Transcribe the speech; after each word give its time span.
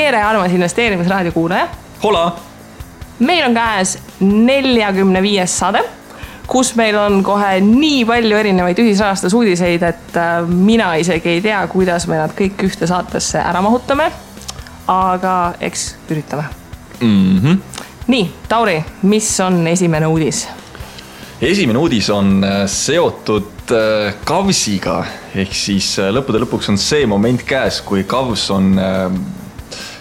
tere, 0.00 0.22
armas 0.22 0.52
investeerimisraadio 0.52 1.32
kuulaja. 1.32 1.68
hola. 2.02 2.36
meil 3.18 3.44
on 3.44 3.54
käes 3.54 3.98
neljakümne 4.20 5.20
viies 5.22 5.56
saade, 5.58 5.82
kus 6.48 6.72
meil 6.78 6.96
on 6.96 7.18
kohe 7.24 7.58
nii 7.60 8.04
palju 8.08 8.36
erinevaid 8.36 8.78
ühisrahastusuudiseid, 8.80 9.82
et 9.84 10.16
äh, 10.16 10.38
mina 10.48 10.94
isegi 10.96 11.28
ei 11.28 11.42
tea, 11.44 11.58
kuidas 11.68 12.06
me 12.08 12.16
nad 12.16 12.32
kõik 12.38 12.64
ühte 12.64 12.88
saatesse 12.88 13.42
ära 13.42 13.60
mahutame. 13.62 14.08
aga 14.88 15.34
eks 15.60 15.82
üritame 16.10 16.44
mm. 17.00 17.38
-hmm. 17.38 17.58
nii, 18.06 18.30
Tauri, 18.48 18.84
mis 19.02 19.28
on 19.40 19.66
esimene 19.66 20.06
uudis? 20.06 20.48
esimene 21.42 21.78
uudis 21.78 22.10
on 22.10 22.44
äh, 22.44 22.64
seotud 22.66 23.50
Kavsiga 24.24 25.04
ehk 25.34 25.52
siis 25.54 25.92
lõppude 26.10 26.40
lõpuks 26.42 26.72
on 26.72 26.78
see 26.78 27.04
moment 27.06 27.42
käes, 27.46 27.82
kui 27.86 28.02
Kavs 28.04 28.48
on 28.50 28.72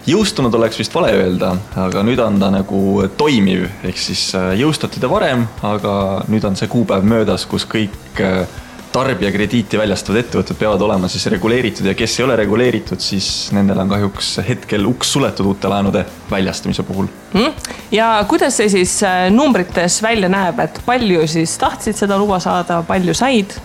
jõustunud 0.10 0.56
oleks 0.56 0.80
vist 0.80 0.96
vale 0.96 1.12
öelda, 1.16 1.54
aga 1.80 2.02
nüüd 2.06 2.22
on 2.24 2.40
ta 2.42 2.50
nagu 2.54 2.80
toimiv, 3.20 3.68
ehk 3.86 4.00
siis 4.00 4.30
äh, 4.38 4.54
jõustati 4.60 5.02
ta 5.02 5.10
varem, 5.12 5.46
aga 5.66 5.94
nüüd 6.32 6.48
on 6.48 6.58
see 6.60 6.70
kuupäev 6.72 7.06
möödas, 7.08 7.46
kus 7.50 7.68
kõik 7.70 8.22
äh, 8.24 8.42
tarbijakrediiti 8.90 9.78
väljastavad 9.78 10.24
ettevõtted 10.24 10.58
peavad 10.58 10.82
olema 10.82 11.10
siis 11.12 11.28
reguleeritud 11.30 11.86
ja 11.86 11.94
kes 11.98 12.16
ei 12.18 12.26
ole 12.26 12.40
reguleeritud, 12.40 13.02
siis 13.04 13.28
nendel 13.54 13.84
on 13.84 13.92
kahjuks 13.92 14.32
hetkel 14.48 14.88
uks 14.90 15.14
suletud 15.14 15.52
uute 15.52 15.70
laenude 15.70 16.06
väljastamise 16.32 16.86
puhul 16.88 17.10
mm.. 17.36 17.70
ja 17.94 18.10
kuidas 18.30 18.58
see 18.58 18.72
siis 18.80 18.98
äh, 19.06 19.28
numbrites 19.34 20.02
välja 20.06 20.32
näeb, 20.32 20.64
et 20.66 20.82
palju 20.88 21.28
siis 21.30 21.54
tahtsid 21.62 22.02
seda 22.02 22.18
luba 22.18 22.42
saada, 22.42 22.82
palju 22.88 23.14
said? 23.18 23.60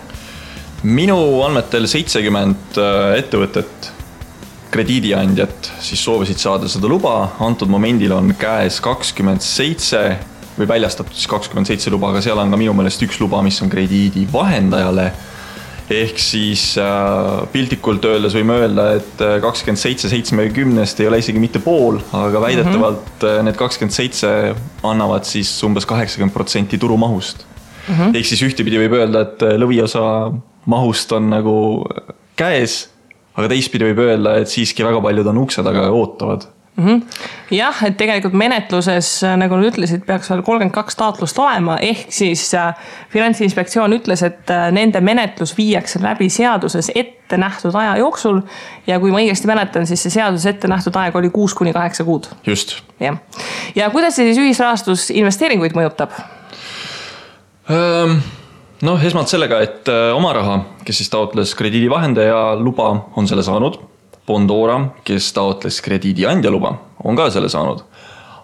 minu 0.84 1.16
andmetel 1.46 1.88
seitsekümmend 1.88 2.76
ettevõtet 3.16 3.93
krediidiandjat 4.74 5.72
siis 5.84 6.02
soovisid 6.04 6.40
saada 6.42 6.68
seda 6.70 6.90
luba, 6.90 7.14
antud 7.44 7.70
momendil 7.70 8.14
on 8.16 8.32
käes 8.38 8.80
kakskümmend 8.84 9.44
seitse 9.44 10.00
või 10.58 10.68
väljastatud 10.70 11.14
siis 11.14 11.30
kakskümmend 11.30 11.70
seitse 11.70 11.92
luba, 11.94 12.10
aga 12.12 12.22
seal 12.24 12.38
on 12.38 12.50
ka 12.52 12.58
minu 12.58 12.74
meelest 12.76 13.02
üks 13.06 13.20
luba, 13.22 13.42
mis 13.46 13.60
on 13.62 13.72
krediidivahendajale. 13.72 15.12
ehk 15.94 16.18
siis 16.18 16.78
äh, 16.80 17.42
piltlikult 17.52 18.06
öeldes 18.08 18.32
võime 18.32 18.54
öelda, 18.62 18.86
et 18.96 19.20
äh, 19.20 19.34
kakskümmend 19.44 19.78
seitse 19.82 20.08
seitsmekümnest 20.08 21.00
ei 21.00 21.10
ole 21.10 21.18
isegi 21.20 21.42
mitte 21.42 21.60
pool, 21.60 21.98
aga 22.12 22.40
väidetavalt 22.40 23.04
mm 23.20 23.28
-hmm. 23.28 23.42
need 23.44 23.58
kakskümmend 23.60 23.92
seitse 23.92 24.54
annavad 24.82 25.28
siis 25.28 25.50
umbes 25.62 25.86
kaheksakümmend 25.86 26.32
protsenti 26.32 26.78
turumahust 26.78 27.44
mm 27.88 27.94
-hmm.. 27.94 28.16
ehk 28.16 28.26
siis 28.26 28.42
ühtepidi 28.42 28.80
võib 28.80 28.96
öelda, 28.96 29.20
et 29.20 29.42
lõviosa 29.60 30.32
mahust 30.66 31.12
on 31.12 31.30
nagu 31.30 31.84
käes 32.36 32.93
aga 33.34 33.50
teistpidi 33.50 33.90
võib 33.90 34.04
öelda, 34.06 34.36
et 34.42 34.50
siiski 34.50 34.86
väga 34.86 35.00
paljud 35.04 35.32
on 35.32 35.42
ukse 35.44 35.64
taga 35.66 35.88
ja 35.88 35.94
ootavad 35.94 36.46
mm. 36.76 36.86
-hmm. 36.86 37.02
jah, 37.50 37.82
et 37.84 37.96
tegelikult 37.96 38.34
menetluses, 38.34 39.08
nagu 39.36 39.56
nad 39.58 39.68
ütlesid, 39.70 40.04
peaks 40.06 40.30
veel 40.30 40.42
kolmkümmend 40.42 40.74
kaks 40.74 40.96
taotlust 40.98 41.38
olema, 41.38 41.76
ehk 41.80 42.12
siis 42.12 42.46
äh, 42.54 42.74
finantsinspektsioon 43.10 43.96
ütles, 43.98 44.22
et 44.26 44.50
äh, 44.50 44.68
nende 44.72 45.00
menetlus 45.00 45.56
viiakse 45.56 46.02
läbi 46.02 46.28
seaduses 46.30 46.90
ette 46.94 47.36
nähtud 47.36 47.74
aja 47.74 47.96
jooksul. 47.96 48.40
ja 48.86 49.00
kui 49.00 49.10
ma 49.10 49.22
õigesti 49.22 49.50
mäletan, 49.50 49.86
siis 49.86 50.02
see 50.02 50.14
seaduses 50.18 50.46
ette 50.46 50.68
nähtud 50.68 50.96
aeg 50.96 51.16
oli 51.16 51.30
kuus 51.30 51.54
kuni 51.54 51.72
kaheksa 51.72 52.04
kuud. 52.04 52.28
just. 52.46 52.78
jah, 53.00 53.18
ja 53.74 53.90
kuidas 53.90 54.16
see 54.16 54.30
siis 54.30 54.38
ühisrahastus 54.38 55.10
investeeringuid 55.10 55.76
mõjutab 55.76 56.16
um...? 57.68 58.18
Noh, 58.84 59.00
esmalt 59.00 59.30
sellega, 59.32 59.60
et 59.64 59.88
äh, 59.90 60.12
oma 60.14 60.32
raha, 60.36 60.58
kes 60.84 61.00
siis 61.00 61.10
taotles 61.12 61.54
krediidivahendaja 61.58 62.54
luba, 62.60 62.90
on 63.16 63.28
selle 63.30 63.44
saanud. 63.46 63.80
Bondora, 64.24 64.78
kes 65.04 65.32
taotles 65.36 65.82
krediidiandja 65.84 66.52
luba, 66.52 66.72
on 67.04 67.18
ka 67.18 67.28
selle 67.32 67.50
saanud. 67.52 67.84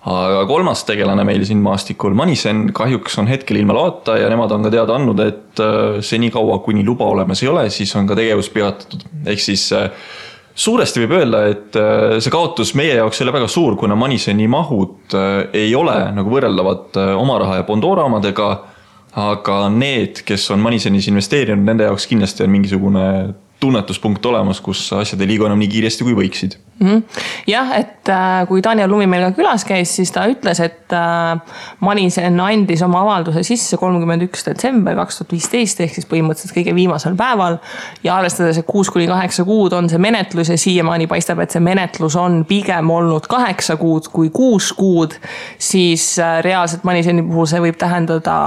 aga 0.01 0.47
kolmas 0.49 0.81
tegelane 0.89 1.27
meil 1.28 1.43
siin 1.45 1.61
maastikul, 1.61 2.15
Manisen, 2.17 2.71
kahjuks 2.73 3.19
on 3.21 3.27
hetkel 3.28 3.59
ilma 3.61 3.75
loata 3.77 4.15
ja 4.17 4.31
nemad 4.33 4.53
on 4.56 4.65
ka 4.65 4.71
teada 4.73 4.97
andnud, 4.97 5.21
et 5.21 5.61
äh, 5.61 6.01
senikaua, 6.01 6.59
kuni 6.65 6.84
luba 6.84 7.05
olemas 7.05 7.43
ei 7.45 7.51
ole, 7.53 7.67
siis 7.69 7.93
on 8.01 8.09
ka 8.09 8.17
tegevus 8.17 8.49
peatatud. 8.55 9.05
ehk 9.28 9.45
siis 9.45 9.67
äh, 9.77 9.91
suuresti 10.57 11.05
võib 11.05 11.19
öelda, 11.19 11.43
et 11.53 11.77
see 12.21 12.33
kaotus 12.33 12.72
meie 12.77 12.97
jaoks 12.97 13.21
ei 13.21 13.27
ole 13.27 13.37
väga 13.37 13.49
suur, 13.49 13.77
kuna 13.81 13.97
Maniseni 13.97 14.49
mahud 14.49 15.15
ei 15.53 15.71
ole 15.77 15.97
nagu 16.17 16.33
võrreldavad 16.33 16.97
oma 17.17 17.39
raha 17.41 17.61
ja 17.61 17.69
Bondora 17.69 18.09
omadega 18.09 18.51
aga 19.19 19.69
need, 19.75 20.22
kes 20.26 20.50
on 20.54 20.60
Moneysenis 20.62 21.09
investeerinud, 21.10 21.65
nende 21.66 21.88
jaoks 21.88 22.06
kindlasti 22.10 22.44
on 22.47 22.50
mingisugune 22.50 23.06
tunnetuspunkt 23.60 24.26
olemas, 24.26 24.60
kus 24.60 24.93
asjad 24.97 25.21
ei 25.21 25.34
liigu 25.34 25.44
enam 25.44 25.60
nii 25.60 25.69
kiiresti, 25.69 26.04
kui 26.06 26.15
võiksid 26.16 26.56
mm. 26.56 26.87
-hmm. 26.87 27.25
jah, 27.47 27.72
et 27.76 28.09
äh, 28.09 28.47
kui 28.48 28.62
Daniel 28.65 28.91
Lumi 28.91 29.06
meil 29.06 29.26
ka 29.26 29.37
külas 29.37 29.65
käis, 29.69 29.93
siis 29.97 30.12
ta 30.15 30.25
ütles, 30.31 30.62
et 30.65 30.94
äh, 30.97 31.56
Manisen 31.81 32.41
andis 32.41 32.82
oma 32.82 33.03
avalduse 33.04 33.43
sisse 33.44 33.76
kolmkümmend 33.76 34.25
üks 34.28 34.47
detsember 34.47 34.97
kaks 34.97 35.21
tuhat 35.21 35.34
viisteist 35.37 35.81
ehk 35.84 35.94
siis 35.94 36.09
põhimõtteliselt 36.09 36.56
kõige 36.56 36.75
viimasel 36.75 37.16
päeval. 37.16 37.59
ja 38.04 38.16
arvestades, 38.16 38.59
et 38.59 38.66
kuus 38.66 38.91
kuni 38.91 39.06
kaheksa 39.06 39.44
kuud 39.44 39.77
on 39.77 39.88
see 39.92 39.98
menetlus 39.98 40.48
ja 40.48 40.56
siiamaani 40.59 41.06
paistab, 41.06 41.44
et 41.44 41.50
see 41.50 41.60
menetlus 41.60 42.16
on 42.16 42.44
pigem 42.48 42.91
olnud 42.91 43.28
kaheksa 43.28 43.77
kuud 43.77 44.09
kui 44.09 44.31
kuus 44.31 44.72
kuud, 44.72 45.15
siis 45.59 46.19
äh, 46.19 46.41
reaalselt 46.42 46.84
Maniseni 46.84 47.22
puhul 47.22 47.47
see 47.47 47.60
võib 47.60 47.77
tähendada 47.77 48.41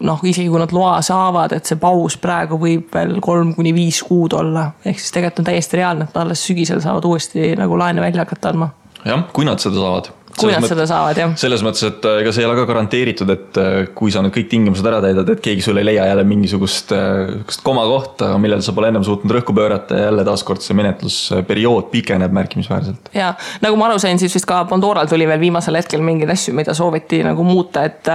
noh, 0.00 0.20
isegi 0.24 0.48
kui 0.48 0.60
nad 0.60 0.72
loa 0.72 1.00
saavad, 1.04 1.52
et 1.56 1.68
see 1.68 1.80
paus 1.80 2.16
praegu 2.20 2.58
võib 2.60 2.94
veel 2.94 3.18
kolm 3.24 3.54
kuni 3.56 3.74
viis 3.76 4.02
kuud 4.06 4.36
olla. 4.36 4.70
ehk 4.84 4.98
siis 4.98 5.12
tegelikult 5.16 5.44
on 5.44 5.50
täiesti 5.52 5.80
reaalne, 5.80 6.06
et 6.08 6.14
nad 6.14 6.24
alles 6.24 6.46
sügisel 6.46 6.80
saavad 6.84 7.04
uuesti 7.04 7.54
nagu 7.58 7.78
laene 7.78 8.00
välja 8.00 8.24
hakata 8.24 8.54
andma. 8.54 8.72
jah, 9.04 9.26
kui 9.32 9.44
nad 9.48 9.62
seda 9.62 9.80
saavad 9.80 10.12
kui 10.40 10.52
nad 10.54 10.66
seda 10.68 10.86
saavad, 10.88 11.18
jah. 11.20 11.34
selles 11.40 11.62
mõttes, 11.64 11.84
et 11.86 12.06
äh, 12.08 12.20
ega 12.22 12.32
see 12.34 12.44
ei 12.44 12.48
ole 12.48 12.56
ka 12.58 12.66
garanteeritud, 12.70 13.32
et 13.34 13.60
äh, 13.60 13.78
kui 13.96 14.12
sa 14.12 14.22
nüüd 14.24 14.34
kõik 14.34 14.50
tingimused 14.52 14.86
ära 14.86 15.00
täidad, 15.04 15.28
et 15.34 15.42
keegi 15.44 15.64
sul 15.64 15.80
ei 15.80 15.86
leia 15.86 16.06
jälle 16.08 16.24
mingisugust 16.28 16.94
äh, 16.96 17.06
sihukest 17.30 17.64
komakohta, 17.66 18.32
millele 18.42 18.64
sa 18.64 18.74
pole 18.76 18.90
ennem 18.90 19.04
suutnud 19.06 19.34
rõhku 19.36 19.54
pöörata 19.56 19.98
ja 19.98 20.08
jälle 20.08 20.24
taaskord 20.26 20.64
see 20.64 20.76
menetlusperiood 20.78 21.90
pikeneb 21.92 22.34
märkimisväärselt. 22.36 23.12
ja 23.16 23.32
nagu 23.64 23.78
ma 23.80 23.90
aru 23.90 24.00
sain, 24.02 24.18
siis 24.22 24.34
vist 24.36 24.48
ka 24.48 24.62
Pandoral 24.70 25.08
tuli 25.10 25.26
veel 25.28 25.40
viimasel 25.42 25.78
hetkel 25.80 26.02
mingeid 26.04 26.30
asju, 26.34 26.54
mida 26.56 26.74
sooviti 26.76 27.22
nagu 27.26 27.44
muuta, 27.46 27.84
et 27.88 28.10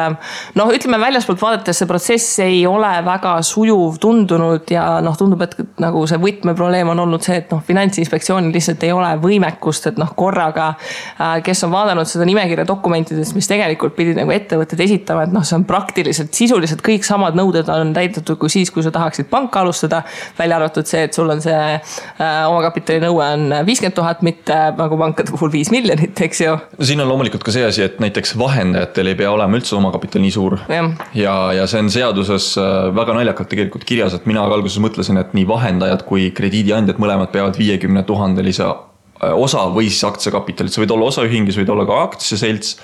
noh, 0.55 0.73
ütleme 0.73 0.99
väljaspoolt 1.01 1.41
vaadates 1.41 1.81
see 1.81 1.89
protsess 1.89 2.39
ei 2.43 2.61
ole 2.69 2.91
väga 3.05 3.37
sujuv 3.45 3.99
tundunud 4.01 4.71
ja 4.71 4.85
noh, 5.05 5.17
tundub, 5.19 5.43
et 5.45 5.55
nagu 5.81 6.05
see 6.09 6.19
võtmeprobleem 6.21 6.89
on 6.93 7.03
olnud 7.05 7.23
see, 7.25 7.39
et 7.41 7.51
noh, 7.53 7.63
finantsinspektsioonil 7.65 8.53
lihtsalt 8.55 8.83
ei 8.87 8.93
ole 8.95 9.11
võimekust, 9.21 9.89
et 9.91 9.99
noh, 10.01 10.11
korraga, 10.17 10.73
kes 11.45 11.65
on 11.67 11.73
vaadanud 11.73 12.09
seda 12.15 12.25
nimekirja 12.27 12.65
dokumentidest, 12.67 13.35
mis 13.37 13.49
tegelikult 13.49 13.95
pidid 13.97 14.17
nagu 14.19 14.33
ettevõtted 14.33 14.81
esitama, 14.85 15.25
et 15.25 15.33
noh, 15.35 15.43
see 15.45 15.57
on 15.59 15.65
praktiliselt 15.67 16.33
sisuliselt 16.35 16.83
kõik 16.85 17.05
samad 17.07 17.37
nõuded 17.37 17.69
on 17.71 17.93
täidetud 17.95 18.39
kui 18.41 18.51
siis, 18.51 18.71
kui 18.73 18.83
sa 18.85 18.93
tahaksid 18.95 19.29
panka 19.31 19.61
alustada. 19.63 20.03
välja 20.37 20.57
arvatud 20.59 20.87
see, 20.87 21.03
et 21.07 21.13
sul 21.13 21.29
on 21.29 21.41
see 21.43 21.53
äh, 21.55 22.39
omakapitali 22.49 23.01
nõue 23.03 23.27
on 23.35 23.53
viiskümmend 23.67 23.95
tuhat, 23.97 24.23
mitte 24.25 24.57
nagu 24.77 24.97
pankade 24.99 25.33
puhul 25.35 25.51
viis 25.53 25.71
miljonit, 25.73 26.21
eks 26.27 26.41
ju. 26.41 26.57
siin 26.81 27.01
on 27.03 27.09
loomulikult 27.11 27.43
ka 27.45 27.53
see 27.55 27.65
asi, 27.67 27.83
et 27.85 27.99
näiteks 28.03 28.35
vahendajatel 28.39 29.11
ei 29.11 29.19
pea 29.19 29.31
olema 29.31 29.59
üldse 29.59 29.75
omakapital 29.77 30.23
nii 30.23 30.33
suur. 30.35 30.57
ja, 30.69 31.35
ja 31.59 31.67
see 31.67 31.83
on 31.85 31.91
seaduses 31.93 32.51
äh, 32.61 32.89
väga 32.95 33.19
naljakalt 33.19 33.51
tegelikult 33.51 33.87
kirjas, 33.87 34.17
et 34.17 34.25
mina 34.29 34.47
ka 34.47 34.59
alguses 34.59 34.81
mõtlesin, 34.83 35.19
et 35.21 35.37
nii 35.37 35.47
vahendajad 35.49 36.05
kui 36.07 36.29
krediidiandjad 36.35 37.01
mõlemad 37.01 37.33
peavad 37.35 37.57
viiekümne 37.59 38.03
tuhandelise 38.07 38.65
osa 39.33 39.65
või 39.73 39.89
siis 39.89 40.03
aktsiakapitalit, 40.07 40.73
sa 40.73 40.83
võid 40.83 40.93
olla 40.95 41.09
osaühing 41.11 41.49
ja 41.49 41.55
sa 41.55 41.61
võid 41.61 41.73
olla 41.73 41.85
ka 41.89 42.01
aktsiaselts. 42.09 42.75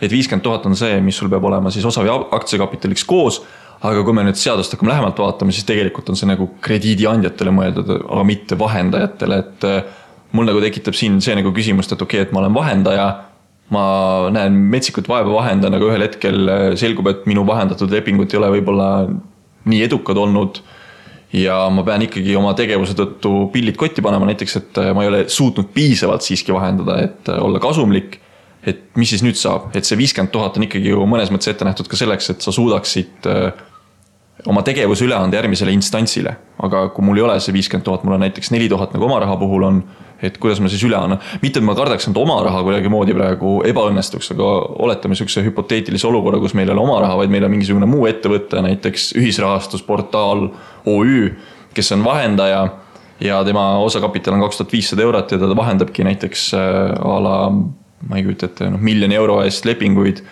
et 0.00 0.12
viiskümmend 0.12 0.44
tuhat 0.44 0.66
on 0.66 0.76
see, 0.78 1.00
mis 1.02 1.16
sul 1.18 1.30
peab 1.30 1.44
olema 1.44 1.70
siis 1.74 1.84
osa 1.84 2.04
või 2.04 2.14
aktsiakapitaliks 2.38 3.04
koos. 3.04 3.42
aga 3.82 4.02
kui 4.02 4.12
me 4.12 4.24
nüüd 4.26 4.38
seadust 4.38 4.72
hakkame 4.74 4.90
lähemalt 4.90 5.18
vaatama, 5.18 5.54
siis 5.54 5.66
tegelikult 5.66 6.08
on 6.10 6.16
see 6.18 6.26
nagu 6.26 6.48
krediidiandjatele 6.60 7.52
mõeldud, 7.54 7.92
aga 8.00 8.24
mitte 8.26 8.58
vahendajatele, 8.58 9.38
et. 9.38 9.64
Äh, 9.64 9.96
mul 10.28 10.44
nagu 10.44 10.60
tekitab 10.60 10.92
siin 10.92 11.22
see 11.24 11.32
nagu 11.38 11.54
küsimust, 11.56 11.92
et 11.94 12.02
okei 12.04 12.18
okay,, 12.20 12.26
et 12.26 12.32
ma 12.36 12.42
olen 12.42 12.52
vahendaja 12.52 13.06
ma 13.72 13.84
näen 14.32 14.56
metsikut 14.72 15.08
vaeva 15.08 15.32
vahendan, 15.32 15.76
aga 15.76 15.88
ühel 15.90 16.04
hetkel 16.04 16.50
äh, 16.52 16.64
selgub, 16.80 17.08
et 17.08 17.24
minu 17.28 17.46
vahendatud 17.48 17.92
lepingud 17.92 18.32
ei 18.32 18.40
ole 18.40 18.50
võib-olla 18.58 18.88
nii 19.68 19.82
edukad 19.84 20.20
olnud 20.20 20.62
ja 21.32 21.58
ma 21.72 21.84
pean 21.84 22.02
ikkagi 22.06 22.36
oma 22.38 22.54
tegevuse 22.56 22.96
tõttu 22.96 23.32
pillid 23.52 23.76
kotti 23.78 24.04
panema, 24.04 24.28
näiteks 24.30 24.58
et 24.60 24.80
äh, 24.80 24.90
ma 24.96 25.04
ei 25.04 25.10
ole 25.10 25.22
suutnud 25.32 25.70
piisavalt 25.74 26.24
siiski 26.24 26.54
vahendada, 26.54 26.98
et 27.04 27.28
äh, 27.28 27.42
olla 27.44 27.60
kasumlik. 27.62 28.20
et 28.68 28.80
mis 28.98 29.08
siis 29.08 29.22
nüüd 29.22 29.38
saab, 29.38 29.68
et 29.78 29.86
see 29.86 29.96
viiskümmend 29.96 30.32
tuhat 30.34 30.56
on 30.58 30.64
ikkagi 30.66 30.90
ju 30.90 31.04
mõnes 31.08 31.30
mõttes 31.30 31.48
ette 31.52 31.64
nähtud 31.64 31.86
ka 31.88 31.96
selleks, 31.96 32.26
et 32.32 32.42
sa 32.44 32.52
suudaksid 32.52 33.28
äh, 33.30 33.52
oma 34.50 34.64
tegevuse 34.66 35.06
üle 35.06 35.14
anda 35.16 35.38
järgmisele 35.38 35.72
instantsile. 35.72 36.36
aga 36.62 36.88
kui 36.94 37.04
mul 37.04 37.20
ei 37.20 37.26
ole 37.26 37.38
see 37.40 37.54
viiskümmend 37.54 37.86
tuhat, 37.86 38.04
mul 38.04 38.18
on 38.18 38.24
näiteks 38.26 38.50
neli 38.54 38.68
tuhat 38.68 38.94
nagu 38.96 39.06
oma 39.06 39.20
raha 39.22 39.36
puhul 39.36 39.68
on 39.68 39.82
et 40.22 40.38
kuidas 40.42 40.60
ma 40.62 40.70
siis 40.70 40.82
üle 40.86 40.96
annan. 40.98 41.20
mitte, 41.42 41.60
et 41.60 41.66
ma 41.66 41.74
kardaks 41.78 42.08
enda 42.10 42.20
oma 42.20 42.40
raha 42.44 42.62
kuidagimoodi 42.66 43.14
praegu 43.16 43.58
ebaõnnestuks, 43.68 44.32
aga 44.34 44.48
oletame 44.86 45.18
sihukese 45.18 45.44
hüpoteetilise 45.46 46.08
olukorra, 46.08 46.40
kus 46.42 46.56
meil 46.58 46.68
ei 46.68 46.74
ole 46.74 46.84
oma 46.84 46.98
raha, 47.04 47.20
vaid 47.22 47.32
meil 47.32 47.46
on 47.46 47.54
mingisugune 47.54 47.88
muu 47.90 48.08
ettevõte, 48.10 48.62
näiteks 48.64 49.12
ühisrahastusportaal 49.18 50.48
OÜ, 50.88 51.30
kes 51.74 51.92
on 51.94 52.04
vahendaja 52.06 52.62
ja 53.20 53.42
tema 53.46 53.70
osakapital 53.82 54.36
on 54.36 54.46
kaks 54.46 54.60
tuhat 54.60 54.72
viissada 54.72 55.02
eurot 55.06 55.32
ja 55.32 55.38
ta 55.38 55.54
vahendabki 55.56 56.06
näiteks 56.06 56.50
a 56.54 57.20
la, 57.22 57.36
ma 58.08 58.18
ei 58.18 58.26
kujuta 58.26 58.50
ette, 58.50 58.70
noh 58.72 58.82
miljoni 58.82 59.18
euro 59.18 59.40
eest 59.46 59.66
lepinguid 59.66 60.22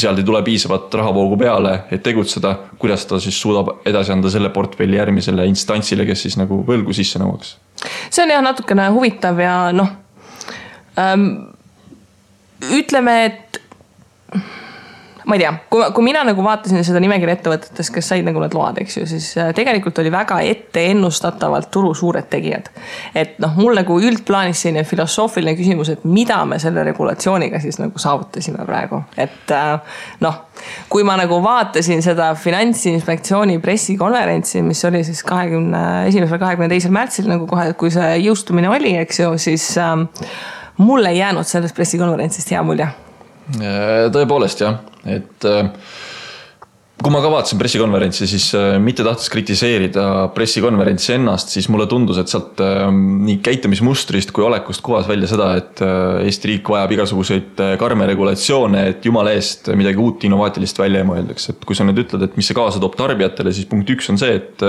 sealt 0.00 0.18
ei 0.20 0.26
tule 0.26 0.42
piisavat 0.46 0.94
rahavoogu 1.00 1.36
peale, 1.40 1.74
et 1.90 2.02
tegutseda, 2.02 2.54
kuidas 2.78 3.06
ta 3.06 3.20
siis 3.22 3.40
suudab 3.40 3.86
edasi 3.88 4.12
anda 4.14 4.30
selle 4.30 4.50
portfelli 4.54 4.98
järgmisele 4.98 5.46
instantsile, 5.50 6.06
kes 6.08 6.26
siis 6.26 6.38
nagu 6.40 6.62
võlgu 6.66 6.96
sisse 6.96 7.20
nõuaks? 7.22 7.56
see 8.10 8.24
on 8.24 8.32
jah 8.34 8.42
natukene 8.42 8.88
huvitav 8.94 9.38
ja 9.38 9.56
noh 9.72 9.92
ähm,, 10.98 11.28
ütleme, 12.74 13.18
et 13.28 13.60
ma 15.28 15.36
ei 15.36 15.42
tea, 15.42 15.50
kui, 15.68 15.82
kui 15.92 16.04
mina 16.06 16.22
nagu 16.24 16.42
vaatasin 16.44 16.80
seda 16.86 17.00
nimekirja 17.04 17.36
ettevõtetest, 17.36 17.92
kes 17.92 18.06
said 18.12 18.24
nagu 18.24 18.40
need 18.40 18.54
load, 18.56 18.80
eks 18.80 18.96
ju, 18.96 19.04
siis 19.10 19.26
äh, 19.36 19.50
tegelikult 19.56 20.00
oli 20.00 20.12
väga 20.12 20.38
etteennustatavalt 20.48 21.68
turu 21.74 21.92
suured 21.96 22.30
tegijad. 22.32 22.70
et 23.14 23.36
noh, 23.42 23.52
mul 23.60 23.76
nagu 23.76 23.98
üldplaanis 24.00 24.62
selline 24.64 24.86
filosoofiline 24.88 25.52
küsimus, 25.58 25.92
et 25.92 26.06
mida 26.08 26.38
me 26.48 26.56
selle 26.62 26.84
regulatsiooniga 26.88 27.60
siis 27.60 27.76
nagu 27.80 28.00
saavutasime 28.00 28.64
praegu, 28.68 29.02
et 29.20 29.52
äh, 29.52 29.98
noh. 30.24 30.44
kui 30.88 31.04
ma 31.06 31.18
nagu 31.20 31.42
vaatasin 31.44 32.00
seda 32.02 32.30
finantsinspektsiooni 32.34 33.58
pressikonverentsi, 33.62 34.62
mis 34.64 34.80
oli 34.88 35.02
siis 35.06 35.20
kahekümne 35.28 35.82
esimesel, 36.08 36.40
kahekümne 36.40 36.70
teisel 36.72 36.94
märtsil 36.94 37.28
nagu 37.28 37.46
kohe, 37.50 37.74
kui 37.78 37.92
see 37.94 38.16
jõustumine 38.24 38.72
oli, 38.72 38.96
eks 39.04 39.20
ju, 39.20 39.34
siis 39.38 39.68
äh, 39.76 39.92
mul 40.80 41.04
ei 41.12 41.20
jäänud 41.20 41.46
sellest 41.46 41.76
pressikonverentsist 41.76 42.56
hea 42.56 42.64
mulje 42.64 42.88
tõepoolest 43.56 44.60
jah, 44.60 44.78
et 45.08 45.46
äh, 45.48 45.68
kui 46.98 47.12
ma 47.14 47.20
ka 47.22 47.30
vaatasin 47.32 47.60
pressikonverentsi, 47.60 48.26
siis 48.28 48.48
äh, 48.58 48.76
mitte 48.82 49.04
tahtes 49.06 49.30
kritiseerida 49.32 50.04
pressikonverentsi 50.34 51.14
ennast, 51.16 51.54
siis 51.54 51.70
mulle 51.72 51.86
tundus, 51.88 52.20
et 52.20 52.28
sealt 52.28 52.60
nii 52.60 53.38
käitumismustrist 53.44 54.34
kui 54.36 54.44
olekust 54.44 54.84
kuvas 54.84 55.08
välja 55.08 55.30
seda, 55.30 55.50
et 55.60 55.84
Eesti 56.28 56.52
riik 56.52 56.72
vajab 56.72 56.96
igasuguseid 56.98 57.62
karme 57.80 58.08
regulatsioone, 58.10 58.84
et 58.92 59.06
jumala 59.08 59.32
eest 59.36 59.70
midagi 59.78 60.02
uut 60.02 60.26
innovaatilist 60.28 60.80
välja 60.82 61.04
ei 61.04 61.08
mõeldaks, 61.08 61.52
et 61.54 61.68
kui 61.68 61.78
sa 61.78 61.86
nüüd 61.88 62.02
ütled, 62.04 62.26
et 62.26 62.40
mis 62.40 62.50
see 62.50 62.58
kaasa 62.58 62.82
toob 62.82 62.98
tarbijatele, 62.98 63.54
siis 63.56 63.68
punkt 63.70 63.88
üks 63.94 64.10
on 64.12 64.20
see, 64.20 64.40
et 64.42 64.66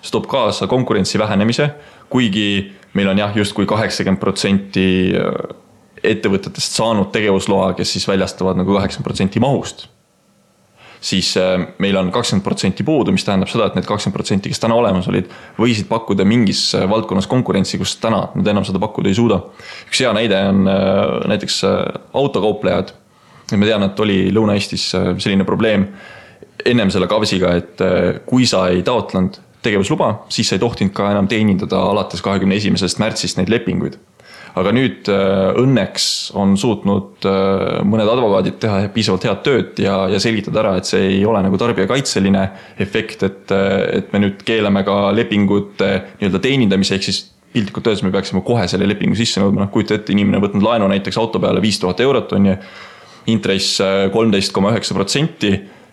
see 0.00 0.14
toob 0.14 0.28
kaasa 0.30 0.70
konkurentsi 0.70 1.18
vähenemise, 1.18 1.72
kuigi 2.12 2.50
meil 2.94 3.10
on 3.10 3.18
jah 3.18 3.34
justkui, 3.34 3.64
justkui 3.64 3.66
kaheksakümmend 3.70 4.20
protsenti 4.22 4.86
ettevõtetest 6.06 6.76
saanud 6.78 7.10
tegevusloa, 7.14 7.72
kes 7.78 7.96
siis 7.96 8.06
väljastavad 8.08 8.58
nagu 8.60 8.76
kaheksakümmend 8.76 9.08
protsenti 9.08 9.40
mahust. 9.40 9.88
siis 11.00 11.32
äh, 11.40 11.62
meil 11.78 11.96
on 11.96 12.10
kakskümmend 12.12 12.44
protsenti 12.44 12.84
puudu, 12.84 13.12
mis 13.12 13.24
tähendab 13.24 13.48
seda, 13.48 13.70
et 13.70 13.76
need 13.78 13.86
kakskümmend 13.88 14.18
protsenti, 14.18 14.50
kes 14.52 14.60
täna 14.60 14.76
olemas 14.76 15.08
olid, 15.08 15.30
võisid 15.56 15.88
pakkuda 15.88 16.26
mingis 16.28 16.74
äh, 16.76 16.84
valdkonnas 16.88 17.26
konkurentsi, 17.26 17.78
kus 17.80 17.94
täna 18.02 18.26
nad 18.34 18.50
enam 18.52 18.66
seda 18.68 18.82
pakkuda 18.82 19.08
ei 19.08 19.16
suuda. 19.16 19.40
üks 19.88 20.02
hea 20.04 20.12
näide 20.16 20.40
on 20.50 20.68
äh, 20.68 21.04
näiteks 21.32 21.62
autokauplejad. 22.12 22.92
ma 23.56 23.66
tean, 23.66 23.82
et 23.82 24.00
oli 24.00 24.18
Lõuna-Eestis 24.30 24.90
selline 25.18 25.44
probleem 25.44 25.88
ennem 26.64 26.90
selle 26.92 27.08
KAVS-iga, 27.08 27.54
et 27.56 27.80
kui 28.26 28.44
sa 28.46 28.66
ei 28.68 28.82
taotlenud 28.84 29.40
tegevusluba, 29.62 30.26
siis 30.28 30.48
sa 30.48 30.56
ei 30.56 30.62
tohtinud 30.62 30.92
ka 30.92 31.08
enam 31.10 31.28
teenindada 31.28 31.80
alates 31.90 32.22
kahekümne 32.22 32.60
esimesest 32.60 33.00
märtsist 33.00 33.40
neid 33.40 33.48
lepinguid 33.48 33.96
aga 34.58 34.72
nüüd 34.74 35.08
äh, 35.12 35.50
õnneks 35.60 36.06
on 36.38 36.56
suutnud 36.58 37.26
äh, 37.28 37.80
mõned 37.86 38.10
advokaadid 38.10 38.58
teha 38.62 38.80
piisavalt 38.94 39.26
head 39.28 39.42
tööd 39.46 39.82
ja, 39.84 39.96
ja 40.10 40.20
selgitada 40.22 40.62
ära, 40.64 40.76
et 40.80 40.88
see 40.90 41.02
ei 41.14 41.20
ole 41.28 41.42
nagu 41.44 41.58
tarbijakaitseline 41.60 42.44
efekt, 42.82 43.24
et, 43.26 43.54
äh, 43.54 43.76
et 44.00 44.14
me 44.14 44.24
nüüd 44.24 44.44
keelame 44.46 44.82
ka 44.86 45.10
lepingute 45.16 45.90
nii-öelda 46.20 46.42
teenindamise, 46.42 46.98
ehk 46.98 47.08
siis 47.08 47.24
piltlikult 47.54 47.90
öeldes 47.90 48.04
me 48.06 48.12
peaksime 48.14 48.44
kohe 48.46 48.66
selle 48.70 48.86
lepingu 48.90 49.18
sisse 49.18 49.42
nõudma, 49.42 49.64
noh 49.64 49.74
kujuta 49.74 49.98
ette, 49.98 50.14
inimene 50.14 50.42
võtnud 50.42 50.64
laenu 50.64 50.90
näiteks 50.90 51.18
auto 51.18 51.42
peale 51.42 51.62
viis 51.62 51.80
tuhat 51.82 52.02
eurot 52.02 52.38
on 52.38 52.52
ju. 52.52 52.56
intress 53.30 53.82
kolmteist 54.12 54.52
koma 54.52 54.70
üheksa 54.72 54.94
protsenti 54.96 55.50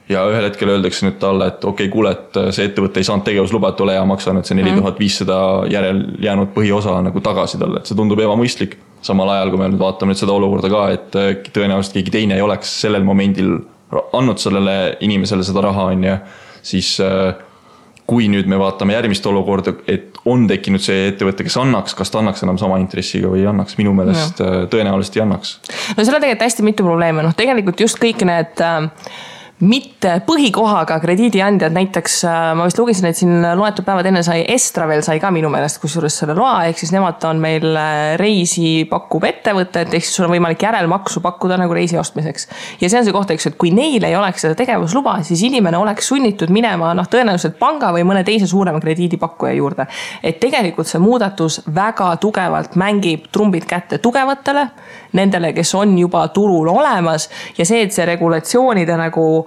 ja 0.10 0.24
ühel 0.30 0.48
hetkel 0.48 0.72
öeldakse 0.72 1.06
nüüd 1.08 1.18
talle, 1.22 1.50
et 1.52 1.64
okei 1.66 1.88
okay,, 1.88 1.94
kuule, 1.94 2.14
et 2.16 2.40
see 2.56 2.68
ettevõte 2.70 3.02
ei 3.02 3.08
saanud 3.08 3.26
tegevusluba, 3.28 3.74
et 3.74 3.82
ole 3.84 3.96
hea, 3.98 4.04
maksa 4.08 4.34
nüüd 4.36 4.48
see 4.48 4.58
neli 4.58 4.76
tuhat 4.78 5.00
viissada 5.02 5.40
järel 5.72 6.04
jäänud 6.24 6.54
põhiosa 6.56 6.98
nagu 7.04 7.24
tagasi 7.24 7.60
talle, 7.62 7.82
et 7.82 7.90
see 7.90 7.98
tundub 7.98 8.22
ebamõistlik. 8.24 8.78
samal 9.08 9.30
ajal, 9.30 9.52
kui 9.54 9.60
me 9.62 9.68
nüüd 9.70 9.80
vaatame 9.80 10.12
nüüd 10.12 10.20
seda 10.20 10.34
olukorda 10.34 10.70
ka, 10.74 10.86
et 10.92 11.18
äh, 11.20 11.28
tõenäoliselt 11.54 12.00
keegi 12.00 12.12
teine 12.12 12.36
ei 12.36 12.42
oleks 12.42 12.72
sellel 12.82 13.04
momendil 13.08 13.60
andnud 14.16 14.42
sellele 14.42 14.98
inimesele 15.06 15.46
seda 15.48 15.62
raha, 15.68 15.92
on 15.94 16.04
ju, 16.04 16.16
siis 16.66 16.96
äh, 17.04 17.38
kui 18.08 18.28
nüüd 18.32 18.48
me 18.48 18.58
vaatame 18.60 18.96
järgmist 18.96 19.26
olukorda, 19.28 19.76
et 19.92 20.18
on 20.26 20.48
tekkinud 20.48 20.84
see 20.84 21.10
ettevõte, 21.12 21.46
kes 21.46 21.60
annaks, 21.62 21.96
kas 21.96 22.12
ta 22.12 22.20
annaks 22.24 22.44
enam 22.44 22.58
sama 22.60 22.80
intressiga 22.82 23.30
või 23.32 23.44
ei 23.44 23.50
annaks, 23.52 23.78
minu 23.80 23.94
meelest. 23.96 24.42
Äh, 24.42 24.60
tõenäoliselt 24.72 25.20
ei 25.20 25.28
annaks. 25.28 25.58
no 25.94 26.04
seal 26.04 26.16
on 26.16 26.24
tegelikult 26.24 26.48
hästi 26.48 26.68
mitu 26.68 26.88
probleemi, 26.88 27.28
noh 27.28 27.36
tegelikult 27.38 27.84
just 27.86 28.00
kõik 28.02 28.24
need 28.28 28.64
äh 28.64 29.36
mitte 29.66 30.12
põhikohaga 30.22 31.00
krediidiandjad, 31.02 31.74
näiteks 31.74 32.18
äh, 32.30 32.36
ma 32.58 32.68
vist 32.68 32.78
lugesin, 32.78 33.08
et 33.10 33.18
siin 33.18 33.42
loetud 33.58 33.86
päevad 33.88 34.06
enne 34.06 34.22
sai 34.26 34.44
Estravel 34.54 35.02
sai 35.06 35.18
ka 35.22 35.32
minu 35.34 35.50
meelest 35.50 35.80
kusjuures 35.82 36.14
selle 36.22 36.36
loa, 36.38 36.68
ehk 36.70 36.78
siis 36.78 36.92
nemad 36.94 37.24
on 37.26 37.42
meil 37.42 37.66
äh, 37.74 38.14
reisi 38.22 38.86
pakkuv 38.90 39.26
ettevõte, 39.26 39.82
et 39.82 39.96
ehk 39.98 40.06
siis 40.06 40.20
sul 40.20 40.28
on 40.28 40.36
võimalik 40.36 40.62
järelmaksu 40.62 41.24
pakkuda 41.26 41.58
nagu 41.58 41.74
reisi 41.74 41.98
ostmiseks. 41.98 42.46
ja 42.82 42.90
see 42.90 43.00
on 43.00 43.08
see 43.08 43.16
koht, 43.16 43.34
eks 43.34 43.48
ju, 43.48 43.54
et 43.56 43.58
kui 43.58 43.72
neil 43.74 44.06
ei 44.06 44.14
oleks 44.18 44.46
seda 44.46 44.60
tegevusluba, 44.60 45.18
siis 45.26 45.42
inimene 45.50 45.82
oleks 45.82 46.12
sunnitud 46.14 46.54
minema 46.54 46.94
noh, 46.98 47.10
tõenäoliselt 47.10 47.58
panga 47.58 47.90
või 47.96 48.06
mõne 48.06 48.22
teise 48.28 48.46
suurema 48.46 48.78
krediidipakkuja 48.84 49.56
juurde. 49.58 49.88
et 50.22 50.38
tegelikult 50.44 50.86
see 50.86 51.02
muudatus 51.02 51.64
väga 51.74 52.12
tugevalt 52.22 52.78
mängib 52.78 53.26
trumbid 53.34 53.66
kätte 53.66 53.98
tugevatele, 53.98 54.70
nendele, 55.18 55.50
kes 55.58 55.74
on 55.82 55.98
juba 55.98 56.28
turul 56.30 56.70
olemas 56.78 57.26
ja 57.58 57.66
see, 57.66 57.82
et 57.88 57.98
see 57.98 58.06
regulatsioonide 58.06 59.02
nagu 59.02 59.47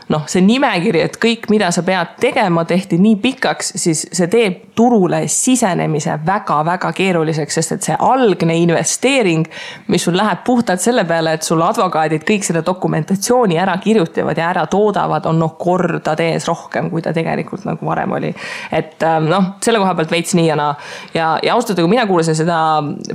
noh, 0.11 0.25
see 0.29 0.43
nimekiri, 0.43 1.01
et 1.05 1.15
kõik, 1.21 1.47
mida 1.51 1.69
sa 1.73 1.83
pead 1.87 2.15
tegema, 2.21 2.63
tehti 2.67 2.99
nii 3.01 3.17
pikaks, 3.23 3.73
siis 3.79 4.03
see 4.11 4.27
teeb 4.31 4.71
turule 4.75 5.21
sisenemise 5.31 6.15
väga-väga 6.25 6.91
keeruliseks, 6.95 7.57
sest 7.59 7.75
et 7.75 7.87
see 7.87 7.97
algne 7.99 8.55
investeering, 8.61 9.45
mis 9.91 10.05
sul 10.07 10.17
läheb 10.17 10.43
puhtalt 10.47 10.81
selle 10.83 11.03
peale, 11.07 11.35
et 11.37 11.47
sul 11.47 11.61
advokaadid 11.65 12.25
kõik 12.27 12.47
selle 12.47 12.63
dokumentatsiooni 12.65 13.59
ära 13.61 13.75
kirjutavad 13.83 14.39
ja 14.39 14.49
ära 14.49 14.65
toodavad, 14.71 15.27
on 15.29 15.39
noh 15.41 15.55
kordades 15.59 16.47
rohkem, 16.49 16.89
kui 16.91 17.03
ta 17.05 17.13
tegelikult 17.15 17.67
nagu 17.67 17.85
varem 17.87 18.17
oli. 18.17 18.33
et 18.71 19.03
ähm, 19.07 19.29
noh, 19.31 19.53
selle 19.63 19.81
koha 19.81 19.95
pealt 19.99 20.11
veits 20.11 20.35
nii 20.37 20.47
ja 20.47 20.57
naa. 20.59 20.73
ja, 21.13 21.35
ja 21.43 21.55
ausalt 21.55 21.75
öelda, 21.75 21.85
kui 21.85 21.95
mina 21.95 22.07
kuulasin 22.09 22.37
seda 22.37 22.57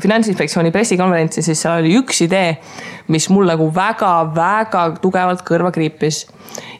finantsinspektsiooni 0.02 0.72
pressikonverentsi, 0.74 1.42
siis 1.42 1.60
seal 1.62 1.80
oli 1.80 1.96
üks 1.98 2.22
idee, 2.26 2.56
mis 3.12 3.28
mul 3.32 3.48
nagu 3.48 3.68
väga-väga 3.74 4.88
tugevalt 5.02 5.44
kõrva 5.46 5.72
kriipis 5.74 6.24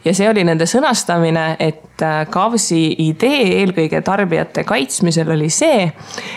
ja 0.07 0.15
see 0.15 0.29
oli 0.31 0.45
nende 0.47 0.67
sõnastamine, 0.71 1.47
et 1.63 2.03
äh, 2.05 2.21
KAVS-i 2.31 2.83
idee 3.07 3.61
eelkõige 3.61 4.03
tarbijate 4.07 4.65
kaitsmisel 4.67 5.33
oli 5.35 5.49
see, 5.53 5.89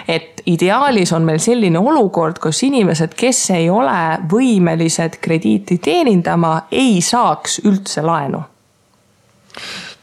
et 0.09 0.41
ideaalis 0.49 1.13
on 1.15 1.27
meil 1.27 1.41
selline 1.43 1.81
olukord, 1.81 2.39
kus 2.41 2.63
inimesed, 2.65 3.13
kes 3.17 3.43
ei 3.57 3.69
ole 3.69 3.99
võimelised 4.31 5.19
krediiti 5.21 5.79
teenindama, 5.83 6.55
ei 6.71 6.97
saaks 7.05 7.61
üldse 7.69 8.05
laenu. 8.05 8.41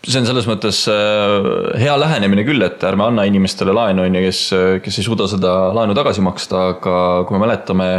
See 0.06 0.20
on 0.20 0.28
selles 0.28 0.46
mõttes 0.46 0.84
äh, 0.92 1.50
hea 1.82 1.96
lähenemine 1.98 2.46
küll, 2.46 2.62
et 2.62 2.82
ärme 2.86 3.08
anna 3.08 3.26
inimestele 3.26 3.74
laenu, 3.74 4.06
on 4.06 4.20
ju, 4.20 4.22
kes, 4.28 4.44
kes 4.84 5.00
ei 5.00 5.08
suuda 5.08 5.26
seda 5.30 5.56
laenu 5.74 5.96
tagasi 5.98 6.22
maksta, 6.22 6.68
aga 6.76 7.00
kui 7.26 7.34
me 7.34 7.42
mäletame 7.42 7.90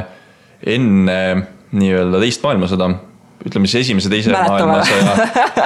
enne 0.78 1.20
nii-öelda 1.76 2.22
teist 2.24 2.46
maailmasõda, 2.46 2.88
ütleme 3.46 3.70
siis 3.70 3.86
esimese-teise 3.86 4.34
maailmasõja 4.34 5.16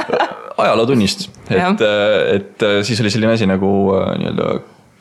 ajalootunnist, 0.62 1.30
et, 1.50 1.84
et 2.36 2.66
siis 2.86 3.00
oli 3.02 3.12
selline 3.14 3.34
asi 3.38 3.48
nagu 3.50 3.72
äh, 3.98 4.14
nii-öelda 4.22 4.54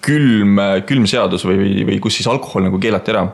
külm, 0.05 0.61
külm 0.89 1.07
seadus 1.11 1.45
või, 1.45 1.85
või, 1.85 1.99
kus 2.01 2.21
siis 2.21 2.29
alkohol 2.31 2.65
nagu 2.69 2.81
keelati 2.81 3.13
ära 3.13 3.27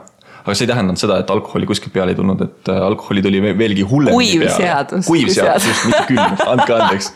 aga 0.47 0.55
see 0.55 0.67
ei 0.67 0.71
tähendanud 0.71 1.01
seda, 1.01 1.19
et 1.23 1.31
alkoholi 1.35 1.67
kuskilt 1.67 1.95
peale 1.95 2.15
ei 2.15 2.19
tulnud, 2.19 2.43
et 2.47 2.71
äh, 2.71 2.83
alkoholi 2.87 3.23
tuli 3.25 3.43
veelgi 3.59 3.83
hullem. 3.91 4.15
kuiv 4.15 4.47
seadus. 4.55 5.09
kuiv 5.09 5.31
seadus, 5.35 5.67
just, 5.73 5.89
mitte 5.91 6.05
külm, 6.13 6.37
andke 6.53 6.77
andeks. 6.77 7.11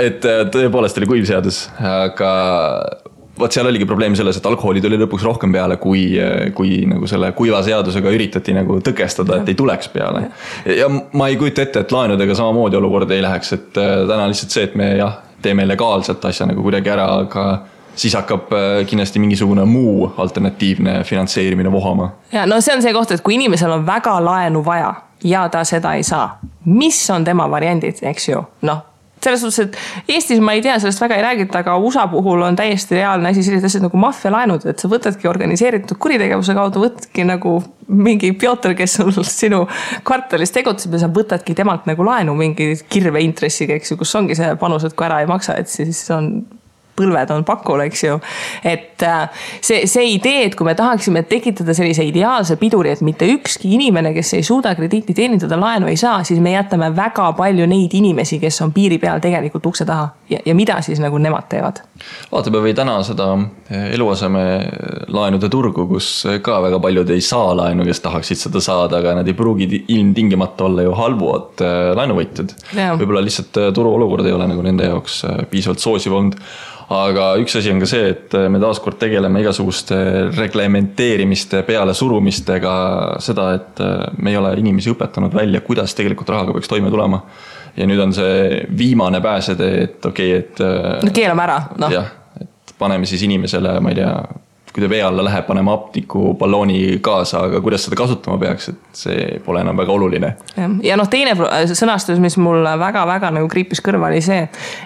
et 0.00 0.24
äh, 0.24 0.44
tõepoolest 0.54 1.00
oli 1.00 1.10
kuiv 1.12 1.28
seadus, 1.28 1.66
aga 1.76 2.30
vot 3.38 3.52
seal 3.52 3.66
oligi 3.66 3.86
probleem 3.88 4.14
selles, 4.16 4.38
et 4.38 4.46
alkoholi 4.46 4.82
tuli 4.82 4.98
lõpuks 5.00 5.24
rohkem 5.26 5.52
peale, 5.54 5.76
kui, 5.82 6.04
kui 6.54 6.84
nagu 6.90 7.08
selle 7.10 7.32
kuiva 7.36 7.62
seadusega 7.66 8.12
üritati 8.14 8.54
nagu 8.56 8.78
tõkestada, 8.84 9.40
et 9.40 9.50
ei 9.50 9.58
tuleks 9.58 9.90
peale. 9.94 10.28
ja 10.70 10.88
ma 10.88 11.28
ei 11.28 11.38
kujuta 11.40 11.64
ette, 11.66 11.84
et 11.84 11.94
laenudega 11.94 12.36
samamoodi 12.38 12.78
olukord 12.78 13.10
ei 13.10 13.22
läheks, 13.24 13.52
et 13.56 13.80
äh, 13.80 13.94
täna 14.08 14.28
lihtsalt 14.30 14.54
see, 14.54 14.66
et 14.68 14.76
me 14.78 14.94
jah, 15.00 15.18
teeme 15.42 15.66
legaalselt 15.68 16.24
asja 16.24 16.46
nagu 16.48 16.62
kuidagi 16.64 16.92
ära, 16.94 17.08
aga 17.24 17.46
siis 17.94 18.14
hakkab 18.18 18.54
äh, 18.54 18.78
kindlasti 18.90 19.22
mingisugune 19.22 19.66
muu 19.68 20.12
alternatiivne 20.16 21.02
finantseerimine 21.04 21.72
vohama. 21.72 22.12
ja 22.32 22.46
no 22.46 22.60
see 22.60 22.76
on 22.76 22.82
see 22.82 22.94
koht, 22.94 23.14
et 23.14 23.24
kui 23.24 23.38
inimesel 23.38 23.74
on 23.74 23.86
väga 23.86 24.16
laenu 24.24 24.64
vaja 24.64 24.94
ja 25.24 25.48
ta 25.48 25.64
seda 25.64 25.94
ei 25.98 26.06
saa, 26.06 26.36
mis 26.64 27.02
on 27.10 27.24
tema 27.24 27.50
variandid, 27.50 28.02
eks 28.02 28.28
ju, 28.28 28.42
noh 28.62 28.93
selles 29.24 29.44
suhtes, 29.44 29.68
et 29.68 30.14
Eestis 30.16 30.40
ma 30.44 30.54
ei 30.56 30.62
tea, 30.64 30.76
sellest 30.82 31.02
väga 31.02 31.18
ei 31.18 31.24
räägita, 31.24 31.62
aga 31.64 31.76
USA 31.80 32.06
puhul 32.12 32.42
on 32.46 32.56
täiesti 32.58 32.98
reaalne 32.98 33.32
asi, 33.32 33.44
sellised 33.46 33.68
asjad 33.68 33.86
nagu 33.86 34.00
maffialaenud, 34.00 34.66
et 34.70 34.82
sa 34.82 34.90
võtadki 34.90 35.30
organiseeritud 35.30 35.98
kuritegevuse 36.00 36.56
kaudu, 36.56 36.84
võtadki 36.84 37.26
nagu 37.28 37.56
mingi 37.88 38.32
Pjotor, 38.38 38.76
kes 38.78 38.98
sul 39.00 39.12
sinu 39.28 39.64
kvartalis 40.06 40.54
tegutseb 40.54 40.96
ja 40.96 41.04
sa 41.04 41.12
võtadki 41.12 41.56
temalt 41.56 41.88
nagu 41.90 42.06
laenu 42.06 42.36
mingi 42.38 42.74
kirveintressiga, 42.88 43.78
eks 43.78 43.94
ju, 43.94 44.00
kus 44.00 44.14
ongi 44.20 44.36
see 44.38 44.54
panus, 44.60 44.86
et 44.88 44.96
kui 44.96 45.08
ära 45.08 45.22
ei 45.24 45.30
maksa, 45.30 45.58
et 45.60 45.72
siis 45.72 46.04
on 46.14 46.30
põlved 46.96 47.32
on 47.34 47.44
pakul, 47.46 47.82
eks 47.84 48.04
ju. 48.04 48.18
et 48.64 49.02
äh, 49.02 49.44
see, 49.60 49.84
see 49.90 50.14
idee, 50.14 50.46
et 50.48 50.56
kui 50.58 50.66
me 50.66 50.74
tahaksime 50.78 51.24
tekitada 51.28 51.74
sellise 51.76 52.04
ideaalse 52.06 52.56
piduri, 52.60 52.92
et 52.94 53.02
mitte 53.06 53.28
ükski 53.34 53.74
inimene, 53.76 54.14
kes 54.16 54.34
ei 54.38 54.46
suuda 54.46 54.74
krediiti 54.78 55.16
teenindada, 55.16 55.58
laenu 55.60 55.90
ei 55.90 55.98
saa, 56.00 56.22
siis 56.26 56.40
me 56.44 56.54
jätame 56.54 56.90
väga 56.96 57.30
palju 57.38 57.66
neid 57.70 57.94
inimesi, 57.96 58.38
kes 58.42 58.60
on 58.64 58.74
piiri 58.74 58.98
peal 59.02 59.22
tegelikult 59.24 59.66
ukse 59.72 59.86
taha. 59.88 60.08
ja, 60.30 60.40
ja 60.46 60.54
mida 60.54 60.80
siis 60.82 61.02
nagu 61.02 61.18
nemad 61.18 61.48
teevad? 61.50 61.82
vaatame 62.32 62.60
või 62.64 62.74
täna 62.76 62.98
seda 63.06 63.30
eluasemelaenude 63.94 65.48
turgu, 65.50 65.86
kus 65.88 66.08
ka 66.44 66.58
väga 66.64 66.80
paljud 66.82 67.10
ei 67.14 67.22
saa 67.24 67.54
laenu, 67.56 67.86
kes 67.88 68.02
tahaksid 68.04 68.40
seda 68.40 68.62
saada, 68.64 69.00
aga 69.00 69.16
nad 69.20 69.28
ei 69.28 69.36
pruugi 69.36 69.84
ilmtingimata 69.88 70.68
olla 70.68 70.84
ju 70.86 70.94
halvad 70.98 71.64
eh, 71.64 71.90
laenuvõtjad. 71.98 72.54
võib-olla 73.00 73.24
lihtsalt 73.24 73.60
eh, 73.62 73.72
turuolukord 73.74 74.26
ei 74.26 74.36
ole 74.36 74.48
nagu 74.50 74.62
nende 74.64 74.88
jaoks 74.90 75.22
piisavalt 75.50 75.82
soosiv 75.82 76.16
olnud 76.18 76.38
aga 76.92 77.30
üks 77.40 77.56
asi 77.58 77.72
on 77.72 77.80
ka 77.82 77.88
see, 77.88 78.10
et 78.12 78.36
me 78.52 78.60
taaskord 78.62 78.98
tegeleme 79.00 79.40
igasuguste 79.44 79.96
reglementeerimiste 80.36 81.62
pealesurumistega, 81.68 82.76
seda, 83.24 83.48
et 83.58 83.82
me 84.18 84.34
ei 84.34 84.40
ole 84.40 84.54
inimesi 84.60 84.92
õpetanud 84.92 85.34
välja, 85.34 85.62
kuidas 85.64 85.96
tegelikult 85.96 86.34
rahaga 86.34 86.56
peaks 86.56 86.70
toime 86.70 86.92
tulema. 86.92 87.22
ja 87.76 87.86
nüüd 87.90 87.98
on 87.98 88.12
see 88.14 88.60
viimane 88.78 89.20
pääsetee, 89.20 89.82
et 89.82 90.06
okei 90.06 90.36
okay,, 90.36 90.44
et. 90.44 91.04
no 91.08 91.14
keelame 91.14 91.42
ära, 91.42 91.60
noh. 91.78 91.90
jah, 91.90 92.12
et 92.40 92.74
paneme 92.78 93.06
siis 93.06 93.24
inimesele, 93.26 93.78
ma 93.80 93.90
ei 93.90 94.02
tea 94.02 94.12
kui 94.74 94.82
ta 94.82 94.88
vee 94.90 95.02
alla 95.06 95.22
läheb, 95.22 95.44
paneme 95.46 95.70
hapniku 95.70 96.32
ballooni 96.38 96.98
kaasa, 97.04 97.44
aga 97.46 97.60
kuidas 97.62 97.84
seda 97.86 97.94
kasutama 97.98 98.40
peaks, 98.42 98.72
et 98.72 98.98
see 98.98 99.26
pole 99.44 99.60
enam 99.62 99.78
väga 99.78 99.92
oluline. 99.94 100.30
ja 100.82 100.96
noh, 100.98 101.06
teine 101.10 101.36
sõnastus, 101.70 102.18
mis 102.18 102.34
mul 102.42 102.66
väga-väga 102.80 103.30
nagu 103.36 103.46
kriipis 103.50 103.78
kõrva, 103.84 104.08
oli 104.10 104.18
see, 104.24 104.40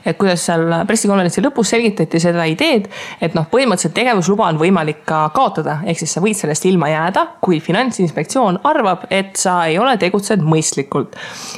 et 0.05 0.19
kuidas 0.21 0.45
seal 0.45 0.67
pressikonverentsi 0.89 1.41
lõpus 1.41 1.73
selgitati 1.73 2.21
seda 2.21 2.45
ideed, 2.51 2.91
et 3.25 3.37
noh, 3.39 3.47
põhimõtteliselt 3.49 3.95
tegevusluba 3.97 4.51
on 4.53 4.61
võimalik 4.61 5.01
ka 5.09 5.23
kaotada, 5.33 5.79
ehk 5.89 6.03
siis 6.03 6.13
sa 6.19 6.23
võid 6.25 6.37
sellest 6.37 6.69
ilma 6.69 6.93
jääda, 6.93 7.25
kui 7.41 7.63
finantsinspektsioon 7.65 8.61
arvab, 8.69 9.09
et 9.09 9.41
sa 9.41 9.63
ei 9.73 9.81
ole 9.81 9.97
tegutsenud 9.97 10.45
mõistlikult. 10.45 11.17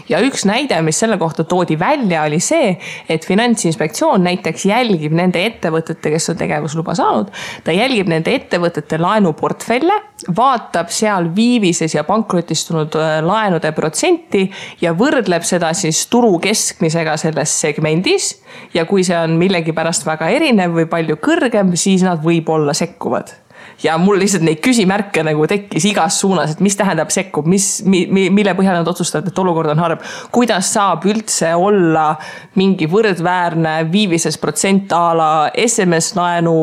ja 0.08 0.22
üks 0.22 0.46
näide, 0.46 0.78
mis 0.86 1.02
selle 1.02 1.18
kohta 1.18 1.42
toodi 1.42 1.78
välja, 1.82 2.22
oli 2.30 2.38
see, 2.38 2.76
et 3.10 3.26
finantsinspektsioon 3.26 4.22
näiteks 4.30 4.70
jälgib 4.70 5.18
nende 5.18 5.42
ettevõtete, 5.50 6.14
kes 6.14 6.30
on 6.30 6.38
tegevusluba 6.38 6.94
saanud, 6.94 7.34
ta 7.66 7.74
jälgib 7.74 8.06
nende 8.06 8.19
nende 8.20 8.36
ettevõtete 8.36 8.98
laenuportfelle, 9.00 9.96
vaatab 10.36 10.92
seal 10.92 11.30
viivises 11.36 11.94
ja 11.96 12.04
pankrotistunud 12.04 12.96
äh, 13.00 13.18
laenude 13.24 13.72
protsenti 13.72 14.44
ja 14.82 14.92
võrdleb 14.96 15.44
seda 15.46 15.72
siis 15.76 16.04
turu 16.12 16.36
keskmisega 16.42 17.16
selles 17.20 17.54
segmendis. 17.60 18.34
ja 18.74 18.84
kui 18.84 19.04
see 19.04 19.16
on 19.16 19.38
millegipärast 19.40 20.04
väga 20.06 20.28
erinev 20.30 20.76
või 20.76 20.86
palju 20.90 21.16
kõrgem, 21.22 21.76
siis 21.76 22.04
nad 22.04 22.20
võib-olla 22.24 22.74
sekkuvad 22.76 23.32
ja 23.82 23.96
mul 23.98 24.18
lihtsalt 24.20 24.44
neid 24.44 24.60
küsimärke 24.64 25.22
nagu 25.24 25.46
tekkis 25.48 25.86
igas 25.90 26.18
suunas, 26.20 26.54
et 26.54 26.62
mis 26.64 26.76
tähendab 26.76 27.12
sekkub, 27.12 27.48
mis 27.48 27.68
mi,, 27.86 28.04
mi, 28.12 28.26
mille 28.34 28.54
põhjal 28.58 28.80
nad 28.80 28.88
otsustavad, 28.90 29.30
et 29.30 29.38
olukord 29.42 29.72
on 29.72 29.80
halb. 29.80 30.04
kuidas 30.32 30.72
saab 30.74 31.06
üldse 31.08 31.54
olla 31.56 32.14
mingi 32.60 32.88
võrdväärne 32.90 33.76
viivises 33.92 34.38
protsent 34.40 34.92
a 34.96 35.04
la 35.16 35.30
SMS-laenu, 35.54 36.58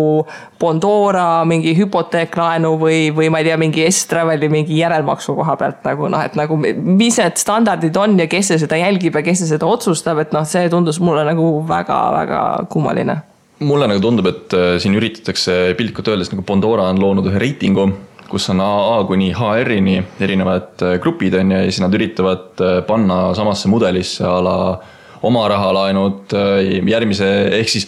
Bondora 0.57 1.45
mingi 1.45 1.75
hüpoteeklaenu 1.77 2.71
või, 2.81 3.12
või 3.13 3.29
ma 3.29 3.43
ei 3.43 3.45
tea, 3.45 3.59
mingi 3.62 3.83
S-Traveli 3.86 4.50
mingi 4.50 4.79
järelmaksu 4.79 5.36
koha 5.38 5.53
pealt 5.59 5.86
nagu 5.86 6.09
noh, 6.09 6.24
et 6.25 6.33
nagu 6.39 6.57
mis 6.57 7.19
need 7.21 7.38
standardid 7.38 7.97
on 8.01 8.17
ja 8.17 8.25
kes 8.31 8.53
see 8.53 8.65
seda 8.65 8.81
jälgib 8.81 9.19
ja 9.19 9.25
kes 9.25 9.43
see 9.43 9.53
seda 9.53 9.69
otsustab, 9.69 10.24
et 10.25 10.33
noh, 10.33 10.47
see 10.50 10.65
tundus 10.74 10.97
mulle 11.03 11.27
nagu 11.29 11.51
väga-väga 11.69 12.43
kummaline 12.74 13.21
mulle 13.59 13.87
nagu 13.89 14.01
tundub, 14.03 14.27
et 14.29 14.53
äh, 14.53 14.75
siin 14.81 14.97
üritatakse 14.97 15.57
piltlikult 15.77 16.11
öeldes 16.11 16.31
nagu 16.33 16.45
Pandora 16.47 16.89
on 16.91 17.01
loonud 17.01 17.29
ühe 17.31 17.41
reitingu, 17.41 17.87
kus 18.27 18.49
on 18.53 18.61
AA 18.61 18.99
kuni 19.09 19.31
HR-ini 19.35 20.01
erinevad 20.21 20.83
äh, 20.85 20.97
grupid 21.03 21.37
on 21.39 21.55
ju, 21.55 21.61
ja 21.63 21.71
siis 21.71 21.81
nad 21.83 21.95
üritavad 21.97 22.61
äh, 22.61 22.81
panna 22.87 23.31
samasse 23.37 23.71
mudelisse 23.71 24.25
a 24.27 24.37
la 24.43 24.57
oma 25.25 25.47
rahalaenud 25.49 26.33
järgmise, 26.85 27.27
ehk 27.57 27.71
siis 27.73 27.87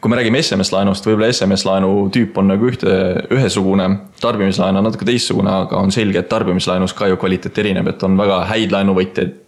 kui 0.00 0.08
me 0.12 0.16
räägime 0.16 0.40
SMS-laenust, 0.40 1.04
võib-olla 1.08 1.28
SMS-laenu 1.32 1.90
tüüp 2.12 2.36
on 2.40 2.50
nagu 2.50 2.66
ühte, 2.68 2.92
ühesugune, 3.32 3.86
tarbimislaen 4.20 4.76
on 4.76 4.84
natuke 4.84 5.04
teistsugune, 5.08 5.48
aga 5.64 5.80
on 5.80 5.92
selge, 5.92 6.20
et 6.20 6.28
tarbimislaenus 6.28 6.92
ka 6.96 7.08
ju 7.08 7.16
kvaliteet 7.20 7.60
erineb, 7.62 7.88
et 7.92 8.04
on 8.04 8.16
väga 8.20 8.42
häid 8.50 8.72
laenuvõtjaid. 8.72 9.40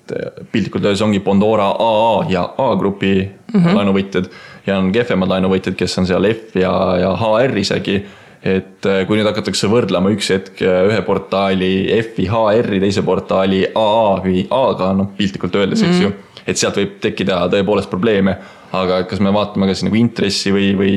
piltlikult 0.53 0.85
öeldes 0.85 1.03
ongi 1.03 1.19
Bondora 1.21 1.67
AA 1.83 2.27
ja 2.31 2.43
A-grupi 2.63 3.15
mm 3.27 3.61
-hmm. 3.61 3.75
laenuvõtjad 3.75 4.29
ja 4.67 4.79
on 4.79 4.93
kehvemad 4.95 5.31
laenuvõtjad, 5.31 5.77
kes 5.79 5.99
on 6.01 6.09
seal 6.09 6.27
F 6.33 6.57
ja, 6.59 6.73
ja 7.01 7.17
HR 7.17 7.59
isegi 7.63 8.01
et 8.47 8.87
äh, 8.87 9.03
kui 9.09 9.19
nüüd 9.19 9.29
hakatakse 9.29 9.69
võrdlema 9.71 10.13
üks 10.15 10.29
hetk 10.35 10.61
äh, 10.65 10.85
ühe 10.91 11.01
portaali 11.07 11.71
F-i 11.99 12.29
HR-i, 12.31 12.81
teise 12.83 13.05
portaali 13.07 13.65
AA 13.73 14.13
või 14.25 14.45
A-ga, 14.55 14.93
noh 14.97 15.11
piltlikult 15.17 15.57
öeldes 15.59 15.83
mm, 15.83 15.89
-hmm. 15.89 15.97
eks 15.97 16.05
ju. 16.05 16.13
Mhm. 16.13 16.45
et 16.47 16.61
sealt 16.61 16.79
võib 16.79 16.99
tekkida 17.03 17.41
tõepoolest 17.51 17.91
probleeme, 17.91 18.37
aga 18.77 19.03
kas 19.11 19.23
me 19.25 19.33
vaatame 19.35 19.67
ka 19.67 19.75
siis 19.75 19.89
nagu 19.89 19.99
intressi 19.99 20.53
või, 20.55 20.69
või, 20.79 20.95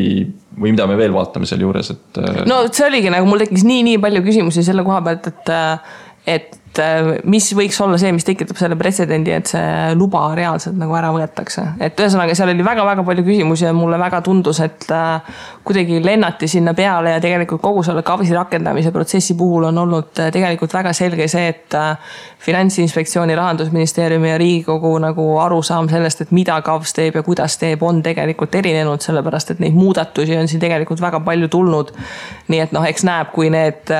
või 0.53 0.75
mida 0.75 0.85
me 0.89 0.97
veel 0.99 1.13
vaatame 1.15 1.49
sealjuures, 1.49 1.89
et. 1.95 2.21
Äh, 2.21 2.43
no 2.49 2.61
see 2.71 2.85
oligi 2.85 3.13
nagu 3.13 3.29
mul 3.29 3.45
tekkis 3.45 3.65
nii-nii 3.65 4.01
palju 4.03 4.23
küsimusi 4.27 4.65
selle 4.65 4.85
koha 4.85 5.01
pealt, 5.07 5.31
et, 5.31 5.53
et 6.37 6.59
et 6.69 6.79
äh, 6.83 7.07
mis 7.25 7.47
võiks 7.57 7.77
olla 7.81 7.97
see, 7.97 8.11
mis 8.13 8.25
tekitab 8.27 8.57
selle 8.59 8.75
pretsedendi, 8.77 9.33
et 9.33 9.49
see 9.49 9.93
luba 9.97 10.21
reaalselt 10.37 10.77
nagu 10.77 10.93
ära 10.97 11.09
võetakse. 11.13 11.63
et 11.81 11.97
ühesõnaga, 11.97 12.35
seal 12.37 12.51
oli 12.53 12.65
väga-väga 12.65 13.03
palju 13.05 13.25
küsimusi 13.25 13.65
ja 13.65 13.73
mulle 13.73 13.97
väga 13.99 14.21
tundus, 14.25 14.59
et 14.61 14.85
äh, 14.93 15.39
kuidagi 15.65 16.01
lennati 16.03 16.47
sinna 16.47 16.75
peale 16.77 17.15
ja 17.15 17.23
tegelikult 17.23 17.61
kogu 17.61 17.83
selle 17.83 18.03
KAVS-i 18.05 18.35
rakendamise 18.37 18.91
protsessi 18.93 19.33
puhul 19.39 19.69
on 19.71 19.81
olnud 19.85 20.21
äh, 20.21 20.29
tegelikult 20.35 20.73
väga 20.77 20.93
selge 20.93 21.27
see, 21.31 21.47
et 21.49 21.77
finantsinspektsiooni, 22.39 23.35
rahandusministeeriumi 23.35 24.29
ja 24.29 24.37
riigikogu 24.39 24.93
nagu 25.01 25.25
arusaam 25.41 25.89
sellest, 25.91 26.21
et 26.23 26.31
mida 26.35 26.55
KAVS 26.63 26.93
teeb 26.95 27.17
ja 27.19 27.23
kuidas 27.25 27.57
teeb, 27.59 27.81
on 27.83 28.03
tegelikult 28.05 28.55
erinenud, 28.55 29.01
sellepärast 29.03 29.55
et 29.55 29.63
neid 29.63 29.75
muudatusi 29.75 30.37
on 30.37 30.47
siin 30.47 30.61
tegelikult 30.61 31.01
väga 31.01 31.19
palju 31.25 31.49
tulnud. 31.51 31.91
nii 32.47 32.61
et 32.63 32.71
noh, 32.73 32.85
eks 32.85 33.03
näeb, 33.05 33.33
kui 33.33 33.49
need 33.53 33.91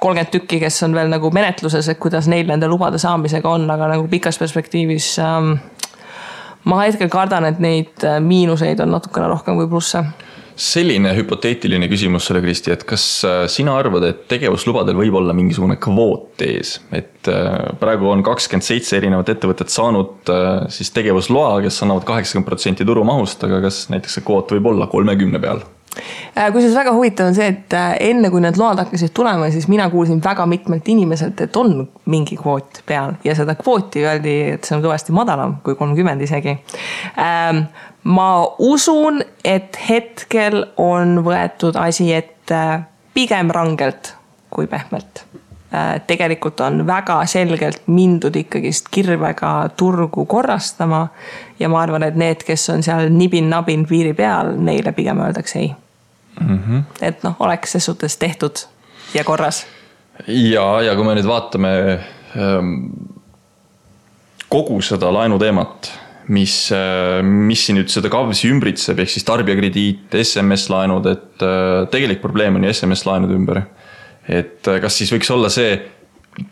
kolmkümmend 0.00 0.32
tükki, 0.32 0.58
kes 0.62 0.82
on 0.86 0.96
veel 0.96 1.12
nagu 1.12 1.30
menetluses, 1.34 1.88
et 1.92 2.00
kuidas 2.04 2.13
neil 2.30 2.46
nende 2.48 2.68
lubade 2.70 3.00
saamisega 3.02 3.50
on, 3.50 3.68
aga 3.70 3.90
nagu 3.94 4.08
pikas 4.10 4.38
perspektiivis 4.40 5.14
ähm, 5.22 5.56
ma 6.68 6.84
hetkel 6.84 7.10
kardan, 7.12 7.48
et 7.48 7.60
neid 7.62 8.04
äh, 8.06 8.20
miinuseid 8.24 8.80
on 8.84 8.94
natukene 8.96 9.28
rohkem 9.32 9.58
kui 9.60 9.68
plusse 9.70 10.04
selline 10.54 11.10
hüpoteetiline 11.16 11.88
küsimus 11.90 12.28
sulle, 12.28 12.38
Kristi, 12.44 12.70
et 12.70 12.84
kas 12.86 13.04
äh, 13.26 13.40
sina 13.50 13.74
arvad, 13.74 14.06
et 14.06 14.20
tegevuslubadel 14.30 14.94
võib 15.00 15.18
olla 15.18 15.34
mingisugune 15.34 15.80
kvoot 15.82 16.44
ees, 16.46 16.76
et 16.94 17.30
äh, 17.30 17.72
praegu 17.80 18.12
on 18.12 18.22
kakskümmend 18.26 18.66
seitse 18.66 19.00
erinevat 19.00 19.34
ettevõtet 19.34 19.74
saanud 19.74 20.30
siis 20.70 20.94
tegevusloa, 20.94 21.58
kes 21.64 21.82
annavad 21.82 22.06
kaheksakümmend 22.06 22.46
protsenti 22.48 22.86
turumahust, 22.86 23.42
aga 23.48 23.64
kas 23.66 23.88
näiteks 23.90 24.20
see 24.20 24.28
kvoot 24.28 24.54
võib 24.54 24.70
olla 24.70 24.86
kolmekümne 24.92 25.42
peal? 25.42 25.64
Äh, 26.38 26.52
kusjuures 26.52 26.74
väga 26.74 26.92
huvitav 26.92 27.28
on 27.30 27.36
see, 27.36 27.46
et 27.52 27.74
äh, 27.76 27.92
enne 28.08 28.30
kui 28.32 28.42
need 28.42 28.58
load 28.58 28.80
hakkasid 28.82 29.12
tulema, 29.14 29.46
siis 29.54 29.68
mina 29.70 29.86
kuulsin 29.90 30.18
väga 30.24 30.46
mitmelt 30.50 30.88
inimeselt, 30.90 31.40
et 31.40 31.56
on 31.56 31.76
mingi 32.10 32.36
kvoot 32.40 32.82
peal 32.86 33.14
ja 33.24 33.36
seda 33.38 33.54
kvooti 33.58 34.02
öeldi, 34.02 34.34
et 34.56 34.66
see 34.66 34.74
on 34.76 34.82
kõvasti 34.82 35.14
madalam 35.14 35.60
kui 35.62 35.78
kolmkümmend 35.78 36.24
isegi. 36.26 36.56
Ähm, 37.22 37.66
ma 38.10 38.28
usun, 38.58 39.22
et 39.44 39.78
hetkel 39.88 40.64
on 40.82 41.20
võetud 41.26 41.78
asi 41.78 42.10
ette 42.14 42.64
pigem 43.14 43.54
rangelt 43.54 44.16
kui 44.54 44.66
pehmelt 44.70 45.22
äh, 45.70 46.02
tegelikult 46.06 46.60
on 46.66 46.82
väga 46.86 47.20
selgelt 47.30 47.86
mindud 47.86 48.34
ikkagist 48.42 48.90
kirvega 48.90 49.54
turgu 49.76 50.26
korrastama. 50.26 51.06
ja 51.58 51.70
ma 51.70 51.80
arvan, 51.86 52.02
et 52.02 52.18
need, 52.18 52.42
kes 52.42 52.68
on 52.74 52.82
seal 52.82 53.06
nibin-nabin 53.14 53.86
piiri 53.86 54.14
peal, 54.18 54.56
neile 54.58 54.92
pigem 54.92 55.22
öeldakse 55.22 55.62
ei 55.62 55.72
mm. 56.40 56.58
-hmm. 56.58 56.82
et 57.00 57.22
noh, 57.22 57.36
oleks 57.38 57.72
ses 57.72 57.84
suhtes 57.84 58.16
tehtud 58.16 58.66
ja 59.14 59.24
korras. 59.24 59.66
ja, 60.26 60.82
ja 60.82 60.94
kui 60.94 61.04
me 61.04 61.14
nüüd 61.14 61.28
vaatame 61.28 61.74
ähm, 62.36 62.74
kogu 64.48 64.80
seda 64.82 65.10
laenuteemat, 65.14 65.90
mis, 66.28 66.70
äh, 66.72 67.22
mis 67.22 67.66
siin 67.66 67.78
nüüd 67.80 67.90
seda 67.92 68.10
KAVS-i 68.12 68.50
ümbritseb, 68.52 69.00
ehk 69.02 69.10
siis 69.10 69.26
tarbijakrediit, 69.26 70.14
SMS-laenud, 70.22 71.08
et 71.10 71.42
äh, 71.42 71.88
tegelik 71.90 72.22
probleem 72.22 72.56
on 72.56 72.64
ju 72.64 72.72
SMS-laenude 72.72 73.34
ümber. 73.34 73.62
et 74.28 74.68
äh, 74.68 74.80
kas 74.80 74.96
siis 74.96 75.12
võiks 75.12 75.30
olla 75.30 75.50
see 75.52 75.74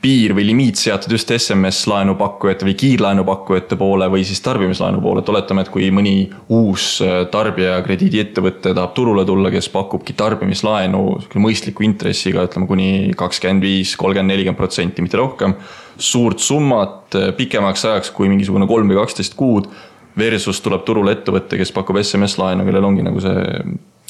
piir 0.03 0.35
või 0.37 0.45
limiit 0.47 0.79
seatud 0.79 1.11
just 1.17 1.31
SMS 1.35 1.87
laenupakkujate 1.91 2.67
või 2.67 2.75
kiirlaenupakkujate 2.79 3.77
poole 3.79 4.07
või 4.13 4.23
siis 4.27 4.41
tarbimislaenu 4.45 5.03
poole, 5.03 5.23
et 5.23 5.33
oletame, 5.33 5.65
et 5.65 5.73
kui 5.75 5.89
mõni 5.95 6.15
uus 6.55 6.87
äh, 7.03 7.25
tarbijakrediidiettevõte 7.33 8.75
tahab 8.77 8.95
turule 8.95 9.27
tulla, 9.27 9.51
kes 9.55 9.69
pakubki 9.75 10.15
tarbimislaenu 10.19 11.03
mõistliku 11.43 11.87
intressiga, 11.87 12.47
ütleme 12.47 12.71
kuni 12.71 12.91
kakskümmend 13.19 13.67
viis, 13.67 13.97
kolmkümmend, 13.99 14.35
nelikümmend 14.35 14.61
protsenti, 14.61 15.03
mitte 15.03 15.19
rohkem. 15.19 15.57
suurt 15.99 16.39
summat 16.41 17.15
äh, 17.15 17.33
pikemaks 17.37 17.85
ajaks 17.85 18.11
kui 18.11 18.31
mingisugune 18.31 18.67
kolm 18.67 18.89
või 18.89 19.03
kaksteist 19.03 19.35
kuud. 19.39 19.71
Versus 20.19 20.59
tuleb 20.61 20.83
turule 20.85 21.15
ettevõte, 21.15 21.57
kes 21.57 21.71
pakub 21.73 21.97
SMS 21.97 22.37
laenu, 22.37 22.67
kellel 22.69 22.85
ongi 22.85 23.03
nagu 23.03 23.21
see 23.21 23.63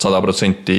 sada 0.03 0.19
protsenti 0.21 0.75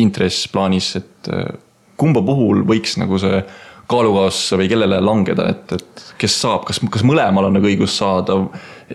intress 0.00 0.48
plaanis, 0.48 0.94
et 0.96 1.28
äh, 1.28 1.52
kumba 2.00 2.22
puhul 2.24 2.64
võiks 2.66 2.96
nagu 2.98 3.18
see 3.20 3.42
kaalukausse 3.90 4.58
või 4.60 4.68
kellele 4.70 5.00
langeda, 5.04 5.48
et, 5.52 5.72
et 5.76 6.04
kes 6.20 6.36
saab, 6.44 6.64
kas, 6.68 6.80
kas 6.92 7.04
mõlemal 7.06 7.48
on 7.48 7.58
nagu 7.58 7.68
õigus 7.68 7.96
saada. 7.98 8.38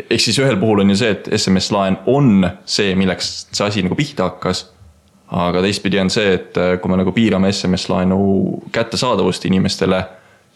ehk 0.09 0.21
siis 0.21 0.39
ühel 0.39 0.57
puhul 0.59 0.83
on 0.83 0.93
ju 0.93 0.97
see, 1.01 1.13
et 1.15 1.29
SMS 1.37 1.71
laen 1.75 1.99
on 2.07 2.47
see, 2.65 2.95
milleks 2.95 3.47
see 3.51 3.65
asi 3.67 3.85
nagu 3.85 3.95
pihta 3.95 4.31
hakkas. 4.31 4.67
aga 5.31 5.61
teistpidi 5.61 5.99
on 5.99 6.09
see, 6.09 6.33
et 6.37 6.55
kui 6.81 6.91
me 6.91 6.97
nagu 7.01 7.11
piirame 7.11 7.51
SMS 7.51 7.89
laenu 7.91 8.19
kättesaadavust 8.71 9.45
inimestele, 9.45 10.03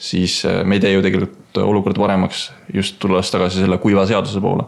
siis 0.01 0.41
me 0.65 0.77
ei 0.77 0.81
tee 0.84 0.96
ju 0.96 1.03
tegelikult 1.05 1.41
olukorda 1.60 2.00
paremaks 2.00 2.51
just 2.74 2.96
tulles 3.00 3.31
tagasi 3.31 3.60
selle 3.60 3.77
kuiva 3.77 4.05
seaduse 4.08 4.39
poole? 4.41 4.63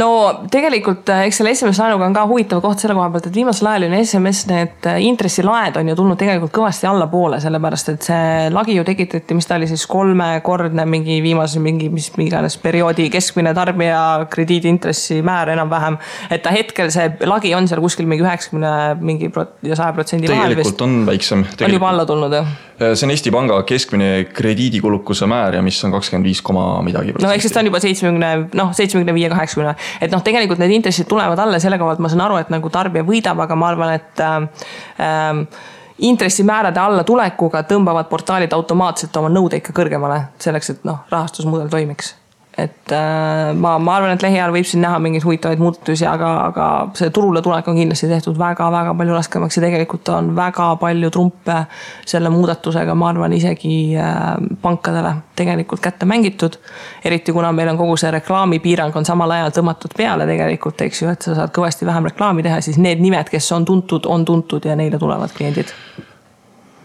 no 0.00 0.08
tegelikult 0.50 1.08
äh, 1.12 1.24
eks 1.28 1.40
selle 1.40 1.52
SMS-laenuga 1.52 2.06
on 2.08 2.16
ka 2.16 2.24
huvitav 2.28 2.62
koht 2.64 2.80
selle 2.80 2.96
koha 2.96 3.10
pealt, 3.12 3.28
et 3.28 3.36
viimasel 3.36 3.68
ajal 3.70 3.86
on 3.90 3.96
SMS 3.98 4.44
need 4.48 4.88
äh, 4.88 5.00
intressilaed 5.04 5.76
on 5.80 5.90
ju 5.92 5.96
tulnud 5.98 6.18
tegelikult 6.20 6.54
kõvasti 6.56 6.88
allapoole, 6.88 7.40
sellepärast 7.44 7.92
et 7.92 8.08
see 8.08 8.48
lagi 8.54 8.78
ju 8.78 8.86
tekitati, 8.86 9.36
mis 9.36 9.48
ta 9.48 9.58
oli 9.58 9.68
siis 9.70 9.84
kolmekordne 9.90 10.86
mingi 10.88 11.20
viimase 11.24 11.62
mingi, 11.62 11.90
mis 11.92 12.10
iganes 12.24 12.56
perioodi 12.62 13.10
keskmine 13.12 13.52
tarbija 13.56 14.02
krediidiintressi 14.32 15.20
määr 15.26 15.52
enam-vähem. 15.54 15.98
et 16.30 16.42
ta 16.42 16.54
hetkel 16.54 16.92
see 16.94 17.10
lagi 17.28 17.54
on 17.54 17.68
seal 17.68 17.84
kuskil 17.84 18.08
mingi 18.08 18.24
üheksakümne 18.24 18.74
mingi 19.00 19.30
ja 19.62 19.76
saja 19.76 19.92
protsendi 19.92 20.30
vahel 20.32 20.56
vist. 20.56 20.72
tegelikult 20.72 20.86
on 20.88 21.06
väiksem. 21.06 21.44
on 21.60 21.76
juba 21.78 21.92
alla 21.92 22.08
tulnud 22.08 22.32
jah? 22.32 22.48
Äh, 22.80 22.94
see 22.94 23.06
on 23.06 23.12
Eesti 23.14 23.30
Panga 23.30 23.60
keskmine 23.68 24.24
krediidikulukuse 24.64 25.26
määr 25.26 25.54
ja 25.54 25.62
mis 25.62 25.84
on 25.84 25.92
kakskümmend 25.92 26.24
viis 26.24 26.42
koma 26.42 26.82
midagi 26.82 27.12
no 27.20 27.30
ehk 27.32 27.42
siis 27.44 27.52
ta 27.52 27.60
on 27.60 27.68
juba 27.68 27.80
seitsmekümne, 27.80 28.30
noh, 28.54 28.72
seitsmekümne 28.72 29.14
viie, 29.14 29.28
kaheksakümne. 29.28 29.74
et 30.00 30.12
noh, 30.12 30.22
tegelikult 30.24 30.58
need 30.62 30.72
intressid 30.78 31.08
tulevad 31.10 31.38
alla 31.38 31.60
selle 31.60 31.78
koha 31.78 31.92
pealt 31.92 32.02
ma 32.04 32.10
saan 32.12 32.24
aru, 32.24 32.40
et 32.40 32.50
nagu 32.52 32.70
tarbija 32.70 33.04
võidab, 33.04 33.44
aga 33.44 33.56
ma 33.58 33.70
arvan, 33.72 33.94
et 33.98 34.24
äh, 34.24 34.66
äh, 35.04 35.62
intressimäärade 36.08 36.80
allatulekuga 36.80 37.64
tõmbavad 37.70 38.08
portaalid 38.10 38.52
automaatselt 38.56 39.16
oma 39.16 39.30
nõudeid 39.32 39.64
ka 39.64 39.76
kõrgemale, 39.76 40.20
selleks 40.42 40.76
et 40.76 40.84
noh, 40.88 41.04
rahastusmudel 41.12 41.70
toimiks 41.72 42.14
et 42.58 42.92
äh, 42.92 43.54
ma, 43.54 43.78
ma 43.78 43.96
arvan, 43.96 44.14
et 44.14 44.22
lähiajal 44.22 44.52
võib 44.54 44.66
siin 44.68 44.84
näha 44.84 45.00
mingeid 45.02 45.24
huvitavaid 45.26 45.58
muudatusi, 45.62 46.06
aga, 46.06 46.30
aga 46.48 46.66
see 46.98 47.10
turule 47.14 47.42
tulek 47.42 47.66
on 47.70 47.80
kindlasti 47.80 48.08
tehtud 48.10 48.38
väga-väga 48.38 48.94
palju 48.98 49.16
raskemaks 49.16 49.58
ja 49.58 49.64
tegelikult 49.66 50.10
on 50.14 50.30
väga 50.36 50.68
palju 50.82 51.10
trumpe 51.14 51.58
selle 52.06 52.30
muudatusega, 52.34 52.94
ma 52.94 53.10
arvan, 53.10 53.34
isegi 53.34 53.74
äh, 53.98 54.22
pankadele 54.62 55.16
tegelikult 55.34 55.82
kätte 55.82 56.06
mängitud. 56.06 56.60
eriti 57.04 57.32
kuna 57.32 57.52
meil 57.52 57.74
on 57.74 57.80
kogu 57.80 57.98
see 57.98 58.14
reklaamipiirang 58.14 58.94
on 58.96 59.06
samal 59.08 59.34
ajal 59.34 59.50
tõmmatud 59.58 59.96
peale 59.96 60.26
tegelikult, 60.30 60.86
eks 60.86 61.02
ju, 61.02 61.10
et 61.10 61.26
sa 61.26 61.34
saad 61.40 61.54
kõvasti 61.54 61.86
vähem 61.90 62.10
reklaami 62.12 62.46
teha, 62.46 62.62
siis 62.62 62.78
need 62.78 63.02
nimed, 63.02 63.30
kes 63.34 63.52
on 63.52 63.66
tuntud, 63.66 64.06
on 64.06 64.24
tuntud 64.24 64.64
ja 64.64 64.78
neile 64.78 65.02
tulevad 65.02 65.34
kliendid 65.34 65.74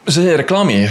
see 0.09 0.37
reklaami 0.37 0.83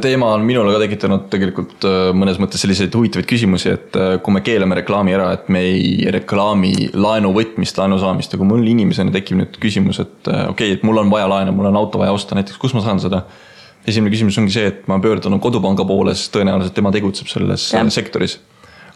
teema 0.00 0.32
on 0.34 0.44
minule 0.44 0.72
ka 0.74 0.80
tekitanud 0.82 1.26
tegelikult 1.32 1.84
äh, 1.88 2.10
mõnes 2.16 2.38
mõttes 2.42 2.62
selliseid 2.64 2.94
huvitavaid 2.96 3.28
küsimusi, 3.28 3.72
et 3.76 3.96
äh, 3.98 4.14
kui 4.24 4.34
me 4.34 4.42
keelame 4.44 4.76
reklaami 4.80 5.14
ära, 5.16 5.30
et 5.36 5.48
me 5.52 5.62
ei 5.68 6.10
reklaami 6.12 6.90
laenu 6.94 7.32
võtmist, 7.36 7.78
laenu 7.80 8.00
saamist 8.00 8.34
ja 8.34 8.40
kui 8.40 8.48
mul 8.48 8.66
inimesena 8.66 9.14
tekib 9.14 9.40
nüüd 9.40 9.56
küsimus, 9.62 10.02
et 10.02 10.30
äh, 10.30 10.48
okei 10.50 10.72
okay,, 10.72 10.78
et 10.78 10.84
mul 10.86 11.00
on 11.02 11.12
vaja 11.12 11.28
laenu, 11.30 11.54
mul 11.56 11.70
on 11.70 11.78
auto 11.80 12.02
vaja 12.02 12.14
osta, 12.16 12.36
näiteks 12.38 12.60
kus 12.60 12.74
ma 12.76 12.84
saan 12.84 13.00
seda. 13.02 13.24
esimene 13.88 14.12
küsimus 14.12 14.36
ongi 14.38 14.52
see, 14.52 14.66
et 14.68 14.82
ma 14.90 14.98
pöördun 15.00 15.40
kodupanga 15.40 15.86
poole, 15.88 16.14
sest 16.14 16.34
tõenäoliselt 16.36 16.76
tema 16.76 16.92
tegutseb 16.92 17.30
selles 17.32 17.70
ja. 17.72 17.86
sektoris. 17.90 18.38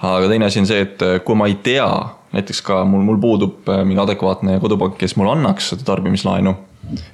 aga 0.02 0.28
teine 0.28 0.50
asi 0.50 0.60
on 0.60 0.68
see, 0.68 0.82
et 0.84 1.06
kui 1.24 1.38
ma 1.38 1.48
ei 1.48 1.56
tea, 1.62 1.88
näiteks 2.34 2.60
ka 2.66 2.82
mul, 2.84 3.06
mul 3.06 3.22
puudub 3.22 3.72
mingi 3.86 4.02
adekvaatne 4.02 4.58
kodupank, 4.60 4.98
kes 5.00 5.16
mulle 5.16 5.32
annaks 5.38 5.72
seda 5.72 5.86
tarbimislaenu. 5.94 6.54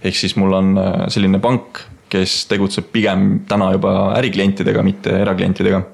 ehk 0.02 0.16
siis 0.16 0.34
mul 0.36 0.58
on 0.58 0.74
selline 1.08 1.38
pank 1.38 1.84
kes 2.10 2.44
tegutseb 2.50 2.90
pigem 2.92 3.40
täna 3.48 3.72
juba 3.76 3.94
äriklientidega, 4.18 4.84
mitte 4.86 5.14
eraklientidega 5.22 5.84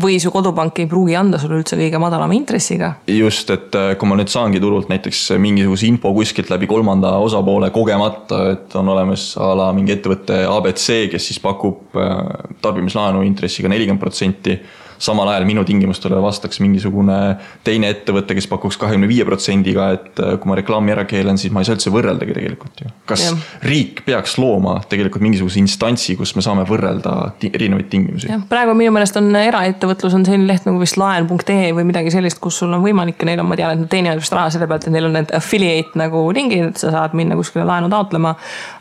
või 0.00 0.16
su 0.18 0.30
kodupank 0.34 0.80
ei 0.82 0.88
pruugi 0.90 1.14
anda 1.18 1.38
sulle 1.38 1.60
üldse 1.60 1.76
kõige 1.78 1.98
madalama 2.02 2.34
intressiga. 2.34 2.94
just, 3.06 3.50
et 3.54 3.74
äh, 3.78 3.92
kui 3.98 4.08
ma 4.10 4.18
nüüd 4.18 4.30
saangi 4.32 4.60
turult 4.62 4.90
näiteks 4.90 5.20
mingisuguse 5.38 5.86
info 5.86 6.12
kuskilt 6.16 6.50
läbi 6.50 6.66
kolmanda 6.70 7.14
osapoole 7.22 7.70
kogemata, 7.74 8.40
et 8.54 8.74
on 8.78 8.90
olemas 8.94 9.32
a 9.38 9.52
la 9.54 9.70
mingi 9.76 9.94
ettevõte 9.94 10.44
abc, 10.50 10.88
kes 11.12 11.28
siis 11.30 11.38
pakub 11.42 11.94
äh, 11.98 12.16
tarbimislaenu 12.64 13.22
intressiga 13.26 13.70
nelikümmend 13.70 14.02
protsenti 14.02 14.58
samal 14.98 15.28
ajal 15.32 15.46
minu 15.48 15.64
tingimustele 15.66 16.18
vastaks 16.22 16.60
mingisugune 16.62 17.18
teine 17.64 17.90
ettevõte, 17.92 18.36
kes 18.36 18.48
pakuks 18.50 18.78
kahekümne 18.80 19.08
viie 19.10 19.26
protsendiga, 19.26 19.90
et 19.96 20.20
äh, 20.22 20.36
kui 20.40 20.50
ma 20.50 20.58
reklaami 20.58 20.94
ära 20.94 21.06
keelan, 21.08 21.38
siis 21.40 21.52
ma 21.54 21.62
ei 21.62 21.68
saa 21.68 21.78
üldse 21.78 21.92
võrreldagi 21.94 22.36
tegelikult 22.36 22.84
ju. 22.84 22.92
kas 23.08 23.26
ja. 23.26 23.34
riik 23.66 24.04
peaks 24.06 24.36
looma 24.40 24.76
tegelikult 24.90 25.24
mingisuguse 25.24 25.60
instantsi, 25.62 26.16
kus 26.18 26.34
me 26.38 26.44
saame 26.44 26.66
võrrelda 26.68 27.16
erinevaid 27.50 27.90
tingimusi? 27.92 28.30
jah, 28.30 28.42
praegu 28.50 28.76
minu 28.78 28.94
meelest 28.94 29.18
on 29.20 29.30
eraettevõtlus 29.38 30.16
on 30.18 30.26
selline 30.28 30.48
leht 30.50 30.68
nagu 30.68 30.80
vist 30.82 30.98
laen.ee 31.00 31.72
või 31.76 31.88
midagi 31.88 32.14
sellist, 32.14 32.40
kus 32.42 32.60
sul 32.62 32.74
on 32.76 32.84
võimalik 32.84 33.20
ja 33.22 33.30
neil 33.30 33.42
on, 33.42 33.50
ma 33.50 33.58
tean, 33.58 33.74
et 33.74 33.84
nad 33.84 33.92
teenivad 33.92 34.22
vist 34.22 34.36
raha 34.36 34.52
selle 34.54 34.68
pealt, 34.70 34.88
et 34.88 34.94
neil 34.94 35.08
on 35.08 35.18
need 35.18 35.34
affiliate 35.36 35.98
nagu 35.98 36.26
ringid, 36.34 36.70
et 36.72 36.80
sa 36.80 36.92
saad 36.94 37.16
minna 37.18 37.38
kuskile 37.38 37.66
laenu 37.68 37.90
taotlema. 37.92 38.34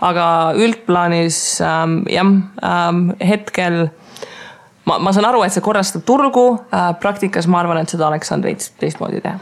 aga 0.04 0.26
üldplaanis 0.60 1.40
ähm, 1.64 2.02
jah 2.12 2.24
ähm,, 2.24 3.10
hetkel 3.24 3.88
ma, 4.86 5.00
ma 5.00 5.14
saan 5.16 5.30
aru, 5.30 5.44
et 5.46 5.54
see 5.56 5.64
korrastab 5.64 6.06
turgu 6.08 6.48
äh,, 6.70 6.92
praktikas 7.02 7.48
ma 7.48 7.62
arvan, 7.64 7.84
et 7.84 7.94
seda 7.94 8.08
oleks 8.10 8.32
saanud 8.32 8.50
veits 8.50 8.74
teistmoodi 8.80 9.22
teha 9.24 9.40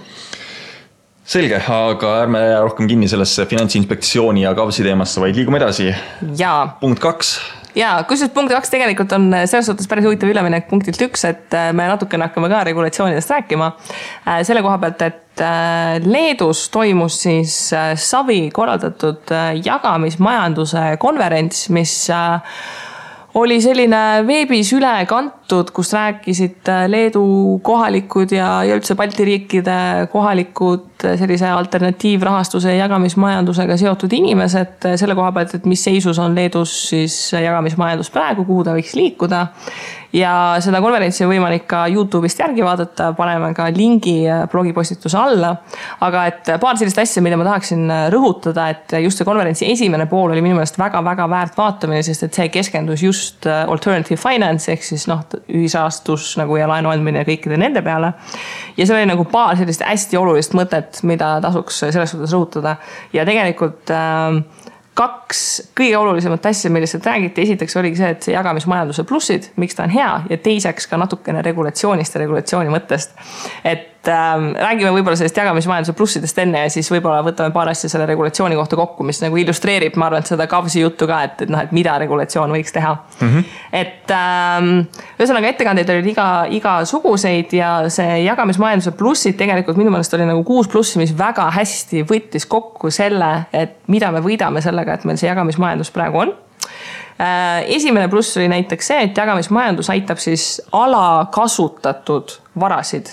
selge, 1.32 1.62
aga 1.64 2.18
ärme 2.26 2.42
jää 2.44 2.60
rohkem 2.66 2.90
kinni 2.92 3.08
sellesse 3.08 3.46
finantsinspektsiooni 3.48 4.44
ja 4.44 4.52
KAVS-i 4.58 4.84
teemasse, 4.84 5.22
vaid 5.24 5.38
liigume 5.38 5.62
edasi. 5.62 5.94
punkt 6.82 7.00
kaks 7.00 7.38
ja 7.76 7.92
kusjuures 8.08 8.34
punkt 8.34 8.52
kaks 8.54 8.72
tegelikult 8.74 9.14
on 9.16 9.30
selles 9.46 9.66
suhtes 9.70 9.88
päris 9.88 10.06
huvitav 10.06 10.32
üleminek 10.32 10.68
punktilt 10.70 11.00
üks, 11.08 11.24
et 11.30 11.56
äh, 11.56 11.72
me 11.76 11.88
natukene 11.90 12.28
hakkame 12.28 12.50
ka 12.52 12.64
regulatsioonidest 12.68 13.32
rääkima. 13.36 13.72
Äh, 14.26 14.42
selle 14.48 14.64
koha 14.66 14.78
pealt, 14.82 15.04
et 15.06 15.44
äh, 15.44 16.02
Leedus 16.04 16.68
toimus 16.74 17.22
siis 17.24 17.56
Savi 17.96 18.44
korraldatud 18.54 19.32
jagamismajanduse 19.64 20.96
konverents, 21.00 21.70
mis 21.72 21.96
oli 23.34 23.62
selline 23.62 24.24
veebis 24.28 24.74
üle 24.74 24.94
kantud, 25.52 25.72
kus 25.76 25.94
rääkisid 25.94 26.70
äh, 26.70 26.86
Leedu 26.88 27.60
kohalikud 27.64 28.32
ja, 28.32 28.64
ja 28.64 28.76
üldse 28.78 28.96
Balti 28.96 29.26
riikide 29.28 30.08
kohalikud 30.12 31.04
äh, 31.04 31.18
sellise 31.20 31.50
alternatiivrahastuse 31.52 32.72
ja 32.72 32.86
jagamismajandusega 32.86 33.78
seotud 33.78 34.14
inimesed 34.14 34.88
äh, 34.88 34.96
selle 35.00 35.16
koha 35.16 35.32
pealt, 35.36 35.56
et 35.56 35.66
mis 35.68 35.84
seisus 35.84 36.20
on 36.20 36.36
Leedus 36.36 36.76
siis 36.92 37.34
jagamismajandus 37.34 38.12
praegu, 38.14 38.46
kuhu 38.48 38.64
ta 38.64 38.78
võiks 38.78 38.96
liikuda 38.96 39.48
ja 40.14 40.32
seda 40.64 40.82
konverentsi 40.84 41.24
on 41.26 41.32
võimalik 41.32 41.66
ka 41.72 41.86
Youtube'ist 41.92 42.40
järgi 42.42 42.64
vaadata, 42.66 43.12
paneme 43.16 43.54
ka 43.56 43.70
lingi 43.72 44.26
blogipostituse 44.52 45.18
alla. 45.18 45.54
aga 46.04 46.26
et 46.28 46.52
paar 46.62 46.80
sellist 46.80 47.00
asja, 47.00 47.24
mida 47.24 47.38
ma 47.40 47.46
tahaksin 47.48 47.86
rõhutada, 48.12 48.68
et 48.74 48.98
just 49.06 49.22
see 49.22 49.28
konverentsi 49.28 49.70
esimene 49.72 50.08
pool 50.12 50.32
oli 50.32 50.44
minu 50.44 50.58
meelest 50.60 50.80
väga-väga 50.80 51.30
väärt 51.32 51.58
vaatamine, 51.58 52.04
sest 52.04 52.28
et 52.28 52.40
see 52.40 52.50
keskendus 52.52 53.04
just 53.04 53.48
alternative 53.48 54.20
finance 54.20 54.72
ehk 54.72 54.84
siis 54.84 55.08
noh, 55.12 55.24
ühisrahastus 55.50 56.36
nagu 56.40 56.58
ja 56.60 56.68
laenu 56.70 56.92
andmine 56.92 57.24
kõikide 57.28 57.58
nende 57.60 57.82
peale. 57.86 58.14
ja 58.78 58.86
seal 58.86 59.00
oli 59.00 59.12
nagu 59.12 59.26
paar 59.32 59.58
sellist 59.60 59.84
hästi 59.86 60.18
olulist 60.18 60.56
mõtet, 60.58 61.04
mida 61.04 61.38
tasuks 61.44 61.84
selles 61.88 62.14
suhtes 62.16 62.34
rõhutada 62.36 62.76
ja 63.14 63.26
tegelikult 63.28 63.92
äh, 63.96 64.42
kaks 64.94 65.44
kõige 65.78 65.98
olulisemat 65.98 66.46
asja, 66.46 66.72
millest 66.74 66.98
sealt 66.98 67.08
räägiti, 67.08 67.46
esiteks 67.46 67.78
oligi 67.80 68.02
see, 68.02 68.10
et 68.16 68.26
see 68.28 68.36
jagamismajanduse 68.36 69.06
plussid, 69.08 69.48
miks 69.62 69.78
ta 69.78 69.88
on 69.88 69.94
hea 69.94 70.12
ja 70.30 70.38
teiseks 70.44 70.90
ka 70.92 71.00
natukene 71.00 71.44
regulatsioonist 71.46 72.16
ja 72.16 72.26
regulatsiooni 72.26 72.74
mõttest. 72.74 73.16
et 73.64 73.91
ähm, 74.10 74.52
räägime 74.58 74.92
võib-olla 74.96 75.18
sellest 75.20 75.38
jagamismajanduse 75.38 75.94
plussidest 75.98 76.40
enne 76.42 76.64
ja 76.66 76.70
siis 76.74 76.90
võib-olla 76.92 77.22
võtame 77.26 77.54
paar 77.54 77.70
asja 77.70 77.90
selle 77.92 78.08
regulatsiooni 78.10 78.58
kohta 78.58 78.80
kokku, 78.80 79.06
mis 79.08 79.22
nagu 79.22 79.38
illustreerib, 79.38 79.98
ma 80.00 80.08
arvan, 80.10 80.24
et 80.24 80.32
seda 80.32 80.48
KAVS-i 80.50 80.82
juttu 80.82 81.08
ka, 81.10 81.22
et, 81.28 81.44
et 81.46 81.54
noh, 81.54 81.62
et 81.62 81.74
mida 81.76 81.98
regulatsioon 82.02 82.54
võiks 82.56 82.74
teha 82.74 82.94
mm. 82.96 83.28
-hmm. 83.28 83.58
et 83.82 84.14
ähm, 84.18 84.72
ühesõnaga 85.20 85.52
ettekandeid 85.54 85.94
oli 85.94 86.14
iga, 86.16 86.28
igasuguseid 86.50 87.54
ja 87.58 87.72
see 87.94 88.24
jagamismajanduse 88.26 88.96
plussid 88.98 89.38
tegelikult 89.38 89.78
minu 89.78 89.94
meelest 89.94 90.14
oli 90.18 90.30
nagu 90.30 90.44
kuus 90.44 90.72
plussi, 90.72 91.00
mis 91.02 91.14
väga 91.18 91.50
hästi 91.52 92.06
võttis 92.10 92.48
kokku 92.48 92.90
selle, 92.90 93.34
et 93.54 93.78
mida 93.88 94.12
me 94.12 94.24
võidame 94.24 94.62
sellega, 94.62 94.98
et 94.98 95.06
meil 95.06 95.22
see 95.22 95.30
jagamismajandus 95.30 95.92
praegu 95.92 96.26
on 96.26 96.34
esimene 97.68 98.08
pluss 98.10 98.38
oli 98.40 98.48
näiteks 98.50 98.88
see, 98.88 99.02
et 99.08 99.18
jagamismajandus 99.18 99.90
aitab 99.94 100.18
siis 100.22 100.62
alakasutatud 100.74 102.38
varasid 102.60 103.12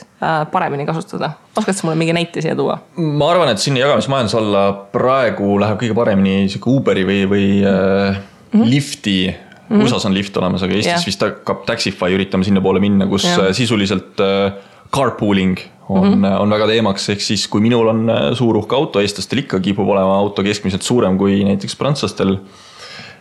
paremini 0.52 0.86
kasutada. 0.86 1.30
oskad 1.56 1.76
sa 1.76 1.86
mulle 1.86 1.98
mingi 1.98 2.14
näite 2.16 2.40
siia 2.40 2.56
tuua? 2.56 2.78
ma 2.96 3.30
arvan, 3.30 3.52
et 3.52 3.60
sinna 3.62 3.82
jagamismajanduse 3.82 4.38
alla 4.38 4.64
praegu 4.92 5.58
läheb 5.60 5.82
kõige 5.82 5.98
paremini 5.98 6.48
sihuke 6.48 6.72
Uberi 6.72 7.04
või, 7.04 7.20
või 7.28 7.46
äh, 7.60 8.16
mm 8.52 8.60
-hmm. 8.60 8.70
lifti 8.70 9.18
mm. 9.28 9.76
-hmm. 9.76 9.84
USA-s 9.84 10.06
on 10.06 10.14
lift 10.14 10.36
olemas, 10.36 10.62
aga 10.62 10.74
Eestis 10.74 10.92
yeah. 10.92 11.06
vist 11.06 11.22
hakkab 11.22 11.66
Taxify 11.66 12.14
üritama 12.14 12.44
sinnapoole 12.44 12.80
minna, 12.80 13.06
kus 13.06 13.24
yeah. 13.24 13.52
sisuliselt 13.52 14.20
äh, 14.20 14.52
carpooling 14.94 15.58
on 15.88 16.08
mm, 16.08 16.24
-hmm. 16.24 16.40
on 16.40 16.50
väga 16.50 16.66
teemaks, 16.66 17.08
ehk 17.08 17.20
siis 17.20 17.48
kui 17.48 17.60
minul 17.60 17.88
on 17.88 18.10
äh, 18.10 18.32
suur 18.34 18.56
uhke 18.56 18.76
auto, 18.76 19.00
eestlastel 19.00 19.38
ikka 19.38 19.60
kipub 19.60 19.88
olema 19.88 20.16
auto 20.18 20.42
keskmiselt 20.42 20.82
suurem 20.82 21.18
kui 21.18 21.44
näiteks 21.44 21.76
prantslastel. 21.76 22.36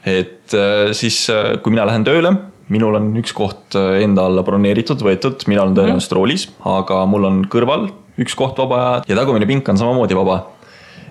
Et 0.07 0.55
äh, 0.55 0.91
siis, 0.95 1.25
äh, 1.33 1.57
kui 1.61 1.73
mina 1.75 1.85
lähen 1.87 2.05
tööle, 2.07 2.33
minul 2.71 2.97
on 2.99 3.13
üks 3.19 3.33
koht 3.35 3.77
enda 3.77 4.25
alla 4.27 4.43
broneeritud, 4.43 4.99
võetud, 5.03 5.45
mina 5.47 5.63
olen 5.63 5.75
tõenäoliselt 5.77 6.11
-hmm. 6.11 6.19
roolis, 6.19 6.49
aga 6.67 7.05
mul 7.07 7.27
on 7.29 7.41
kõrval 7.47 7.87
üks 8.19 8.35
koht 8.35 8.57
vaba 8.59 9.01
ja 9.07 9.15
tagumine 9.15 9.47
pink 9.47 9.69
on 9.69 9.79
samamoodi 9.79 10.17
vaba 10.17 10.41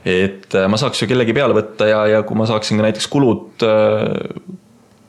et 0.07 0.55
ma 0.69 0.77
saaks 0.77 1.01
ju 1.03 1.09
kellegi 1.09 1.35
peale 1.35 1.55
võtta 1.55 1.89
ja, 1.89 2.01
ja 2.07 2.23
kui 2.27 2.37
ma 2.39 2.47
saaksin 2.47 2.77
ka 2.79 2.85
näiteks 2.87 3.09
kulud 3.11 3.65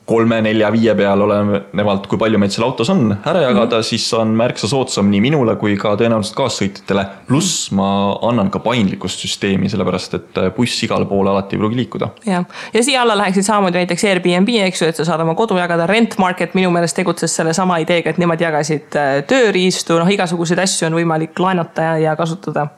kolme, 0.08 0.39
nelja, 0.41 0.70
viie 0.72 0.93
peal 0.96 1.22
olenevalt, 1.26 2.08
kui 2.08 2.20
palju 2.22 2.39
meid 2.39 2.54
seal 2.54 2.65
autos 2.67 2.89
on, 2.93 3.10
ära 3.17 3.41
jagada 3.43 3.78
mm, 3.78 3.82
-hmm. 3.82 3.88
siis 3.89 4.06
on 4.15 4.32
märksa 4.39 4.67
soodsam 4.72 5.10
nii 5.12 5.22
minule 5.22 5.56
kui 5.60 5.76
ka 5.78 5.96
tõenäoliselt 6.00 6.38
kaassõitjatele. 6.38 7.06
pluss 7.28 7.72
ma 7.76 7.89
annan 8.30 8.52
ka 8.52 8.60
paindlikkust 8.63 9.20
süsteemi, 9.26 9.70
sellepärast 9.70 10.13
et 10.13 10.39
buss 10.56 10.84
igale 10.84 11.06
poole 11.06 11.30
alati 11.30 11.56
ei 11.56 11.60
pruugi 11.60 11.76
liikuda. 11.82 12.10
jah, 12.26 12.46
ja 12.74 12.84
siia 12.84 13.02
alla 13.02 13.17
läheksid 13.17 13.43
samamoodi 13.43 13.84
näiteks 13.84 14.04
Airbnb, 14.04 14.50
eks 14.67 14.82
ju, 14.82 14.88
et 14.88 14.96
sa 14.96 15.06
saad 15.06 15.22
oma 15.22 15.36
kodu 15.36 15.58
jagada, 15.58 15.88
Rent 15.88 16.17
Market 16.17 16.54
minu 16.54 16.72
meelest 16.72 16.96
tegutses 16.96 17.36
sellesama 17.36 17.78
ideega, 17.84 18.10
et 18.10 18.17
nemad 18.17 18.41
jagasid 18.41 18.96
äh, 18.96 19.24
tööriistu, 19.28 20.00
noh, 20.00 20.10
igasuguseid 20.10 20.60
asju 20.60 20.88
on 20.88 21.00
võimalik 21.02 21.39
laenata 21.39 21.82
ja, 21.82 21.98
ja 21.98 22.15
kasutada 22.15 22.70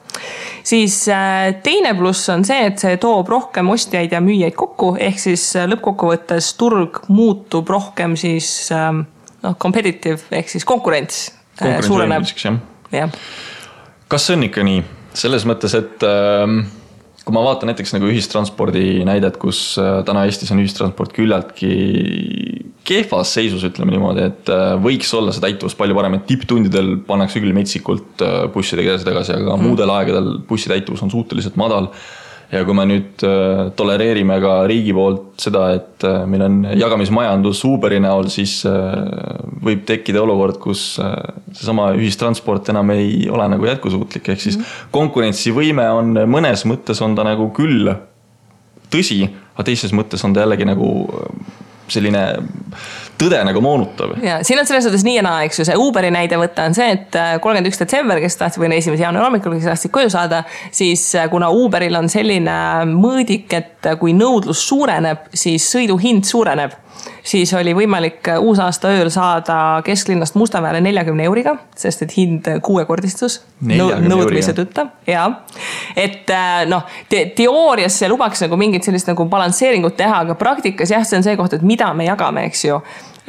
siis 0.64 1.02
äh, 1.10 1.56
teine 1.64 1.94
pluss 1.98 2.30
on 2.34 2.46
see, 2.48 2.68
et 2.70 2.82
see 2.82 2.98
toob 3.02 3.30
rohkem 3.32 3.70
ostjaid 3.74 4.14
ja 4.16 4.22
müüjaid 4.24 4.56
kokku, 4.58 4.94
ehk 5.00 5.22
siis 5.22 5.46
äh, 5.58 5.68
lõppkokkuvõttes 5.72 6.54
turg 6.60 7.04
muutub 7.12 7.70
rohkem 7.70 8.16
siis 8.20 8.70
ähm, 8.76 9.06
noh, 9.44 9.56
competitive 9.62 10.22
ehk 10.42 10.52
siis 10.52 10.68
konkurents 10.68 11.30
äh, 11.64 11.80
suureneb. 11.86 12.28
jah. 12.94 13.14
kas 14.10 14.28
see 14.28 14.38
on 14.38 14.50
ikka 14.50 14.66
nii, 14.68 14.84
selles 15.18 15.48
mõttes, 15.50 15.76
et 15.78 16.06
ähm, 16.08 16.62
kui 17.24 17.36
ma 17.36 17.46
vaatan 17.46 17.72
näiteks 17.72 17.96
nagu 17.96 18.10
ühistranspordi 18.10 19.04
näidet, 19.08 19.38
kus 19.42 19.78
täna 20.06 20.26
Eestis 20.26 20.52
on 20.54 20.64
ühistransport 20.64 21.14
küllaltki 21.14 21.74
kehvas 22.90 23.34
seisus, 23.38 23.64
ütleme 23.68 23.94
niimoodi, 23.94 24.24
et 24.32 24.50
äh, 24.54 24.72
võiks 24.82 25.12
olla 25.18 25.34
see 25.36 25.44
täituvus 25.44 25.76
palju 25.78 25.98
parem, 25.98 26.18
et 26.18 26.26
tipptundidel 26.30 26.96
pannakse 27.08 27.42
küll 27.42 27.56
metsikult 27.56 28.24
äh, 28.26 28.42
bussidega 28.54 28.96
edasi-tagasi, 28.96 29.36
aga 29.38 29.54
mm. 29.54 29.68
muudel 29.68 29.94
aegadel 29.94 30.32
bussi 30.50 30.72
täituvus 30.72 31.04
on 31.06 31.14
suhteliselt 31.14 31.60
madal. 31.60 31.92
ja 32.50 32.64
kui 32.66 32.74
me 32.74 32.82
nüüd 32.90 33.22
äh, 33.28 33.68
tolereerime 33.78 34.40
ka 34.42 34.56
riigi 34.70 34.94
poolt 34.98 35.38
seda, 35.44 35.68
et 35.78 36.06
meil 36.26 36.42
on 36.48 36.56
jagamismajandus 36.80 37.62
Uberi 37.70 38.00
näol, 38.02 38.26
siis 38.34 38.64
võib 38.66 39.86
tekkida 39.86 40.24
olukord, 40.24 40.58
kus 40.64 40.84
seesama 40.98 41.92
ühistransport 42.00 42.74
enam 42.74 42.90
ei 42.96 43.30
ole 43.30 43.46
nagu 43.54 43.70
jätkusuutlik, 43.70 44.34
ehk 44.34 44.42
siis 44.42 44.58
mm. 44.58 44.76
konkurentsivõime 44.98 45.86
on 45.94 46.24
mõnes 46.32 46.66
mõttes 46.66 47.06
on 47.06 47.14
ta 47.16 47.28
nagu 47.28 47.52
küll 47.54 47.94
tõsi, 48.90 49.24
aga 49.54 49.70
teises 49.70 49.94
mõttes 49.94 50.26
on 50.26 50.34
ta 50.34 50.48
jällegi 50.48 50.66
nagu 50.66 50.90
selline 51.94 52.24
tõde 53.20 53.40
nagu 53.46 53.62
moonutav. 53.64 54.16
ja 54.24 54.40
siin 54.48 54.60
on 54.62 54.68
selles 54.70 54.86
suhtes 54.88 55.04
nii 55.08 55.18
ja 55.18 55.24
naa, 55.26 55.44
eks 55.48 55.62
ju, 55.62 55.68
see 55.68 55.78
Uberi 55.80 56.12
näide 56.14 56.40
võtta 56.40 56.68
on 56.70 56.78
see, 56.78 56.90
et 56.96 57.16
äh, 57.20 57.36
kolmkümmend 57.44 57.72
üks 57.72 57.82
detsember, 57.82 58.22
kes 58.24 58.40
tahtsid 58.40 58.64
või 58.64 58.72
esimese 58.78 59.04
jaanuari 59.04 59.28
hommikul, 59.28 59.58
kes 59.58 59.72
tahtsid 59.72 59.94
koju 59.96 60.12
saada, 60.14 60.44
siis 60.72 61.04
äh, 61.20 61.30
kuna 61.32 61.52
Uberil 61.56 62.00
on 62.00 62.10
selline 62.12 62.60
mõõdik, 62.94 63.52
et 63.58 63.90
kui 64.00 64.16
nõudlus 64.16 64.64
suureneb, 64.70 65.28
siis 65.34 65.68
sõiduhind 65.74 66.28
suureneb 66.30 66.78
siis 67.24 67.54
oli 67.54 67.74
võimalik 67.78 68.28
uusaasta 68.40 68.92
ööl 68.96 69.10
saada 69.14 69.82
kesklinnast 69.86 70.36
Mustamäele 70.40 70.82
neljakümne 70.82 71.26
euriga, 71.28 71.56
sest 71.78 72.04
et 72.06 72.16
hind 72.18 72.50
kuuekordistus. 72.66 73.42
Nõudmise 73.62 74.56
tõttu 74.58 74.88
ja 75.08 75.26
et 75.96 76.30
äh, 76.32 76.64
noh 76.70 76.86
te, 77.10 77.26
teoorias 77.36 78.00
see 78.00 78.10
lubaks 78.10 78.44
nagu 78.46 78.58
mingit 78.60 78.88
sellist 78.88 79.10
nagu 79.10 79.26
balansseeringut 79.30 79.98
teha, 80.00 80.24
aga 80.26 80.36
praktikas 80.40 80.94
jah, 80.94 81.06
see 81.06 81.20
on 81.20 81.26
see 81.26 81.38
koht, 81.40 81.58
et 81.58 81.66
mida 81.66 81.92
me 81.94 82.08
jagame, 82.08 82.46
eks 82.50 82.66
ju 82.66 82.80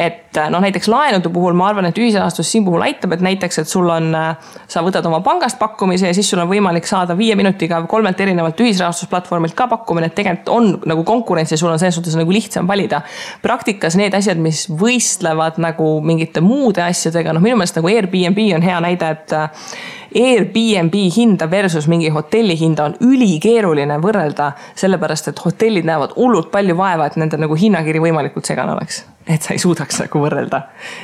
et 0.00 0.36
äh, 0.38 0.48
noh, 0.52 0.62
näiteks 0.64 0.88
laenude 0.88 1.28
puhul 1.32 1.56
ma 1.56 1.66
arvan, 1.68 1.90
et 1.90 1.98
ühisrahastus 2.00 2.48
siin 2.48 2.64
puhul 2.64 2.80
aitab, 2.86 3.12
et 3.12 3.24
näiteks, 3.24 3.60
et 3.60 3.68
sul 3.68 3.88
on, 3.92 4.08
äh, 4.16 4.54
sa 4.70 4.80
võtad 4.86 5.04
oma 5.10 5.20
pangast 5.24 5.58
pakkumise 5.60 6.08
ja 6.08 6.16
siis 6.16 6.30
sul 6.30 6.40
on 6.40 6.48
võimalik 6.48 6.88
saada 6.88 7.16
viie 7.18 7.36
minutiga 7.36 7.82
kolmelt 7.90 8.20
erinevalt 8.24 8.60
ühisrahastusplatvormilt 8.64 9.56
ka 9.58 9.68
pakkumine, 9.74 10.08
et 10.08 10.16
tegelikult 10.16 10.52
on 10.54 10.70
nagu 10.88 11.04
konkurents 11.04 11.52
ja 11.52 11.60
sul 11.60 11.72
on 11.72 11.80
selles 11.82 11.98
suhtes 12.00 12.16
nagu 12.16 12.32
lihtsam 12.32 12.68
valida. 12.70 13.02
praktikas 13.42 13.98
need 14.00 14.16
asjad, 14.16 14.40
mis 14.40 14.64
võistlevad 14.70 15.60
nagu 15.60 15.92
mingite 16.00 16.40
muude 16.40 16.82
asjadega, 16.86 17.34
noh, 17.36 17.44
minu 17.44 17.60
meelest 17.60 17.76
nagu 17.76 17.92
Airbnb 17.92 18.44
on 18.56 18.64
hea 18.64 18.80
näide, 18.80 19.10
et 19.18 19.36
äh, 19.36 19.66
Airbnb 20.14 20.94
hinda 21.16 21.50
versus 21.50 21.86
mingi 21.88 22.10
hotelli 22.10 22.56
hinda 22.58 22.88
on 22.90 22.96
ülikeeruline 23.04 24.00
võrrelda, 24.02 24.52
sellepärast 24.78 25.30
et 25.30 25.44
hotellid 25.44 25.86
näevad 25.86 26.16
hullult 26.16 26.50
palju 26.50 26.76
vaeva, 26.76 27.06
et 27.06 27.16
nende 27.20 27.38
nagu 27.40 27.56
hinnakiri 27.58 28.02
võimalikult 28.02 28.50
segane 28.50 28.74
oleks 28.74 29.04
et 29.30 29.42
sa 29.44 29.54
ei 29.54 29.60
suudaks 29.62 30.00
nagu 30.02 30.22
võrrelda. 30.24 30.62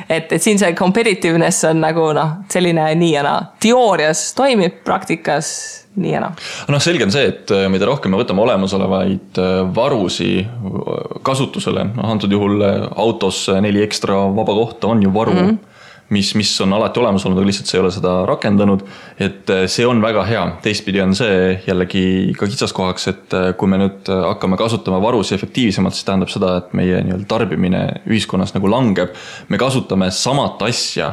et, 0.08 0.32
et 0.32 0.42
siin 0.42 0.58
see 0.58 0.74
competitiveness 0.74 1.66
on 1.68 1.82
nagu 1.84 2.08
noh, 2.16 2.38
selline 2.50 2.88
nii 2.98 3.12
ja 3.12 3.22
naa, 3.26 3.42
teoorias 3.62 4.30
toimib, 4.36 4.80
praktikas 4.86 5.50
nii 5.96 6.14
ja 6.14 6.22
naa. 6.24 6.34
noh, 6.72 6.82
selge 6.82 7.06
on 7.06 7.14
see, 7.14 7.28
et 7.30 7.52
äh, 7.54 7.66
mida 7.72 7.88
rohkem 7.88 8.12
me 8.12 8.20
võtame 8.20 8.42
olemasolevaid 8.44 9.40
äh, 9.42 9.54
varusi 9.76 10.32
äh, 10.42 11.06
kasutusele, 11.26 11.86
noh 11.96 12.12
antud 12.16 12.32
juhul 12.32 12.64
autos 12.66 13.46
neli 13.62 13.84
ekstra 13.86 14.26
vaba 14.36 14.56
kohta 14.56 14.92
on 14.94 15.02
ju 15.06 15.14
varu 15.14 15.36
mm. 15.36 15.48
-hmm 15.48 15.74
mis, 16.08 16.34
mis 16.34 16.60
on 16.60 16.72
alati 16.72 17.00
olemas 17.00 17.26
olnud, 17.26 17.40
aga 17.40 17.48
lihtsalt 17.48 17.70
sa 17.70 17.76
ei 17.76 17.82
ole 17.82 17.90
seda 17.94 18.12
rakendanud. 18.28 18.84
et 19.18 19.50
eh, 19.50 19.64
see 19.70 19.86
on 19.86 20.02
väga 20.02 20.24
hea, 20.28 20.44
teistpidi 20.62 21.02
on 21.02 21.14
see 21.18 21.56
jällegi 21.66 22.34
ka 22.38 22.46
kitsaskohaks, 22.46 23.08
et 23.12 23.36
eh, 23.36 23.48
kui 23.58 23.70
me 23.70 23.80
nüüd 23.82 24.10
eh, 24.12 24.22
hakkame 24.28 24.58
kasutama 24.60 25.00
varusid 25.02 25.38
efektiivsemalt, 25.38 25.94
siis 25.94 26.06
tähendab 26.06 26.32
seda, 26.32 26.56
et 26.62 26.72
meie 26.78 27.02
nii-öelda 27.02 27.28
tarbimine 27.30 27.82
ühiskonnas 28.06 28.54
nagu 28.54 28.70
langeb. 28.70 29.14
me 29.48 29.58
kasutame 29.58 30.10
samat 30.10 30.62
asja 30.68 31.12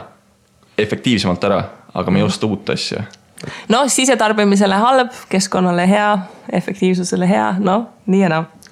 efektiivsemalt 0.77 1.43
ära, 1.43 1.62
aga 1.93 2.12
me 2.12 2.21
ei 2.21 2.29
osta 2.29 2.47
uut 2.49 2.69
asja 2.69 3.03
noh, 3.69 3.88
sisetarbimisele 3.91 4.75
halb, 4.79 5.15
keskkonnale 5.29 5.88
hea, 5.89 6.12
efektiivsusele 6.53 7.27
hea, 7.27 7.56
noh, 7.60 7.89
nii 8.08 8.21
ja 8.21 8.29
naa 8.32 8.45
Äh, 8.45 8.62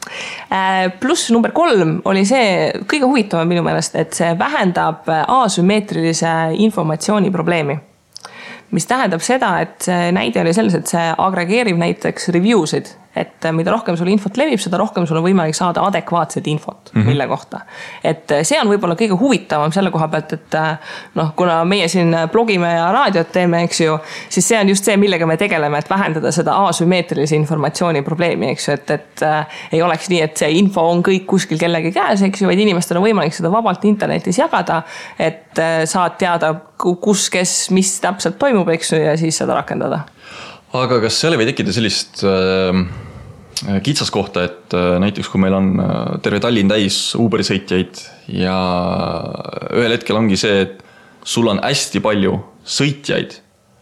pluss 0.99 1.29
number 1.31 1.53
kolm 1.55 1.99
oli 2.09 2.23
see 2.27 2.71
kõige 2.89 3.07
huvitavam 3.07 3.47
minu 3.47 3.63
meelest, 3.65 3.95
et 3.95 4.17
see 4.17 4.33
vähendab 4.39 5.07
asümmeetrilise 5.27 6.31
informatsiooni 6.65 7.31
probleemi. 7.31 7.77
Mis 8.71 8.87
tähendab 8.87 9.23
seda, 9.23 9.57
et 9.61 9.83
see 9.83 10.11
näide 10.15 10.41
oli 10.41 10.53
selles, 10.55 10.75
et 10.77 10.87
see 10.87 11.07
agregeerib 11.17 11.79
näiteks 11.79 12.31
review 12.35 12.65
sid 12.69 12.93
et 13.15 13.47
mida 13.51 13.71
rohkem 13.73 13.97
sul 13.99 14.07
infot 14.07 14.37
levib, 14.39 14.59
seda 14.61 14.79
rohkem 14.79 15.05
sul 15.07 15.19
on 15.19 15.25
võimalik 15.25 15.55
saada 15.57 15.83
adekvaatset 15.87 16.47
infot 16.47 16.91
mm, 16.93 17.01
-hmm. 17.01 17.07
mille 17.07 17.27
kohta. 17.27 17.59
et 18.03 18.31
see 18.43 18.59
on 18.61 18.69
võib-olla 18.71 18.95
kõige 18.95 19.17
huvitavam 19.19 19.71
selle 19.71 19.91
koha 19.91 20.07
pealt, 20.07 20.33
et 20.33 20.57
noh, 21.15 21.33
kuna 21.35 21.63
meie 21.65 21.87
siin 21.87 22.15
blogime 22.31 22.73
ja 22.73 22.91
raadiot 22.91 23.31
teeme, 23.31 23.63
eks 23.63 23.81
ju, 23.81 23.97
siis 24.29 24.47
see 24.47 24.59
on 24.59 24.69
just 24.69 24.87
see, 24.87 24.97
millega 24.97 25.27
me 25.27 25.37
tegeleme, 25.37 25.77
et 25.77 25.89
vähendada 25.89 26.31
seda 26.31 26.55
asümmeetrilise 26.69 27.35
informatsiooni 27.35 28.01
probleemi, 28.01 28.51
eks 28.55 28.67
ju, 28.67 28.77
et, 28.79 28.95
et 28.95 29.25
äh, 29.27 29.59
ei 29.71 29.81
oleks 29.81 30.09
nii, 30.09 30.21
et 30.21 30.37
see 30.37 30.51
info 30.61 30.85
on 30.89 31.03
kõik 31.03 31.27
kuskil 31.29 31.59
kellegi 31.59 31.91
käes, 31.95 32.23
eks 32.27 32.41
ju, 32.41 32.47
vaid 32.47 32.59
inimestel 32.63 33.01
on 33.01 33.07
võimalik 33.09 33.35
seda 33.35 33.51
vabalt 33.51 33.85
internetis 33.89 34.39
jagada. 34.39 34.81
et 35.19 35.59
äh, 35.59 35.83
saad 35.85 36.17
teada, 36.21 36.53
kus, 36.77 37.29
kes, 37.29 37.69
mis 37.75 37.99
täpselt 38.01 38.39
toimub, 38.39 38.69
eks 38.69 38.93
ju, 38.93 39.03
ja 39.03 39.17
siis 39.19 39.37
seda 39.37 39.59
rakendada 39.59 40.05
aga 40.77 41.01
kas 41.03 41.19
seal 41.19 41.35
ei 41.35 41.41
või 41.41 41.49
tekkida 41.49 41.73
sellist 41.75 42.21
äh, 42.27 42.71
kitsaskohta, 43.83 44.45
et 44.47 44.75
äh, 44.77 44.95
näiteks 45.03 45.29
kui 45.31 45.41
meil 45.43 45.55
on 45.57 45.73
äh, 45.83 45.99
terve 46.23 46.41
Tallinn 46.43 46.71
täis 46.71 46.99
Uberi 47.19 47.45
sõitjaid 47.47 48.01
ja 48.39 48.55
ühel 49.75 49.97
hetkel 49.97 50.19
ongi 50.19 50.39
see, 50.39 50.65
et 50.67 50.79
sul 51.27 51.51
on 51.51 51.61
hästi 51.63 52.01
palju 52.03 52.37
sõitjaid, 52.63 53.40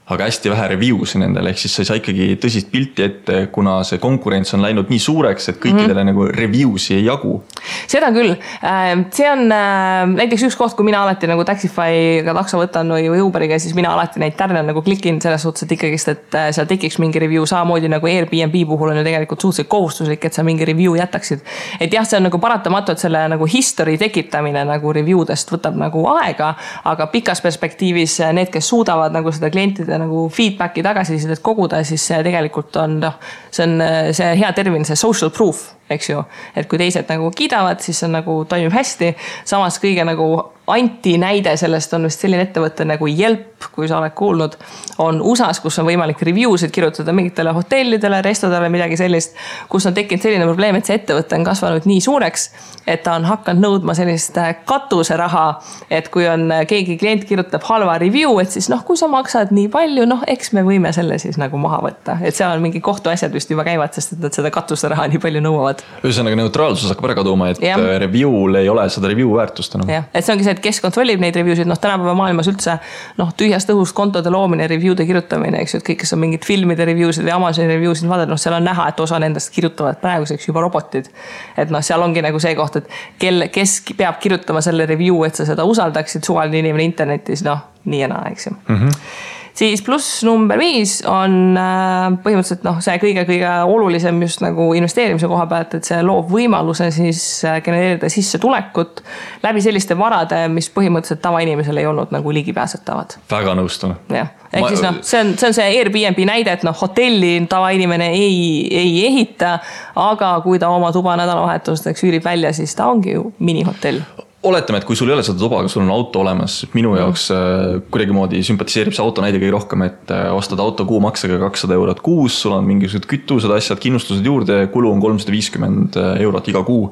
aga 0.09 0.25
hästi 0.25 0.49
vähe 0.49 0.67
review 0.71 1.03
si 1.05 1.19
nendel, 1.21 1.51
ehk 1.51 1.59
siis 1.61 1.75
sa 1.75 1.83
ei 1.83 1.87
saa 1.89 1.99
ikkagi 1.99 2.27
tõsist 2.41 2.71
pilti 2.71 3.03
ette, 3.05 3.35
kuna 3.53 3.79
see 3.85 3.99
konkurents 4.01 4.55
on 4.57 4.63
läinud 4.65 4.89
nii 4.89 5.01
suureks, 5.03 5.51
et 5.51 5.59
kõikidele 5.61 5.93
mm 5.93 5.99
-hmm. 5.99 6.09
nagu 6.09 6.25
review 6.33 6.77
si 6.81 6.95
ei 6.95 7.05
jagu. 7.05 7.43
seda 7.87 8.09
küll, 8.15 8.31
äh, 8.31 9.05
see 9.13 9.29
on 9.29 9.51
äh, 9.51 10.07
näiteks 10.15 10.47
üks 10.47 10.57
koht, 10.57 10.73
kui 10.73 10.85
mina 10.85 11.03
alati 11.03 11.27
nagu 11.27 11.45
Taxify'ga 11.45 12.33
takso 12.33 12.57
võtan 12.57 12.89
või, 12.89 13.21
Uberiga, 13.21 13.59
siis 13.59 13.75
mina 13.75 13.93
alati 13.93 14.19
neid 14.19 14.33
tärne 14.37 14.63
nagu 14.63 14.81
klikin 14.81 15.21
selles 15.21 15.41
suhtes, 15.41 15.63
et 15.63 15.71
ikkagist, 15.71 16.07
et 16.07 16.35
äh, 16.35 16.49
seal 16.51 16.65
tekiks 16.65 16.97
mingi 16.97 17.19
review, 17.19 17.45
samamoodi 17.45 17.89
nagu 17.89 18.07
Airbnb 18.07 18.55
puhul 18.67 18.89
on 18.89 18.97
ju 18.97 19.03
tegelikult 19.03 19.41
suhteliselt 19.41 19.69
kohustuslik, 19.69 20.25
et 20.25 20.33
sa 20.33 20.43
mingi 20.43 20.65
review 20.65 20.95
jätaksid. 20.95 21.39
et 21.79 21.93
jah, 21.93 22.05
see 22.05 22.17
on 22.17 22.23
nagu 22.23 22.39
paratamatu, 22.39 22.91
et 22.91 22.99
selle 22.99 23.27
nagu 23.27 23.45
history 23.45 23.97
tekitamine 23.97 24.65
nagu 24.65 24.93
review 24.93 25.25
dest 25.27 25.51
võtab 25.51 25.77
nagu 25.77 26.05
aega, 26.07 26.55
aga 26.83 27.07
pikas 27.07 27.41
perspektiivis 27.41 28.19
need, 28.33 28.49
kes 28.49 28.67
suudavad 28.67 29.13
nagu 29.13 29.31
seda 29.31 29.49
klientide 29.49 29.98
nagu 29.99 30.27
feedback'i 30.33 30.83
tagasisidet 30.85 31.43
koguda, 31.45 31.83
siis 31.87 32.05
see 32.11 32.21
tegelikult 32.25 32.79
on 32.81 32.99
noh, 33.03 33.19
see 33.51 33.67
on 33.67 33.83
see 34.15 34.31
hea 34.39 34.53
termin, 34.57 34.87
see 34.87 34.99
social 34.99 35.33
proof, 35.35 35.67
eks 35.89 36.09
ju. 36.09 36.23
et 36.55 36.69
kui 36.69 36.77
teised 36.77 37.09
nagu 37.09 37.31
kiidavad, 37.35 37.81
siis 37.83 37.99
see 37.99 38.11
nagu 38.11 38.43
toimib 38.49 38.73
hästi. 38.73 39.15
samas 39.45 39.79
kõige 39.81 40.05
nagu 40.05 40.29
antinäide 40.69 41.57
sellest 41.57 41.93
on 41.93 42.05
vist 42.05 42.21
selline 42.21 42.45
ettevõte 42.45 42.85
nagu 42.85 43.07
Yelp, 43.09 43.65
kui 43.73 43.87
sa 43.89 43.97
oled 43.97 44.13
kuulnud. 44.15 44.55
on 44.97 45.21
USA-s, 45.21 45.59
kus 45.59 45.79
on 45.79 45.87
võimalik 45.87 46.21
review 46.21 46.57
sid 46.57 46.71
kirjutada 46.71 47.13
mingitele 47.13 47.51
hotellidele, 47.55 48.21
restodele, 48.21 48.69
midagi 48.69 48.97
sellist. 48.97 49.35
kus 49.69 49.85
on 49.85 49.93
tekkinud 49.93 50.21
selline 50.21 50.45
probleem, 50.45 50.75
et 50.75 50.85
see 50.85 50.95
ettevõte 50.99 51.35
on 51.35 51.45
kasvanud 51.47 51.87
nii 51.89 52.01
suureks, 52.01 52.49
et 52.87 53.03
ta 53.03 53.15
on 53.17 53.25
hakanud 53.25 53.63
nõudma 53.65 53.95
sellist 53.97 54.37
äh, 54.37 54.55
katuseraha. 54.65 55.47
et 55.89 56.09
kui 56.09 56.27
on 56.27 56.51
äh, 56.51 56.65
keegi 56.67 56.97
klient 56.97 57.25
kirjutab 57.25 57.65
halva 57.69 57.97
review, 57.97 58.37
et 58.39 58.51
siis 58.51 58.69
noh, 58.69 58.83
kui 58.85 58.97
sa 58.97 59.07
maksad 59.07 59.53
nii 59.55 59.67
palju, 59.73 60.05
noh, 60.05 60.23
eks 60.27 60.53
me 60.53 60.63
võime 60.63 60.93
selle 60.93 61.17
siis 61.17 61.37
nagu 61.37 61.57
maha 61.57 61.81
võtta. 61.87 62.19
et 62.21 62.35
seal 62.35 62.53
on 62.53 62.61
mingi 62.61 62.81
kohtuasjad 62.81 63.33
vist 63.33 63.49
juba 63.49 63.65
käivad, 63.65 63.93
sest 63.93 64.13
et 64.13 64.27
nad 64.27 64.35
seda 64.35 64.53
katuseraha 64.53 65.07
nii 65.07 65.25
palju 65.25 65.41
nõuavad. 65.41 65.78
Ühesõnaga 66.03 66.37
neutraalsus 66.39 66.89
hakkab 66.91 67.09
ära 67.09 67.15
kaduma, 67.19 67.49
et 67.53 67.61
ja. 67.63 67.75
Äh, 67.79 67.97
review'l 68.03 68.59
ei 68.61 68.69
ole 68.71 68.85
seda 68.91 69.09
review 69.11 69.31
väärtust 69.35 69.75
enam. 69.77 69.89
jah, 69.91 70.07
et 70.13 70.25
see 70.25 70.33
ongi 70.33 70.45
see, 70.47 70.55
et 70.55 70.61
kes 70.63 70.81
kontrollib 70.83 71.21
neid 71.23 71.35
review 71.39 71.57
sid, 71.59 71.69
noh, 71.69 71.79
tänapäeva 71.81 72.15
maailmas 72.17 72.49
üldse 72.51 72.77
noh, 73.19 73.31
tühjast 73.37 73.71
õhust 73.73 73.95
kontode 73.97 74.31
loomine, 74.33 74.67
review'de 74.71 75.05
kirjutamine, 75.09 75.63
eks 75.63 75.75
ju, 75.75 75.81
et 75.81 75.87
kõik, 75.91 76.01
kes 76.03 76.15
on 76.15 76.23
mingid 76.23 76.47
filmide 76.47 76.87
review 76.87 77.11
sid 77.15 77.27
või 77.27 77.35
Amazoni 77.35 77.71
review 77.71 77.95
sid 77.97 78.11
vaadanud, 78.11 78.35
noh, 78.35 78.41
seal 78.41 78.57
on 78.57 78.67
näha, 78.69 78.89
et 78.93 79.03
osa 79.05 79.19
nendest 79.21 79.53
kirjutavad 79.55 79.99
praeguseks 80.03 80.47
juba 80.47 80.63
robotid. 80.65 81.09
et 81.57 81.73
noh, 81.73 81.83
seal 81.85 82.03
ongi 82.05 82.23
nagu 82.25 82.39
see 82.39 82.55
koht, 82.59 82.79
et 82.79 82.93
kel, 83.19 83.49
kes 83.53 83.81
peab 83.97 84.21
kirjutama 84.23 84.63
selle 84.65 84.87
review, 84.89 85.23
et 85.27 85.35
sa 85.35 85.47
seda 85.49 85.67
usaldaksid, 85.67 86.23
suvaline 86.23 86.63
inimene 86.63 86.87
internetis, 86.87 87.43
noh, 87.47 87.67
nii 87.89 88.05
ja 88.05 88.11
naa, 88.11 88.31
eks 88.31 88.49
ju 88.49 88.55
mm. 88.55 88.79
-hmm 88.79 89.37
siis 89.59 89.81
pluss 89.83 90.23
number 90.23 90.59
viis 90.59 90.99
on 91.07 91.57
äh, 91.59 92.05
põhimõtteliselt 92.23 92.63
noh, 92.67 92.79
see 92.83 92.95
kõige-kõige 93.01 93.51
olulisem 93.67 94.21
just 94.23 94.43
nagu 94.43 94.69
investeerimise 94.77 95.27
koha 95.29 95.47
pealt, 95.51 95.75
et 95.79 95.89
see 95.89 95.99
loob 96.05 96.29
võimaluse 96.31 96.89
siis 96.95 97.21
äh, 97.47 97.59
genereerida 97.65 98.09
sissetulekut 98.11 99.03
läbi 99.43 99.63
selliste 99.63 99.97
varade, 99.99 100.45
mis 100.53 100.69
põhimõtteliselt 100.73 101.23
tavainimesel 101.23 101.81
ei 101.81 101.89
olnud 101.89 102.13
nagu 102.15 102.33
ligipääsetavad. 102.39 103.17
väga 103.31 103.57
nõustun. 103.59 103.97
jah, 104.13 104.31
ehk 104.53 104.63
Ma... 104.63 104.71
siis 104.71 104.85
noh, 104.85 105.01
see 105.01 105.23
on, 105.23 105.35
see 105.41 105.51
on 105.51 105.59
see 105.59 105.67
Airbnb 105.79 106.23
näide, 106.29 106.55
et 106.55 106.65
noh, 106.67 106.77
hotelli 106.79 107.35
tavainimene 107.49 108.11
ei, 108.15 108.39
ei 108.71 108.95
ehita, 109.09 109.57
aga 109.99 110.33
kui 110.45 110.61
ta 110.61 110.71
oma 110.71 110.93
tuba 110.95 111.17
nädalavahetusteks 111.19 112.07
üürib 112.07 112.25
välja, 112.25 112.55
siis 112.55 112.75
ta 112.79 112.87
ongi 112.93 113.17
ju 113.17 113.29
minihotell 113.43 114.03
oletame, 114.43 114.79
et 114.79 114.87
kui 114.87 114.95
sul 114.95 115.09
ei 115.09 115.17
ole 115.17 115.23
seda 115.25 115.39
tuba, 115.41 115.59
aga 115.59 115.71
sul 115.71 115.83
on 115.83 115.91
auto 115.91 116.21
olemas, 116.23 116.61
minu 116.71 116.93
mm. 116.93 116.99
jaoks 117.01 117.25
äh, 117.35 117.79
kuidagimoodi 117.91 118.41
sümpatiseerib 118.47 118.95
see 118.95 119.03
auto 119.03 119.23
näide 119.23 119.41
kõige 119.41 119.55
rohkem, 119.57 119.83
et 119.89 120.13
äh, 120.15 120.29
ostad 120.35 120.61
auto 120.63 120.85
kuumaksega 120.87 121.39
kakssada 121.41 121.75
eurot 121.75 121.99
kuus, 122.05 122.37
sul 122.43 122.55
on 122.55 122.67
mingisugused 122.67 123.07
kütused, 123.09 123.51
asjad, 123.55 123.81
kindlustused 123.83 124.25
juurde, 124.25 124.61
kulu 124.73 124.93
on 124.93 125.03
kolmsada 125.03 125.35
viiskümmend 125.35 125.99
äh, 125.99 126.13
eurot 126.25 126.51
iga 126.51 126.63
kuu. 126.67 126.91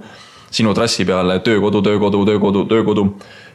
sinu 0.51 0.71
trassi 0.73 1.03
peale 1.05 1.39
töökodu, 1.43 1.81
töökodu, 1.83 2.21
töökodu, 2.25 2.61
töökodu 2.65 3.01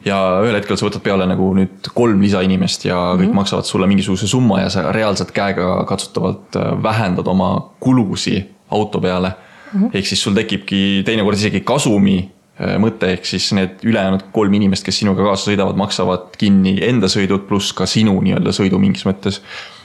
ja 0.05 0.17
ühel 0.45 0.53
hetkel 0.59 0.77
sa 0.77 0.85
võtad 0.85 1.01
peale 1.01 1.25
nagu 1.25 1.47
nüüd 1.57 1.89
kolm 1.97 2.21
lisainimest 2.21 2.85
ja 2.85 2.95
kõik 3.15 3.17
mm 3.17 3.31
-hmm. 3.31 3.39
maksavad 3.39 3.65
sulle 3.65 3.87
mingisuguse 3.87 4.27
summa 4.27 4.59
ja 4.61 4.69
sa 4.69 4.91
reaalselt 4.91 5.31
käega 5.31 5.85
katsutavalt 5.89 6.53
vähendad 6.83 7.27
oma 7.27 7.71
kulusi 7.79 8.45
auto 8.69 9.01
peale 9.01 9.31
mm. 9.73 9.81
-hmm. 9.81 9.89
ehk 9.93 10.05
siis 10.05 10.23
sul 10.23 10.33
tekibki 10.33 11.01
teinekord 11.05 11.37
isegi 11.37 11.61
kasumi 11.61 12.29
mõte, 12.59 13.09
ehk 13.15 13.25
siis 13.25 13.47
need 13.57 13.81
ülejäänud 13.87 14.27
kolm 14.33 14.53
inimest, 14.53 14.85
kes 14.85 15.01
sinuga 15.01 15.25
kaasa 15.25 15.49
sõidavad, 15.49 15.77
maksavad 15.79 16.35
kinni 16.37 16.75
enda 16.85 17.09
sõidud, 17.09 17.47
pluss 17.49 17.73
ka 17.73 17.87
sinu 17.89 18.13
nii-öelda 18.21 18.53
sõidu 18.53 18.81
mingis 18.81 19.07
mõttes. 19.09 19.41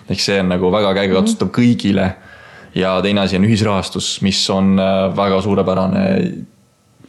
ehk 0.09 0.21
see 0.21 0.41
on 0.41 0.53
nagu 0.53 0.73
väga 0.73 0.93
käegakatsutav 0.95 1.49
mm 1.49 1.53
-hmm. 1.53 1.61
kõigile. 1.61 2.13
ja 2.75 3.01
teine 3.03 3.21
asi 3.21 3.37
on 3.37 3.45
ühisrahastus, 3.45 4.23
mis 4.23 4.51
on 4.51 4.79
äh, 4.79 5.17
väga 5.17 5.41
suurepärane 5.43 6.33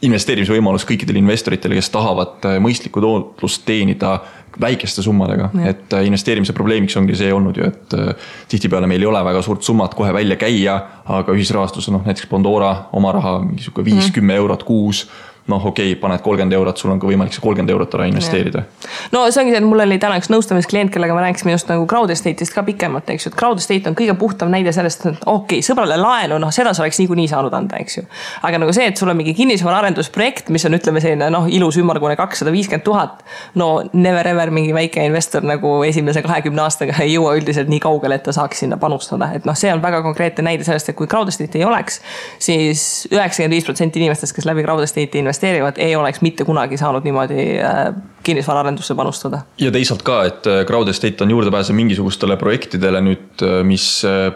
investeerimisvõimalus 0.02 0.86
kõikidele 0.88 1.18
investoritele, 1.18 1.74
kes 1.74 1.90
tahavad 1.90 2.44
äh, 2.44 2.56
mõistlikku 2.56 3.00
tootlust 3.00 3.64
teenida 3.64 4.20
väikeste 4.60 5.02
summadega, 5.02 5.50
et 5.64 5.92
investeerimise 6.04 6.52
probleemiks 6.52 6.96
ongi 6.96 7.14
see 7.14 7.32
olnud 7.32 7.56
ju, 7.56 7.64
et 7.64 7.94
tihtipeale 8.48 8.86
meil 8.86 9.02
ei 9.02 9.06
ole 9.06 9.24
väga 9.24 9.42
suurt 9.42 9.62
summat 9.62 9.94
kohe 9.94 10.12
välja 10.12 10.36
käia, 10.36 10.80
aga 11.04 11.32
ühisrahastus 11.32 11.88
on 11.88 11.94
noh, 11.94 12.06
näiteks 12.06 12.26
Pandora 12.26 12.88
oma 12.92 13.12
raha 13.12 13.38
mingi 13.44 13.62
sihuke 13.62 13.84
viis, 13.84 14.10
kümme 14.10 14.34
eurot 14.34 14.64
kuus 14.64 15.06
noh, 15.50 15.66
okei 15.70 15.92
okay,, 15.92 16.00
paned 16.00 16.22
kolmkümmend 16.24 16.54
eurot, 16.56 16.80
sul 16.80 16.92
on 16.94 17.00
ka 17.02 17.08
võimalik 17.08 17.34
see 17.34 17.42
kolmkümmend 17.44 17.72
eurot 17.74 17.96
ära 17.98 18.06
investeerida. 18.10 18.64
no 19.14 19.24
see 19.28 19.42
ongi 19.42 19.54
see, 19.54 19.60
et 19.60 19.66
mul 19.66 19.84
oli 19.84 19.98
täna 20.02 20.18
üks 20.20 20.30
nõustamisklient, 20.32 20.92
kellega 20.94 21.16
me 21.16 21.24
rääkisime 21.24 21.54
just 21.54 21.70
nagu 21.70 21.86
crowd 21.90 22.12
estate'ist 22.14 22.54
ka 22.54 22.64
pikemalt, 22.66 23.10
eks 23.14 23.26
ju, 23.26 23.32
et 23.32 23.38
crowd 23.38 23.60
estate 23.62 23.90
on 23.90 23.98
kõige 23.98 24.14
puhtam 24.20 24.52
näide 24.52 24.72
sellest, 24.76 25.06
et 25.06 25.24
okei 25.26 25.60
okay,, 25.60 25.66
sõbrale 25.66 25.98
laenu, 26.00 26.38
noh, 26.42 26.52
seda 26.54 26.74
sa 26.76 26.84
oleks 26.84 27.00
niikuinii 27.02 27.28
saanud 27.30 27.54
anda, 27.56 27.80
eks 27.82 27.98
ju. 28.00 28.06
aga 28.46 28.62
nagu 28.62 28.74
see, 28.76 28.88
et 28.90 29.00
sul 29.00 29.10
on 29.12 29.18
mingi 29.18 29.34
kinnisvaraarendusprojekt, 29.38 30.52
mis 30.54 30.66
on, 30.68 30.78
ütleme 30.78 31.02
selline 31.02 31.30
noh, 31.34 31.48
ilus 31.50 31.78
ümmargune 31.80 32.16
kakssada 32.20 32.52
viiskümmend 32.54 32.86
tuhat. 32.86 33.24
no 33.54 33.70
never 33.92 34.26
ever 34.28 34.50
mingi 34.54 34.74
väike 34.74 35.04
investor 35.06 35.44
nagu 35.46 35.80
esimese 35.86 36.22
kahekümne 36.22 36.62
aastaga 36.64 37.00
ei 37.04 37.14
jõua 37.14 37.34
üldiselt 37.38 37.70
nii 37.72 37.80
kaugele, 37.82 38.20
et 38.20 38.26
ta 38.26 38.34
saaks 38.36 38.64
sinna 38.64 38.78
panustada, 38.80 39.32
et 39.36 39.48
noh, 39.48 39.56
see 39.58 39.72
on 39.72 39.82
väga 39.82 40.02
konkreetne 40.06 40.46
näide 40.46 40.66
sellest, 40.66 40.92
et 40.92 40.98
kui 40.98 41.10
crowd 41.10 41.30
estate'i 41.32 41.62
ei 41.62 41.68
oleks 41.68 42.00
siis 42.38 43.08
üheksakümmend 43.10 43.56
viis 43.56 43.66
protsenti 43.66 44.00
inimestest, 44.00 44.34
kes 44.36 44.48
läbi 44.48 44.64
crowd 44.64 44.84
estate'i 44.84 45.22
investeerivad, 45.22 45.39
ei 45.42 45.96
oleks 45.96 46.20
mitte 46.24 46.44
kunagi 46.48 46.78
saanud 46.80 47.04
niimoodi 47.06 47.44
äh, 47.62 47.80
kinnisvaraarendusse 48.26 48.94
panustada. 48.94 49.42
ja 49.60 49.70
teisalt 49.74 50.02
ka, 50.06 50.20
et 50.28 50.46
äh, 50.50 50.62
crowd 50.68 50.88
estate 50.92 51.24
on 51.24 51.32
juurdepääse 51.34 51.74
mingisugustele 51.76 52.36
projektidele 52.40 53.02
nüüd, 53.04 53.44
äh, 53.46 53.60
mis 53.66 53.86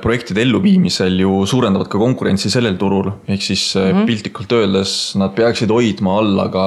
projektide 0.03 0.45
elluviimisel 0.45 1.21
ju 1.25 1.45
suurendavad 1.51 1.91
ka 1.93 2.01
konkurentsi 2.01 2.53
sellel 2.53 2.79
turul. 2.81 3.13
ehk 3.29 3.43
siis 3.43 3.75
mm 3.77 3.91
-hmm. 3.91 4.07
piltlikult 4.07 4.53
öeldes 4.53 5.15
nad 5.21 5.35
peaksid 5.35 5.71
hoidma 5.71 6.19
alla 6.19 6.49
ka, 6.49 6.67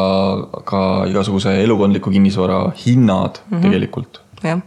ka 0.63 0.81
igasuguse 1.09 1.61
elukondliku 1.63 2.11
kinnisvara 2.11 2.71
hinnad 2.85 3.39
mm 3.49 3.57
-hmm. 3.57 3.61
tegelikult. 3.61 4.21
jah 4.43 4.59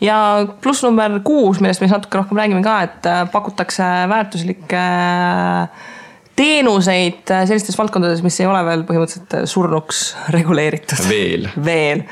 ja 0.00 0.46
pluss 0.60 0.82
number 0.82 1.20
kuus, 1.24 1.60
millest 1.60 1.80
me 1.80 1.86
siis 1.86 1.96
natuke 1.96 2.18
rohkem 2.18 2.38
räägime 2.38 2.62
ka, 2.62 2.82
et 2.82 3.08
pakutakse 3.32 3.84
väärtuslikke 4.08 4.76
äh, 4.76 5.68
teenuseid 6.36 7.30
äh, 7.30 7.44
sellistes 7.48 7.78
valdkondades, 7.78 8.22
mis 8.24 8.38
ei 8.40 8.46
ole 8.48 8.60
veel 8.64 8.84
põhimõtteliselt 8.88 9.34
äh, 9.36 9.44
surnuks 9.50 10.02
reguleeritud. 10.34 11.02
veel. 11.08 11.48
veel. 11.70 12.04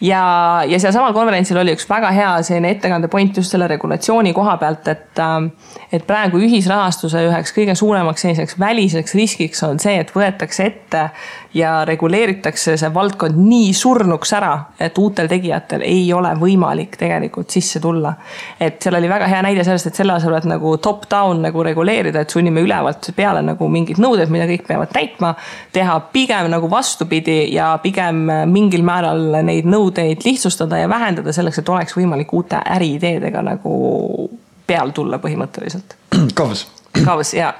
ja, 0.00 0.22
ja 0.66 0.80
sealsamal 0.80 1.14
konverentsil 1.16 1.60
oli 1.60 1.74
üks 1.76 1.88
väga 1.90 2.10
hea 2.14 2.30
selline 2.46 2.72
ettekande 2.74 3.10
point 3.12 3.36
just 3.36 3.54
selle 3.54 3.68
regulatsiooni 3.70 4.32
koha 4.36 4.56
pealt, 4.60 4.88
et, 4.90 5.22
äh, 5.22 5.76
et 5.92 6.06
praegu 6.08 6.40
ühisrahastuse 6.42 7.22
üheks 7.28 7.54
kõige 7.56 7.76
suuremaks 7.78 8.26
selliseks 8.26 8.58
väliseks 8.60 9.14
riskiks 9.18 9.62
on 9.68 9.78
see, 9.82 9.98
et 10.02 10.14
võetakse 10.14 10.66
ette 10.66 11.08
ja 11.54 11.84
reguleeritakse 11.88 12.76
see 12.76 12.90
valdkond 12.94 13.38
nii 13.40 13.70
surnuks 13.76 14.32
ära, 14.36 14.52
et 14.80 14.98
uutel 14.98 15.30
tegijatel 15.30 15.84
ei 15.86 16.06
ole 16.12 16.34
võimalik 16.40 16.98
tegelikult 17.00 17.50
sisse 17.50 17.80
tulla. 17.80 18.12
et 18.60 18.82
seal 18.82 18.98
oli 18.98 19.08
väga 19.08 19.26
hea 19.30 19.42
näide 19.42 19.64
sellest, 19.64 19.86
et 19.86 19.98
selle 20.02 20.12
asemel, 20.16 20.38
et 20.38 20.48
nagu 20.50 20.76
top-down 20.82 21.42
nagu 21.46 21.62
reguleerida, 21.62 22.20
et 22.20 22.30
sunnime 22.30 22.60
ülevalt 22.64 23.10
peale 23.16 23.42
nagu 23.42 23.57
mingid 23.66 23.98
nõuded, 23.98 24.30
mida 24.30 24.46
kõik 24.46 24.66
peavad 24.68 24.92
täitma. 24.94 25.34
teha 25.72 25.98
pigem 26.14 26.50
nagu 26.52 26.70
vastupidi 26.70 27.40
ja 27.54 27.72
pigem 27.82 28.24
mingil 28.46 28.86
määral 28.86 29.42
neid 29.42 29.66
nõudeid 29.66 30.22
lihtsustada 30.24 30.78
ja 30.78 30.88
vähendada 30.88 31.32
selleks, 31.32 31.58
et 31.58 31.68
oleks 31.68 31.98
võimalik 31.98 32.32
uute 32.32 32.62
äriideedega 32.76 33.42
nagu 33.42 34.30
peale 34.66 34.92
tulla 34.92 35.18
põhimõtteliselt. 35.18 35.96
Kavs 36.38 36.68
kaos 37.04 37.34
ja 37.34 37.52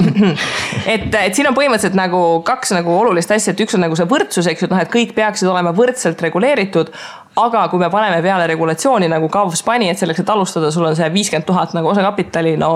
et, 0.86 1.14
et 1.14 1.36
siin 1.36 1.48
on 1.48 1.56
põhimõtteliselt 1.56 1.96
nagu 1.98 2.20
kaks 2.46 2.72
nagu 2.74 2.92
olulist 2.94 3.30
asja, 3.34 3.52
et 3.52 3.62
üks 3.62 3.76
on 3.76 3.84
nagu 3.84 3.96
see 3.98 4.08
võrdsus, 4.08 4.48
eks 4.50 4.64
ju, 4.64 4.68
et 4.68 4.74
noh, 4.74 4.80
et 4.82 4.92
kõik 4.92 5.14
peaksid 5.16 5.48
olema 5.50 5.72
võrdselt 5.76 6.22
reguleeritud 6.24 6.90
aga 7.38 7.68
kui 7.70 7.78
me 7.78 7.90
paneme 7.90 8.20
peale 8.22 8.46
regulatsiooni 8.50 9.08
nagu 9.10 9.28
Kavs 9.32 9.62
pani, 9.66 9.88
et 9.92 10.00
selleks, 10.00 10.22
et 10.22 10.30
alustada, 10.32 10.70
sul 10.74 10.86
on 10.88 10.96
see 10.98 11.08
viiskümmend 11.14 11.46
tuhat 11.46 11.74
nagu 11.76 11.90
osakapitali, 11.92 12.56
no 12.60 12.70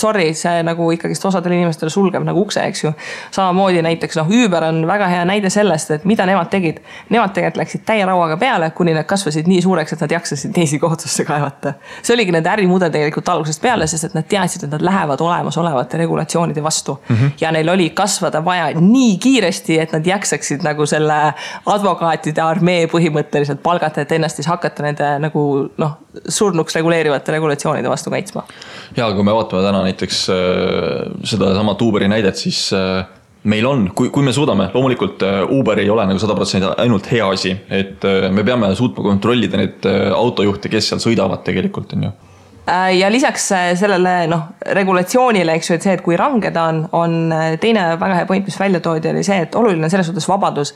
sorry, 0.00 0.30
see 0.38 0.62
nagu 0.66 0.88
ikkagist 0.94 1.24
osadele 1.28 1.58
inimestele 1.58 1.92
sulgeb 1.92 2.24
nagu 2.26 2.42
ukse, 2.44 2.64
eks 2.70 2.84
ju. 2.84 2.92
samamoodi 3.34 3.82
näiteks 3.84 4.18
noh, 4.20 4.30
Uber 4.44 4.68
on 4.68 4.80
väga 4.88 5.08
hea 5.12 5.24
näide 5.28 5.50
sellest, 5.52 5.90
et 5.98 6.06
mida 6.08 6.26
nemad 6.28 6.50
tegid. 6.52 6.80
Nemad 7.12 7.34
tegelikult 7.36 7.62
läksid 7.62 7.84
täie 7.88 8.06
rauaga 8.06 8.36
peale, 8.40 8.70
kuni 8.76 8.94
nad 8.96 9.06
kasvasid 9.08 9.48
nii 9.50 9.62
suureks, 9.64 9.94
et 9.96 10.04
nad 10.04 10.14
jaksasid 10.18 10.54
teisi 10.56 10.78
kohtusse 10.78 11.24
kaevata. 11.28 11.74
see 12.02 12.14
oligi 12.14 12.32
nende 12.32 12.50
ärimudel 12.50 12.92
tegelikult 12.94 13.28
algusest 13.28 13.62
peale, 13.62 13.86
sest 13.86 14.08
et 14.08 14.16
nad 14.16 14.26
teadsid, 14.28 14.64
et 14.64 14.72
nad 14.76 14.84
lähevad 14.84 15.20
olemasolevate 15.20 15.98
regulatsioonide 15.98 16.62
vastu 16.62 16.98
mm. 17.08 17.16
-hmm. 17.16 17.30
ja 17.40 17.52
neil 17.52 17.68
oli 17.68 17.90
kasvada 17.90 18.44
vaja 18.44 18.70
nii 18.80 19.18
kiiresti, 19.18 19.78
et 19.80 19.92
nad 19.92 20.06
jaksaksid 20.06 20.62
nagu 20.64 20.86
selle 20.86 21.18
advokaatide 21.66 22.40
armee 22.42 22.86
põhimõtteliselt 22.86 23.62
palgata, 23.62 23.97
et 24.02 24.12
ennast 24.16 24.40
siis 24.40 24.48
hakata 24.50 24.84
nende 24.86 25.10
nagu 25.22 25.42
noh, 25.80 25.94
surnuks 26.28 26.76
reguleerivate 26.78 27.34
regulatsioonide 27.36 27.90
vastu 27.90 28.12
kaitsma. 28.14 28.44
ja 28.96 29.10
kui 29.14 29.26
me 29.26 29.34
vaatame 29.36 29.64
täna 29.66 29.84
näiteks 29.86 30.24
äh, 30.34 31.06
sedasama 31.24 31.76
Uberi 31.82 32.08
näidet, 32.08 32.36
siis 32.36 32.68
äh, 32.76 33.04
meil 33.48 33.66
on, 33.66 33.88
kui, 33.94 34.10
kui 34.14 34.24
me 34.26 34.32
suudame, 34.32 34.70
loomulikult 34.74 35.22
äh, 35.26 35.42
Uber 35.58 35.78
ei 35.78 35.90
ole 35.90 36.06
nagu 36.08 36.20
sada 36.22 36.36
protsenti 36.38 36.70
ainult 36.76 37.10
hea 37.12 37.28
asi, 37.28 37.54
et 37.70 38.04
me 38.32 38.44
peame 38.44 38.74
suutma 38.76 39.04
kontrollida 39.06 39.60
neid 39.60 39.86
autojuhte, 40.14 40.70
kes 40.72 40.92
seal 40.92 41.04
sõidavad 41.04 41.44
tegelikult, 41.46 41.94
on 41.96 42.08
ju 42.08 42.16
ja 42.98 43.12
lisaks 43.12 43.52
äh, 43.52 43.76
sellele 43.76 44.26
noh, 44.26 44.40
regulatsioonile, 44.66 45.54
eks 45.56 45.70
ju, 45.70 45.76
et 45.76 45.84
see, 45.86 45.94
et 45.96 46.02
kui 46.04 46.16
range 46.16 46.50
ta 46.54 46.68
on, 46.72 46.82
on 46.92 47.16
äh, 47.32 47.50
teine 47.60 47.84
väga 48.00 48.20
hea 48.20 48.26
point, 48.28 48.46
mis 48.46 48.58
välja 48.60 48.80
toodi, 48.84 49.10
oli 49.10 49.24
see, 49.26 49.38
et 49.46 49.54
oluline 49.58 49.88
on 49.88 49.92
selles 49.92 50.08
suhtes 50.10 50.28
vabadus. 50.28 50.74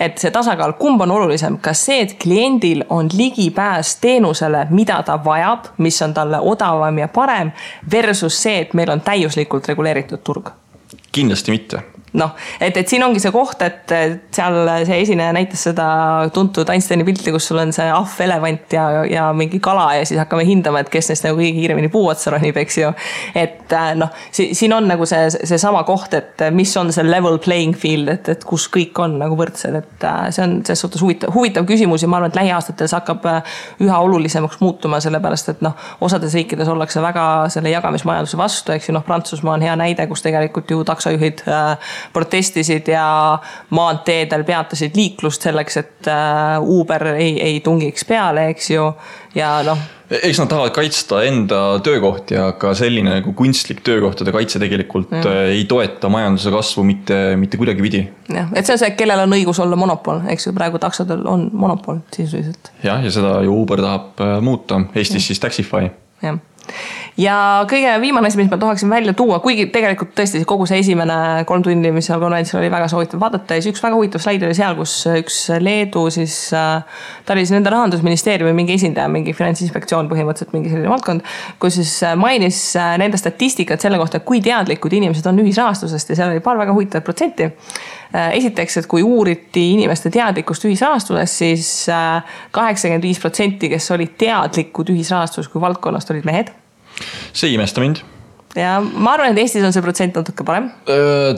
et 0.00 0.18
see 0.18 0.30
tasakaal, 0.34 0.72
kumb 0.78 1.00
on 1.04 1.10
olulisem, 1.14 1.58
kas 1.62 1.84
see, 1.86 2.00
et 2.02 2.16
kliendil 2.22 2.82
on 2.90 3.08
ligipääs 3.12 3.96
teenusele, 4.02 4.66
mida 4.70 5.02
ta 5.06 5.20
vajab, 5.24 5.70
mis 5.78 6.02
on 6.02 6.14
talle 6.14 6.40
odavam 6.40 6.98
ja 6.98 7.08
parem, 7.08 7.52
versus 7.90 8.42
see, 8.42 8.60
et 8.64 8.74
meil 8.74 8.90
on 8.90 9.00
täiuslikult 9.00 9.68
reguleeritud 9.68 10.24
turg? 10.24 10.50
kindlasti 11.14 11.52
mitte 11.54 11.82
noh, 12.18 12.34
et, 12.62 12.76
et 12.76 12.88
siin 12.88 13.02
ongi 13.02 13.20
see 13.22 13.32
koht, 13.34 13.62
et 13.64 13.90
seal 14.34 14.58
see 14.86 15.00
esineja 15.02 15.32
näitas 15.34 15.64
seda 15.66 15.86
tuntud 16.34 16.68
Einsteini 16.70 17.06
pilti, 17.06 17.32
kus 17.34 17.48
sul 17.50 17.58
on 17.62 17.72
see 17.74 17.86
ahv, 17.90 18.14
elevant 18.22 18.74
ja, 18.74 18.86
ja 19.10 19.26
mingi 19.36 19.58
kala 19.62 19.88
ja 19.98 20.04
siis 20.06 20.20
hakkame 20.22 20.46
hindama, 20.46 20.84
et 20.84 20.92
kes 20.92 21.10
neist 21.10 21.26
nagu 21.26 21.40
kõige 21.40 21.56
kiiremini 21.58 21.90
puu 21.92 22.06
otsa 22.12 22.34
ronib, 22.34 22.58
eks 22.62 22.78
ju. 22.78 22.92
et 23.34 23.72
äh, 23.74 23.90
noh, 23.98 24.12
siin 24.30 24.76
on 24.76 24.86
nagu 24.90 25.08
see, 25.10 25.26
seesama 25.34 25.82
koht, 25.88 26.14
et 26.14 26.44
mis 26.54 26.70
on 26.78 26.92
see 26.94 27.06
level 27.06 27.40
playing 27.42 27.74
field, 27.78 28.12
et, 28.14 28.30
et 28.36 28.46
kus 28.46 28.68
kõik 28.72 28.98
on 29.02 29.18
nagu 29.22 29.38
võrdsed, 29.38 29.78
et 29.80 30.06
äh, 30.06 30.28
see 30.34 30.46
on 30.46 30.56
selles 30.62 30.84
suhtes 30.86 31.02
huvitav, 31.02 31.34
huvitav 31.34 31.66
küsimus 31.68 32.06
ja 32.06 32.10
ma 32.10 32.20
arvan, 32.20 32.30
et 32.30 32.38
lähiaastatel 32.38 32.90
see 32.90 32.98
hakkab 33.00 33.26
äh, 33.30 33.58
üha 33.82 33.98
olulisemaks 34.06 34.62
muutuma, 34.62 35.02
sellepärast 35.02 35.50
et 35.56 35.66
noh, 35.66 35.74
osades 36.04 36.38
riikides 36.38 36.70
ollakse 36.70 37.02
väga 37.02 37.26
selle 37.54 37.74
jagamismajanduse 37.74 38.38
vastu, 38.38 38.76
eks 38.76 38.90
ju, 38.90 38.94
noh, 38.94 39.02
Prantsusmaa 39.06 39.58
on 39.58 39.66
hea 39.66 39.74
näide, 39.78 40.06
kus 40.10 40.22
tegelikult 40.22 40.70
ju 40.70 40.84
taksojuhid 40.86 41.42
protestisid 42.12 42.88
ja 42.92 43.38
maanteedel 43.70 44.44
peatasid 44.44 44.96
liiklust 44.96 45.48
selleks, 45.48 45.76
et 45.82 46.08
äh, 46.12 46.56
Uber 46.60 47.14
ei, 47.14 47.36
ei 47.42 47.60
tungiks 47.64 48.04
peale, 48.08 48.48
eks 48.54 48.70
ju, 48.74 48.88
ja 49.34 49.58
noh 49.66 49.90
eks 50.10 50.38
nad 50.38 50.48
tahavad 50.50 50.72
kaitsta 50.76 51.22
enda 51.24 51.60
töökohti, 51.84 52.36
aga 52.38 52.74
selline 52.76 53.16
nagu 53.18 53.32
kunstlik 53.36 53.80
töökohtade 53.86 54.34
kaitse 54.34 54.60
tegelikult 54.62 55.10
mm. 55.14 55.28
ei 55.54 55.64
toeta 55.68 56.10
majanduse 56.12 56.52
kasvu 56.54 56.84
mitte, 56.86 57.18
mitte 57.40 57.60
kuidagipidi. 57.60 58.04
jah, 58.28 58.52
et 58.54 58.66
see 58.66 58.76
on 58.76 58.82
see, 58.82 58.92
kellel 58.98 59.24
on 59.24 59.36
õigus 59.38 59.60
olla 59.64 59.78
monopol, 59.80 60.20
eks 60.32 60.48
ju, 60.48 60.54
praegu 60.56 60.80
taksodel 60.82 61.24
on 61.30 61.48
monopol 61.52 62.02
sisuliselt. 62.14 62.72
jah, 62.84 63.00
ja 63.04 63.12
seda 63.14 63.38
ju 63.46 63.56
Uber 63.62 63.82
tahab 63.84 64.20
äh, 64.24 64.36
muuta, 64.44 64.82
Eestis 64.94 65.22
ja. 65.22 65.28
siis 65.30 65.42
Taxify. 65.42 65.88
jah 66.22 66.38
ja 67.20 67.36
kõige 67.70 67.92
viimane 68.02 68.28
asi, 68.28 68.38
mis 68.40 68.50
ma 68.50 68.58
tahaksin 68.58 68.90
välja 68.90 69.14
tuua, 69.14 69.38
kuigi 69.42 69.68
tegelikult 69.72 70.14
tõesti 70.18 70.40
kogu 70.48 70.66
see 70.66 70.80
esimene 70.82 71.44
kolm 71.46 71.62
tundi, 71.62 71.92
mis 71.94 72.08
seal 72.08 72.18
konverentsil 72.22 72.58
oli 72.58 72.70
väga 72.72 72.88
soovitav 72.90 73.22
vaadata 73.22 73.54
ja 73.54 73.62
siis 73.62 73.74
üks 73.74 73.82
väga 73.84 73.98
huvitav 73.98 74.22
slaid 74.24 74.42
oli 74.46 74.56
seal, 74.58 74.74
kus 74.78 74.96
üks 75.12 75.38
Leedu 75.62 76.08
siis 76.14 76.36
äh,. 76.58 76.82
ta 77.24 77.36
oli 77.36 77.44
siis 77.44 77.54
nende 77.54 77.70
rahandusministeeriumi 77.74 78.54
mingi 78.56 78.74
esindaja, 78.74 79.10
mingi 79.12 79.34
finantsinspektsioon 79.36 80.10
põhimõtteliselt 80.10 80.56
mingi 80.56 80.72
selline 80.72 80.90
valdkond. 80.90 81.22
kus 81.62 81.78
siis 81.78 81.92
äh, 82.02 82.16
mainis 82.18 82.60
äh, 82.80 82.96
nende 82.98 83.20
statistikat 83.20 83.84
selle 83.84 84.00
kohta, 84.02 84.20
kui 84.20 84.42
teadlikud 84.42 84.98
inimesed 84.98 85.30
on 85.30 85.38
ühisrahastusest 85.44 86.10
ja 86.10 86.18
seal 86.18 86.34
oli 86.34 86.42
paar 86.42 86.58
väga 86.58 86.74
huvitavat 86.74 87.06
protsenti 87.06 87.52
esiteks, 88.14 88.76
et 88.78 88.86
kui 88.86 89.02
uuriti 89.02 89.72
inimeste 89.72 90.10
teadlikkust 90.14 90.68
ühisrahastusest, 90.68 91.40
siis 91.42 91.70
kaheksakümmend 92.54 93.02
viis 93.02 93.18
protsenti, 93.18 93.72
kes 93.72 93.90
olid 93.90 94.14
teadlikud 94.22 94.94
ühisrahastusest 94.94 95.50
kui 95.50 95.64
valdkonnast, 95.64 96.14
olid 96.14 96.28
mehed 96.28 96.52
see 97.32 97.50
ei 97.50 97.58
imesta 97.58 97.82
mind 97.84 98.02
ja 98.54 98.76
ma 98.80 99.14
arvan, 99.14 99.32
et 99.32 99.40
Eestis 99.42 99.64
on 99.66 99.74
see 99.74 99.82
protsent 99.82 100.16
natuke 100.18 100.46
parem. 100.46 100.68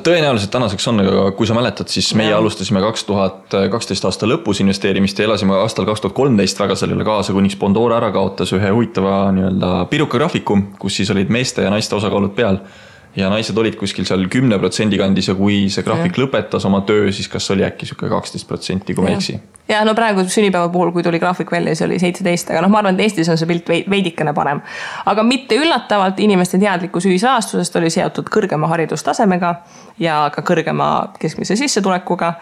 tõenäoliselt 0.05 0.53
tänaseks 0.53 0.89
on, 0.93 1.01
aga 1.05 1.31
kui 1.37 1.49
sa 1.49 1.57
mäletad, 1.57 1.89
siis 1.93 2.11
meie 2.19 2.31
ja. 2.31 2.41
alustasime 2.41 2.83
kaks 2.85 3.07
tuhat 3.09 3.57
kaksteist 3.73 4.05
aasta 4.09 4.29
lõpus 4.29 4.61
investeerimist 4.65 5.19
ja 5.19 5.29
elasime 5.29 5.57
aastal 5.63 5.89
kaks 5.89 6.05
tuhat 6.05 6.17
kolmteist 6.17 6.61
väga 6.61 6.77
sellele 6.79 7.07
kaasa, 7.09 7.35
kuniks 7.37 7.57
Bondora 7.61 8.01
ära 8.01 8.13
kaotas 8.15 8.53
ühe 8.57 8.73
huvitava 8.73 9.31
nii-öelda 9.37 9.73
pirukagraafiku, 9.93 10.59
kus 10.83 11.01
siis 11.01 11.13
olid 11.15 11.33
meeste 11.33 11.65
ja 11.65 11.73
naiste 11.73 11.97
osakaalud 11.97 12.37
peal 12.37 12.61
ja 13.17 13.31
naised 13.33 13.57
olid 13.59 13.77
kuskil 13.81 14.07
seal 14.09 14.27
kümne 14.33 14.59
protsendi 14.61 14.99
kandis 15.01 15.31
ja 15.31 15.35
kui 15.39 15.67
see 15.73 15.85
graafik 15.87 16.17
ja. 16.17 16.25
lõpetas 16.25 16.67
oma 16.69 16.83
töö, 16.87 17.09
siis 17.15 17.29
kas 17.33 17.49
oli 17.55 17.65
äkki 17.67 17.89
sihuke 17.89 18.11
kaksteist 18.13 18.49
protsenti, 18.49 18.95
kui 18.95 19.05
ma 19.05 19.13
ei 19.13 19.17
eksi. 19.17 19.37
ja 19.71 19.81
no 19.89 19.95
praegu 19.97 20.25
sünnipäeva 20.29 20.69
puhul, 20.73 20.93
kui 20.93 21.05
tuli 21.07 21.21
graafik 21.23 21.53
välja, 21.53 21.75
siis 21.75 21.87
oli 21.89 21.99
seitseteist, 22.03 22.53
aga 22.53 22.63
noh, 22.65 22.73
ma 22.73 22.83
arvan, 22.83 22.99
et 22.99 23.07
Eestis 23.07 23.31
on 23.33 23.41
see 23.41 23.49
pilt 23.49 23.73
veidikene 23.91 24.35
parem. 24.37 24.61
aga 25.13 25.25
mitte 25.27 25.59
üllatavalt, 25.61 26.21
inimeste 26.21 26.61
teadlikkus 26.63 27.09
ühisrahastusest 27.09 27.81
oli 27.81 27.91
seotud 27.95 28.29
kõrgema 28.33 28.69
haridustasemega 28.75 29.55
ja 30.03 30.21
ka 30.35 30.45
kõrgema 30.47 30.91
keskmise 31.21 31.57
sissetulekuga. 31.57 32.35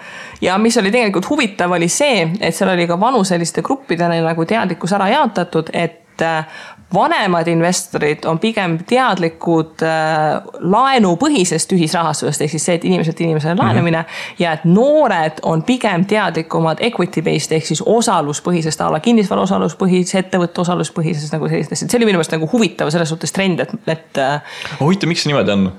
ja 0.42 0.58
mis 0.58 0.78
oli 0.82 0.90
tegelikult 0.94 1.30
huvitav, 1.30 1.78
oli 1.78 1.88
see, 1.88 2.30
et 2.40 2.54
seal 2.54 2.74
oli 2.74 2.88
ka 2.90 2.98
vanuseliste 3.00 3.62
gruppidena 3.62 4.18
nagu 4.26 4.44
teadlikkus 4.44 4.98
ära 4.98 5.12
jaotatud, 5.14 5.70
et 5.72 6.00
vanemad 6.94 7.48
investorid 7.48 8.24
on 8.24 8.38
pigem 8.38 8.78
teadlikud 8.88 9.82
äh, 9.82 10.44
laenupõhisest 10.60 11.72
ühisrahastusest, 11.76 12.44
ehk 12.44 12.54
siis 12.54 12.68
see, 12.68 12.78
et 12.78 12.86
inimeselt 12.88 13.20
inimesele 13.20 13.56
laenamine 13.58 14.00
mm. 14.02 14.04
-hmm. 14.04 14.38
ja 14.42 14.52
et 14.52 14.64
noored 14.64 15.42
on 15.42 15.62
pigem 15.62 16.04
teadlikumad 16.04 16.80
equity 16.80 17.22
based 17.22 17.52
ehk 17.56 17.66
siis 17.66 17.82
osaluspõhisest 17.86 18.80
a 18.80 18.92
la 18.92 19.00
kinnisvara 19.00 19.42
osaluspõhise, 19.48 20.18
ettevõtte 20.18 20.60
osaluspõhisest 20.60 21.32
nagu 21.32 21.48
sellistest, 21.48 21.82
et 21.82 21.90
see 21.90 21.98
oli 21.98 22.10
minu 22.10 22.18
meelest 22.18 22.36
nagu 22.36 22.48
huvitav 22.52 22.90
selles 22.90 23.08
suhtes 23.08 23.32
trend, 23.32 23.60
et, 23.60 23.76
et. 23.86 24.18
Äh, 24.18 24.58
huvitav, 24.80 25.08
miks 25.08 25.22
see 25.24 25.32
niimoodi 25.32 25.52
on? 25.52 25.70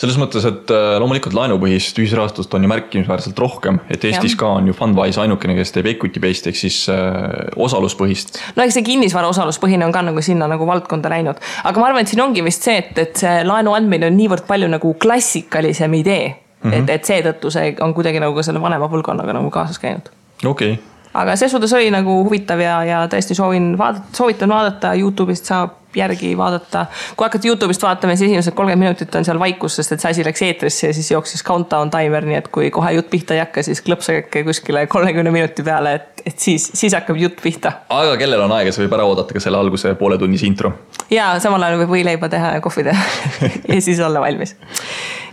Selles 0.00 0.16
mõttes, 0.20 0.46
et 0.48 0.70
äh, 0.72 0.94
loomulikult 1.00 1.34
laenupõhist 1.36 1.98
ühisrahastust 2.00 2.54
on 2.56 2.64
ju 2.64 2.70
märkimisväärselt 2.72 3.38
rohkem, 3.40 3.80
et 3.92 4.04
Eestis 4.08 4.32
ja. 4.32 4.40
ka 4.40 4.52
on 4.56 4.70
ju 4.70 4.76
Fundwise 4.76 5.20
ainukene, 5.20 5.56
kes 5.58 5.74
teeb 5.74 5.90
equity 5.92 6.22
based 6.22 6.48
ehk 6.48 6.56
siis 6.56 6.78
äh, 6.92 7.50
osaluspõhist. 7.60 8.38
no 8.56 8.64
eks 8.64 8.78
see 8.78 8.86
kinnisvara 8.86 9.28
osaluspõhine 9.32 9.84
on 9.84 9.92
ka 9.94 10.04
nagu 10.06 10.24
sinna 10.24 10.48
nagu 10.50 10.68
valdkonda 10.68 11.12
läinud, 11.12 11.42
aga 11.68 11.82
ma 11.82 11.90
arvan, 11.90 12.06
et 12.06 12.12
siin 12.12 12.24
ongi 12.24 12.44
vist 12.46 12.64
see, 12.64 12.78
et, 12.80 12.94
et 13.02 13.24
see 13.24 13.40
laenu 13.44 13.74
andmine 13.76 14.08
on 14.08 14.16
niivõrd 14.16 14.46
palju 14.48 14.70
nagu 14.72 14.94
klassikalisem 15.02 15.98
idee 16.00 16.30
mm. 16.30 16.70
-hmm. 16.70 16.78
et, 16.80 16.94
et 16.96 17.12
seetõttu 17.12 17.52
see 17.52 17.74
on 17.84 17.94
kuidagi 17.96 18.22
nagu 18.24 18.36
ka 18.36 18.46
selle 18.46 18.62
vanema 18.62 18.88
põlvkonnaga 18.88 19.36
nagu 19.36 19.52
kaasas 19.52 19.82
käinud. 19.82 20.08
okei 20.44 20.78
okay 20.78 20.86
aga 21.14 21.34
ses 21.36 21.50
suhtes 21.50 21.72
oli 21.74 21.90
nagu 21.90 22.20
huvitav 22.24 22.60
ja, 22.62 22.80
ja 22.86 23.02
tõesti 23.10 23.34
soovin 23.34 23.72
vaadata, 23.78 24.14
soovitan 24.14 24.52
vaadata, 24.52 24.94
Youtube'ist 24.94 25.50
saab 25.50 25.79
järgi 25.96 26.36
vaadata. 26.38 26.86
kui 27.16 27.24
hakata 27.24 27.48
Youtube'ist 27.48 27.82
vaatama, 27.82 28.16
siis 28.16 28.30
esimesed 28.30 28.54
kolmkümmend 28.54 28.86
minutit 28.86 29.14
on 29.14 29.24
seal 29.24 29.38
vaikus, 29.38 29.76
sest 29.80 29.92
et 29.96 30.02
see 30.02 30.10
asi 30.10 30.24
läks 30.26 30.42
eetrisse 30.46 30.90
ja 30.90 30.96
siis 30.96 31.10
jooksis 31.10 31.44
countdown 31.46 31.90
timer, 31.90 32.26
nii 32.26 32.38
et 32.40 32.48
kui 32.52 32.70
kohe 32.74 32.92
jutt 32.96 33.10
pihta 33.10 33.36
ei 33.36 33.44
hakka, 33.44 33.64
siis 33.66 33.82
klõpsake 33.86 34.44
kuskile 34.46 34.86
kolmekümne 34.90 35.32
minuti 35.34 35.64
peale, 35.66 35.94
et, 36.00 36.24
et 36.26 36.38
siis, 36.38 36.70
siis 36.74 36.94
hakkab 36.96 37.18
jutt 37.20 37.42
pihta. 37.42 37.72
aga 37.88 38.16
kellel 38.20 38.46
on 38.46 38.56
aega, 38.58 38.74
see 38.74 38.86
võib 38.86 38.98
ära 38.98 39.08
oodata 39.10 39.36
ka 39.36 39.42
selle 39.42 39.60
alguse 39.60 39.94
pooletunnise 39.98 40.46
intro. 40.46 40.72
ja 41.10 41.32
samal 41.42 41.62
ajal 41.66 41.82
võib 41.84 41.96
võileiba 41.98 42.30
teha 42.32 42.56
ja 42.58 42.64
kohvi 42.64 42.86
teha 42.90 43.08
ja 43.74 43.80
siis 43.80 44.00
olla 44.04 44.22
valmis 44.26 44.56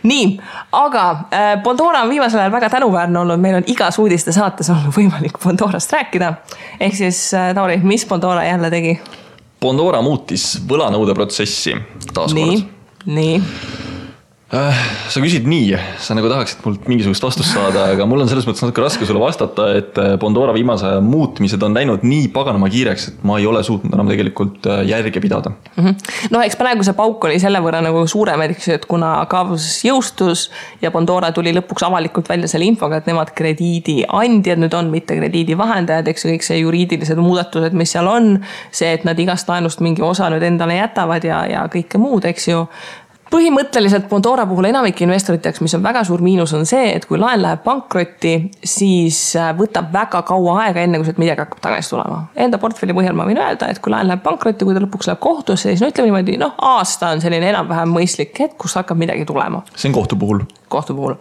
nii, 0.04 0.40
aga 0.72 1.10
äh, 1.12 1.64
Bondora 1.64 2.02
on 2.02 2.10
viimasel 2.10 2.40
ajal 2.40 2.52
väga 2.52 2.70
tänuväärne 2.70 3.20
olnud, 3.20 3.40
meil 3.42 3.60
on 3.60 3.68
igas 3.68 4.00
uudistesaates 4.00 4.70
olnud 4.70 4.96
võimalik 4.96 5.40
Bondorast 5.44 5.94
rääkida. 5.94 6.34
ehk 6.80 6.96
siis 6.96 7.34
äh, 7.34 7.54
Tauri, 7.56 7.80
mis 7.84 8.06
Bondora 8.06 8.46
jälle 8.46 8.70
tegi? 8.70 9.00
Bondora 9.62 10.02
muutis 10.06 10.60
võlanõudeprotsessi 10.70 11.74
taaskord. 12.14 12.36
nii, 12.38 12.60
nii 13.06 13.42
sa 14.48 15.20
küsid 15.20 15.44
nii, 15.44 15.76
sa 16.00 16.16
nagu 16.16 16.30
tahaksid 16.32 16.62
mult 16.64 16.86
mingisugust 16.88 17.26
vastust 17.26 17.52
saada, 17.52 17.90
aga 17.92 18.06
mul 18.08 18.24
on 18.24 18.30
selles 18.32 18.46
mõttes 18.48 18.64
natuke 18.64 18.80
raske 18.80 19.08
sulle 19.08 19.20
vastata, 19.20 19.66
et 19.76 19.98
äh, 20.00 20.14
Bondora 20.22 20.54
viimase 20.56 20.86
aja 20.88 21.02
muutmised 21.04 21.64
on 21.68 21.74
läinud 21.76 22.06
nii 22.08 22.30
paganama 22.32 22.70
kiireks, 22.72 23.10
et 23.12 23.26
ma 23.28 23.42
ei 23.42 23.48
ole 23.50 23.60
suutnud 23.68 23.92
enam 23.92 24.08
tegelikult 24.08 24.70
äh, 24.72 24.86
järge 24.88 25.20
pidada 25.20 25.52
mm. 25.52 25.84
-hmm. 25.84 26.14
no 26.32 26.44
eks 26.48 26.56
praegu 26.56 26.86
see 26.88 26.96
pauk 26.96 27.28
oli 27.28 27.42
selle 27.44 27.60
võrra 27.64 27.82
nagu 27.84 28.06
suurem, 28.08 28.46
eks 28.46 28.70
ju, 28.70 28.78
et 28.80 28.86
kuna 28.88 29.10
kaasus 29.28 29.82
jõustus 29.84 30.46
ja 30.82 30.94
Bondora 30.96 31.34
tuli 31.36 31.52
lõpuks 31.58 31.84
avalikult 31.84 32.30
välja 32.32 32.48
selle 32.48 32.70
infoga, 32.72 33.02
et 33.02 33.10
nemad 33.12 33.34
krediidiandjad 33.36 34.64
nüüd 34.64 34.78
on, 34.80 34.94
mitte 34.94 35.18
krediidivahendajad, 35.20 36.08
eks 36.08 36.24
ju, 36.24 36.32
kõik 36.32 36.48
see 36.48 36.62
juriidilised 36.62 37.20
muudatused, 37.20 37.76
mis 37.76 37.92
seal 37.92 38.08
on. 38.08 38.40
see, 38.72 38.94
et 38.94 39.04
nad 39.04 39.20
igast 39.20 39.50
laenust 39.50 39.84
mingi 39.84 40.02
osa 40.02 40.30
nüüd 40.32 40.44
endale 40.44 40.80
jätavad 40.80 41.24
ja, 41.24 41.44
ja 41.52 41.66
kõike 41.68 42.00
muud, 42.00 42.24
eks 42.32 42.48
ju 42.48 42.64
põhimõtteliselt 43.32 44.08
Bondora 44.10 44.46
puhul 44.50 44.70
enamike 44.70 45.06
investorite 45.06 45.50
jaoks, 45.50 45.64
mis 45.66 45.76
on 45.78 45.84
väga 45.86 46.04
suur 46.08 46.24
miinus, 46.26 46.54
on 46.58 46.66
see, 46.70 46.92
et 46.96 47.08
kui 47.10 47.20
laen 47.22 47.42
läheb 47.44 47.64
pankrotti, 47.66 48.34
siis 48.64 49.20
äh, 49.40 49.52
võtab 49.58 49.92
väga 49.94 50.22
kaua 50.28 50.60
aega, 50.66 50.84
enne 50.84 51.02
kui 51.02 51.10
sealt 51.10 51.22
midagi 51.22 51.44
hakkab 51.44 51.64
tagasi 51.64 51.94
tulema. 51.96 52.22
Enda 52.48 52.60
portfelli 52.62 52.96
põhjal 52.98 53.18
ma 53.18 53.28
võin 53.30 53.42
öelda, 53.42 53.72
et 53.72 53.82
kui 53.84 53.94
laen 53.94 54.10
läheb 54.12 54.24
pankrotti, 54.26 54.68
kui 54.68 54.78
ta 54.78 54.84
lõpuks 54.84 55.12
läheb 55.12 55.24
kohtusse, 55.24 55.72
siis 55.72 55.84
no 55.84 55.92
ütleme 55.92 56.12
niimoodi, 56.12 56.40
noh, 56.42 56.56
aasta 56.74 57.14
on 57.16 57.24
selline 57.24 57.52
enam-vähem 57.54 57.92
mõistlik 57.94 58.38
hetk, 58.44 58.58
kus 58.64 58.78
hakkab 58.80 59.00
midagi 59.00 59.28
tulema. 59.28 59.64
see 59.76 59.92
on 59.92 60.00
kohtu 60.00 60.20
puhul 60.20 60.46
kohtu 60.68 60.94
puhul. 60.94 61.16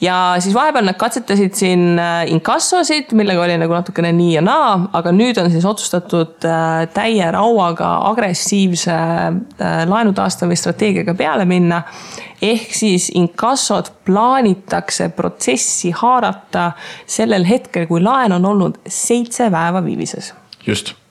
ja 0.00 0.34
siis 0.38 0.54
vahepeal 0.54 0.86
nad 0.86 0.98
katsetasid 0.98 1.54
siin 1.54 1.98
äh, 1.98 2.22
inkassosid, 2.30 3.12
millega 3.18 3.42
oli 3.42 3.56
nagu 3.60 3.74
natukene 3.74 4.12
nii 4.16 4.36
ja 4.36 4.42
naa, 4.44 4.74
aga 4.92 5.12
nüüd 5.14 5.40
on 5.42 5.50
siis 5.50 5.66
otsustatud 5.68 6.46
äh, 6.48 6.86
täie 6.94 7.30
rauaga 7.34 7.94
agressiivse 8.12 8.94
äh, 8.94 9.82
laenu 9.88 10.14
taastamisstrateegiaga 10.16 11.14
peale 11.18 11.44
minna. 11.44 11.82
ehk 12.42 12.72
siis 12.74 13.10
inkassod 13.14 13.92
plaanitakse 14.04 15.08
protsessi 15.08 15.92
haarata 15.94 16.72
sellel 17.06 17.46
hetkel, 17.46 17.86
kui 17.86 18.02
laen 18.02 18.32
on 18.32 18.46
olnud 18.46 18.80
seitse 18.88 19.50
päeva 19.50 19.84
viivises. 19.84 20.34
just 20.66 21.01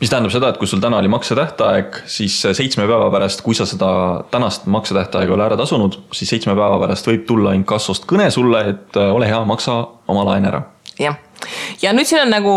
mis 0.00 0.10
tähendab 0.10 0.32
seda, 0.34 0.50
et 0.52 0.60
kui 0.60 0.68
sul 0.70 0.82
täna 0.82 1.00
oli 1.00 1.10
maksetähtaeg, 1.12 2.00
siis 2.10 2.38
seitsme 2.44 2.86
päeva 2.88 3.10
pärast, 3.12 3.42
kui 3.46 3.56
sa 3.58 3.66
seda 3.68 3.90
tänast 4.30 4.66
maksetähtaega 4.70 5.30
ei 5.30 5.36
ole 5.36 5.46
ära 5.48 5.58
tasunud, 5.58 6.00
siis 6.16 6.30
seitsme 6.34 6.54
päeva 6.56 6.78
pärast 6.82 7.08
võib 7.10 7.26
tulla 7.28 7.54
inkassost 7.56 8.08
kõne 8.10 8.30
sulle, 8.34 8.62
et 8.72 8.98
äh, 9.00 9.12
ole 9.14 9.28
hea, 9.30 9.42
maksa 9.48 9.78
oma 10.08 10.24
laen 10.30 10.48
ära. 10.48 10.62
jah, 10.98 11.18
ja 11.82 11.92
nüüd 11.96 12.08
siin 12.08 12.24
on 12.24 12.34
nagu 12.34 12.56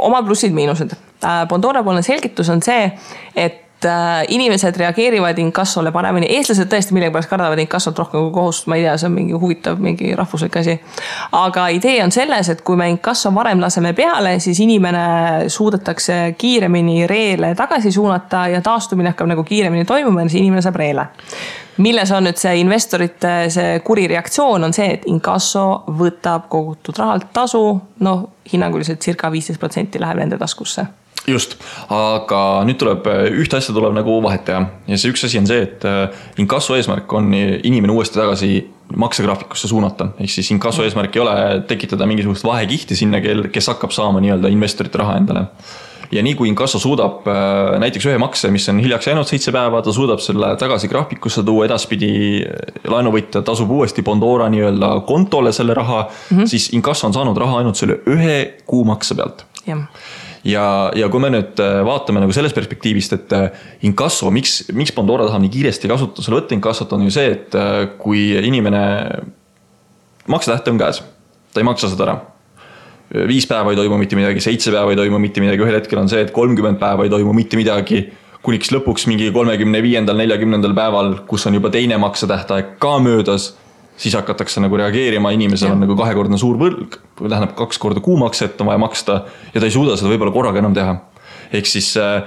omad 0.00 0.28
plussid-miinused. 0.28 0.96
Äh, 1.24 1.44
poolne 1.50 2.02
selgitus 2.06 2.50
on 2.52 2.62
see, 2.62 2.90
et 3.36 3.63
et 3.84 3.88
äh, 3.88 4.24
inimesed 4.28 4.76
reageerivad 4.76 5.38
inkassole 5.38 5.92
paremini, 5.92 6.28
eestlased 6.36 6.68
tõesti 6.72 6.94
millegipärast 6.96 7.28
kardavad 7.28 7.60
inkassot 7.60 7.98
rohkem 7.98 8.22
kui 8.26 8.32
kohust, 8.34 8.68
ma 8.70 8.78
ei 8.78 8.84
tea, 8.86 8.94
see 9.00 9.08
on 9.10 9.16
mingi 9.16 9.36
huvitav, 9.36 9.80
mingi 9.82 10.14
rahvuslik 10.16 10.56
asi. 10.60 10.78
aga 11.32 11.66
idee 11.74 11.98
on 12.04 12.12
selles, 12.12 12.48
et 12.48 12.62
kui 12.64 12.76
me 12.80 12.88
inkasso 12.90 13.32
varem 13.34 13.60
laseme 13.60 13.92
peale, 13.92 14.38
siis 14.40 14.60
inimene 14.64 15.48
suudetakse 15.48 16.34
kiiremini 16.38 17.06
reele 17.06 17.54
tagasi 17.54 17.92
suunata 17.92 18.46
ja 18.48 18.62
taastumine 18.62 19.12
hakkab 19.12 19.28
nagu 19.34 19.44
kiiremini 19.44 19.84
toimuma 19.84 20.24
ja 20.24 20.28
siis 20.28 20.40
inimene 20.40 20.62
saab 20.62 20.80
reele. 20.80 21.06
Milles 21.76 22.10
on 22.14 22.22
nüüd 22.22 22.38
see 22.38 22.54
investorite 22.60 23.32
see 23.50 23.78
kuri 23.84 24.06
reaktsioon, 24.08 24.64
on 24.64 24.72
see, 24.72 24.92
et 24.94 25.08
inkasso 25.10 25.82
võtab 25.98 26.46
kogutud 26.48 26.98
rahalt 27.02 27.32
tasu, 27.34 27.64
noh, 28.06 28.28
hinnanguliselt 28.52 29.02
circa 29.02 29.32
viisteist 29.32 29.60
protsenti 29.60 30.00
läheb 30.00 30.22
nende 30.22 30.38
taskusse 30.38 30.86
just, 31.30 31.56
aga 31.92 32.40
nüüd 32.68 32.78
tuleb, 32.80 33.06
ühte 33.40 33.58
asja 33.58 33.74
tuleb 33.76 33.94
nagu 33.96 34.18
vahet 34.24 34.44
teha. 34.48 34.64
Ja 34.90 34.98
see 35.00 35.12
üks 35.12 35.24
asi 35.26 35.40
on 35.40 35.48
see, 35.48 35.64
et 35.66 35.86
äh, 35.88 36.06
inkasso 36.42 36.76
eesmärk 36.78 37.12
on 37.16 37.32
inimene 37.34 37.94
uuesti 37.94 38.20
tagasi 38.20 38.52
maksegraafikusse 39.00 39.70
suunata, 39.70 40.10
ehk 40.20 40.30
siis 40.30 40.50
inkasso 40.52 40.84
eesmärk 40.84 41.16
ei 41.16 41.24
ole 41.24 41.38
tekitada 41.68 42.06
mingisugust 42.08 42.44
vahekihti 42.46 42.98
sinna, 42.98 43.22
kel, 43.24 43.48
kes 43.52 43.72
hakkab 43.72 43.94
saama 43.96 44.20
nii-öelda 44.22 44.52
investorite 44.52 45.00
raha 45.00 45.18
endale. 45.22 45.48
Ja 46.12 46.20
nii 46.22 46.34
kui 46.36 46.50
inkasso 46.50 46.78
suudab 46.78 47.24
äh, 47.26 47.78
näiteks 47.80 48.04
ühe 48.06 48.18
makse, 48.20 48.50
mis 48.54 48.68
on 48.70 48.78
hiljaks 48.84 49.08
jäänud 49.08 49.26
seitse 49.26 49.54
päeva, 49.54 49.80
ta 49.82 49.92
suudab 49.96 50.20
selle 50.22 50.52
tagasi 50.60 50.90
graafikusse 50.92 51.42
tuua, 51.42 51.64
edaspidi 51.64 52.12
laenuvõtja 52.92 53.42
tasub 53.46 53.72
uuesti 53.72 54.04
Bondora 54.04 54.50
nii-öelda 54.52 54.92
kontole 55.08 55.52
selle 55.56 55.74
raha 55.74 56.04
mm, 56.04 56.36
-hmm. 56.36 56.52
siis 56.52 56.68
inkasso 56.76 57.08
on 57.08 57.16
saanud 57.16 57.40
raha 57.40 57.64
ainult 57.64 57.80
selle 57.80 57.98
ühe 58.12 58.60
kuu 58.68 58.84
makse 58.84 59.16
pealt. 59.16 59.46
jah 59.66 59.88
ja, 60.44 60.66
ja 60.96 61.08
kui 61.12 61.22
me 61.22 61.30
nüüd 61.32 61.62
äh, 61.62 61.80
vaatame 61.86 62.22
nagu 62.22 62.34
sellest 62.36 62.56
perspektiivist, 62.56 63.16
et 63.16 63.34
äh, 63.36 63.64
inkasso, 63.88 64.30
miks, 64.34 64.64
miks 64.76 64.94
Pandora 64.96 65.28
tahab 65.28 65.44
nii 65.44 65.54
kiiresti 65.54 65.90
kasutusele 65.90 66.40
võtta 66.40 66.56
inkassot, 66.56 66.92
on 66.96 67.06
ju 67.06 67.14
see, 67.14 67.32
et 67.36 67.56
äh, 67.58 67.80
kui 68.00 68.30
inimene, 68.38 68.84
maksetähtaeg 70.30 70.76
on 70.76 70.84
käes, 70.84 71.02
ta 71.52 71.62
ei 71.62 71.68
maksa 71.68 71.92
seda 71.92 72.08
ära 72.08 72.20
viis 73.28 73.44
päeva 73.46 73.70
ei 73.70 73.76
toimu 73.78 73.98
mitte 74.00 74.16
midagi, 74.18 74.40
seitse 74.42 74.72
päeva 74.74 74.90
ei 74.90 74.98
toimu 74.98 75.20
mitte 75.22 75.42
midagi, 75.42 75.62
ühel 75.62 75.76
hetkel 75.76 76.00
on 76.00 76.08
see, 76.10 76.24
et 76.24 76.32
kolmkümmend 76.34 76.80
päeva 76.80 77.04
ei 77.04 77.12
toimu 77.12 77.34
mitte 77.36 77.58
midagi. 77.60 78.06
kuniks 78.44 78.68
lõpuks 78.74 79.06
mingi 79.08 79.30
kolmekümne 79.32 79.80
viiendal, 79.80 80.18
neljakümnendal 80.20 80.74
päeval, 80.76 81.14
kus 81.28 81.46
on 81.48 81.54
juba 81.56 81.70
teine 81.72 81.96
maksetähtaeg 81.96 82.74
ka 82.82 82.98
möödas 83.00 83.54
siis 83.96 84.14
hakatakse 84.18 84.62
nagu 84.62 84.78
reageerima, 84.78 85.30
inimesel 85.34 85.70
ja. 85.70 85.74
on 85.76 85.84
nagu 85.84 85.96
kahekordne 85.98 86.38
suur 86.40 86.58
võlg, 86.60 86.98
tähendab 87.20 87.54
kaks 87.58 87.78
korda 87.82 88.02
kuumakset 88.04 88.60
on 88.60 88.72
vaja 88.72 88.80
maksta 88.82 89.20
ja 89.52 89.60
ta 89.60 89.68
ei 89.68 89.74
suuda 89.74 89.98
seda 89.98 90.10
võib-olla 90.12 90.34
korraga 90.34 90.62
enam 90.62 90.74
teha. 90.74 90.96
ehk 91.54 91.70
siis 91.70 91.92
äh, 92.00 92.24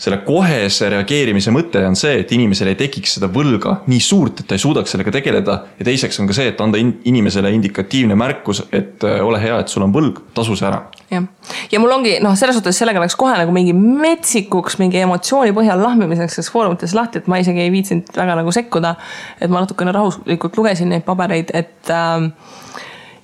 selle 0.00 0.20
kohese 0.24 0.88
reageerimise 0.94 1.52
mõte 1.52 1.82
on 1.84 1.96
see, 1.98 2.22
et 2.22 2.30
inimesel 2.32 2.70
ei 2.72 2.78
tekiks 2.78 3.18
seda 3.18 3.28
võlga 3.32 3.76
nii 3.90 4.00
suurt, 4.00 4.40
et 4.40 4.48
ta 4.48 4.56
ei 4.56 4.62
suudaks 4.62 4.94
sellega 4.94 5.12
tegeleda. 5.18 5.56
ja 5.78 5.86
teiseks 5.86 6.20
on 6.22 6.30
ka 6.30 6.36
see, 6.36 6.48
et 6.52 6.60
anda 6.64 6.80
inimesele 6.80 7.52
indikatiivne 7.56 8.16
märkus, 8.16 8.62
et 8.72 9.04
äh, 9.04 9.20
ole 9.24 9.42
hea, 9.42 9.58
et 9.60 9.72
sul 9.72 9.84
on 9.84 9.92
võlg, 9.92 10.22
tasu 10.36 10.56
see 10.56 10.68
ära. 10.70 10.80
jah, 11.12 11.26
ja 11.72 11.82
mul 11.82 11.92
ongi 11.98 12.16
noh, 12.24 12.36
selles 12.38 12.56
suhtes 12.56 12.80
sellega 12.80 13.02
läks 13.02 13.18
kohe 13.20 13.36
nagu 13.36 13.52
mingi 13.52 13.74
metsikuks 13.76 14.78
mingi 14.80 15.02
emotsiooni 15.04 15.52
põhjal 15.56 15.84
lahmimiseks 15.84 16.38
selles 16.38 16.52
foorumites 16.54 16.96
lahti, 16.96 17.20
et 17.20 17.28
ma 17.28 17.42
isegi 17.42 17.66
ei 17.66 17.74
viitsinud 17.74 18.16
väga 18.16 18.38
nagu 18.40 18.56
sekkuda. 18.56 18.94
et 19.40 19.52
ma 19.52 19.66
natukene 19.66 19.92
rahulikult 19.96 20.56
lugesin 20.56 20.94
neid 20.94 21.04
pabereid, 21.04 21.52
et 21.52 21.92
äh, 21.92 22.30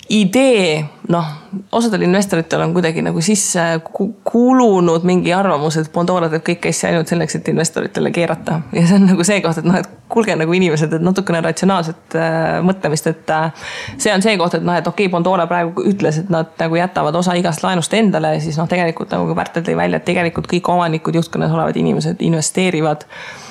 idee, 0.09 0.85
noh, 1.09 1.27
osadel 1.73 2.03
investoritel 2.07 2.61
on 2.61 2.73
kuidagi 2.75 3.03
nagu 3.03 3.21
sisse 3.25 3.63
kulunud 4.25 5.07
mingi 5.07 5.33
arvamus, 5.35 5.79
et 5.81 5.89
Pandora 5.93 6.29
teeb 6.31 6.45
kõiki 6.47 6.71
asju 6.71 6.91
ainult 6.91 7.11
selleks, 7.11 7.39
et 7.39 7.49
investoritele 7.51 8.13
keerata. 8.15 8.61
ja 8.77 8.85
see 8.87 8.99
on 9.01 9.09
nagu 9.11 9.27
see 9.27 9.41
koht, 9.45 9.59
et 9.59 9.67
noh, 9.67 9.79
et 9.81 9.89
kuulge 10.13 10.37
nagu 10.39 10.55
inimesed, 10.59 10.93
et 10.95 11.07
natukene 11.07 11.41
ratsionaalset 11.47 12.19
äh, 12.19 12.37
mõtlemist, 12.67 13.11
et 13.11 13.33
äh, 13.35 13.67
see 13.99 14.15
on 14.15 14.23
see 14.23 14.37
koht, 14.39 14.59
et 14.59 14.67
noh, 14.67 14.77
et 14.79 14.87
okei 14.87 15.09
okay,, 15.09 15.13
Pandora 15.17 15.49
praegu 15.51 15.87
ütles, 15.91 16.21
et 16.23 16.31
nad 16.31 16.55
nagu 16.61 16.79
jätavad 16.79 17.19
osa 17.19 17.35
igast 17.39 17.67
laenust 17.67 17.95
endale, 17.99 18.37
siis 18.45 18.61
noh, 18.61 18.71
tegelikult 18.71 19.15
nagu 19.17 19.35
Pärtel 19.39 19.67
tõi 19.67 19.79
välja, 19.79 19.99
et 19.99 20.07
tegelikult 20.07 20.47
kõik 20.51 20.71
omanikud, 20.77 21.19
juhtkonnas 21.19 21.55
olevad 21.57 21.83
inimesed 21.83 22.23
investeerivad 22.27 23.09
Äh, 23.11 23.46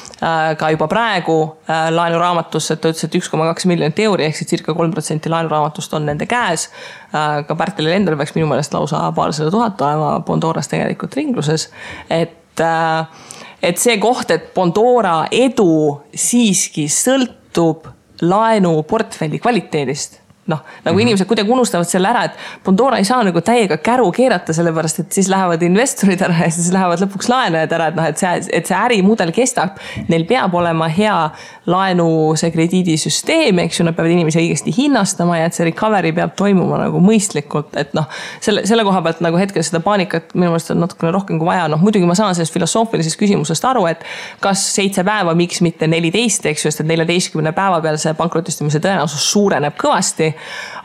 ka 0.57 0.69
juba 0.73 0.87
praegu 0.89 1.37
äh, 1.69 1.89
laenuraamatusse, 1.93 2.77
ta 2.81 2.89
ütles, 2.89 3.05
et 3.05 3.17
üks 3.19 3.29
koma 3.29 3.45
kaks 3.51 3.67
miljonit 3.69 3.99
euri 4.05 4.25
ehk 4.25 4.39
siis 4.39 4.49
circa 4.49 4.73
kolm 4.77 4.93
protsenti 4.95 5.29
laenuraamatust 5.29 5.93
on 5.97 6.07
nende 6.09 6.27
käes. 6.29 6.69
Äh, 7.13 7.43
ka 7.47 7.57
Pärtelil 7.59 7.93
endal 7.97 8.17
peaks 8.19 8.33
minu 8.37 8.49
meelest 8.49 8.73
lausa 8.73 9.03
paarsada 9.15 9.53
tuhat 9.53 9.81
olema 9.85 10.19
Bondoras 10.25 10.71
tegelikult 10.71 11.15
ringluses, 11.19 11.69
et 12.09 12.41
et 12.55 13.81
see 13.81 13.97
koht, 13.99 14.29
et 14.31 14.53
Bondora 14.55 15.25
edu 15.35 15.67
siiski 16.15 16.85
sõltub 16.87 17.89
laenuportfelli 18.23 19.41
kvaliteedist 19.43 20.21
noh, 20.47 20.59
nagu 20.83 20.93
mm 20.93 20.97
-hmm. 20.97 21.01
inimesed 21.01 21.25
kuidagi 21.27 21.49
unustavad 21.51 21.87
selle 21.89 22.07
ära, 22.07 22.23
et 22.23 22.31
Pandora 22.63 22.97
ei 22.97 23.03
saa 23.03 23.23
nagu 23.23 23.41
täiega 23.41 23.77
käru 23.77 24.11
keerata, 24.11 24.53
sellepärast 24.53 24.99
et 24.99 25.11
siis 25.11 25.29
lähevad 25.29 25.61
investorid 25.61 26.21
ära 26.21 26.35
ja 26.43 26.51
siis 26.51 26.71
lähevad 26.73 27.01
lõpuks 27.01 27.29
laenajad 27.29 27.71
ära, 27.71 27.87
et 27.87 27.95
noh, 27.95 28.05
et 28.05 28.17
see, 28.17 28.41
et 28.53 28.65
see 28.65 28.77
ärimudel 28.77 29.31
kestab. 29.31 29.79
Neil 30.07 30.25
peab 30.29 30.53
olema 30.53 30.87
hea 30.87 31.29
laenu, 31.65 32.35
see 32.37 32.51
krediidisüsteem, 32.51 33.59
eks 33.59 33.79
ju, 33.79 33.85
nad 33.85 33.95
peavad 33.97 34.11
inimesi 34.11 34.39
õigesti 34.39 34.73
hinnastama 34.77 35.37
ja 35.37 35.45
et 35.49 35.57
see 35.57 35.65
recovery 35.65 36.13
peab 36.13 36.35
toimuma 36.37 36.77
nagu 36.77 37.01
mõistlikult, 37.01 37.73
et 37.73 37.93
noh. 37.97 38.05
selle, 38.39 38.65
selle 38.69 38.83
koha 38.83 39.01
pealt 39.01 39.25
nagu 39.25 39.37
hetkel 39.41 39.63
seda 39.63 39.79
paanikat 39.79 40.35
minu 40.35 40.51
meelest 40.53 40.71
on 40.71 40.79
natukene 40.79 41.11
rohkem 41.11 41.39
kui 41.39 41.49
vaja, 41.49 41.65
noh 41.67 41.81
muidugi 41.81 42.05
ma 42.05 42.13
saan 42.15 42.35
sellest 42.35 42.53
filosoofilisest 42.53 43.17
küsimusest 43.17 43.65
aru, 43.65 43.85
et 43.89 44.05
kas 44.39 44.75
seitse 44.75 45.03
päeva, 45.03 45.33
miks 45.33 45.61
mitte 45.65 45.87
neliteist, 45.87 46.45
eks 46.45 46.65
ju, 46.65 46.71
sest 46.71 46.85
et 46.85 46.91
neljateistkümne 46.93 47.51
päeva 47.51 47.81
peal 47.81 47.97
see 47.97 48.13
pankrotistumise 48.13 48.79
tõenäosus 48.83 49.25
suureneb 49.31 49.73
kõvasti 49.81 50.34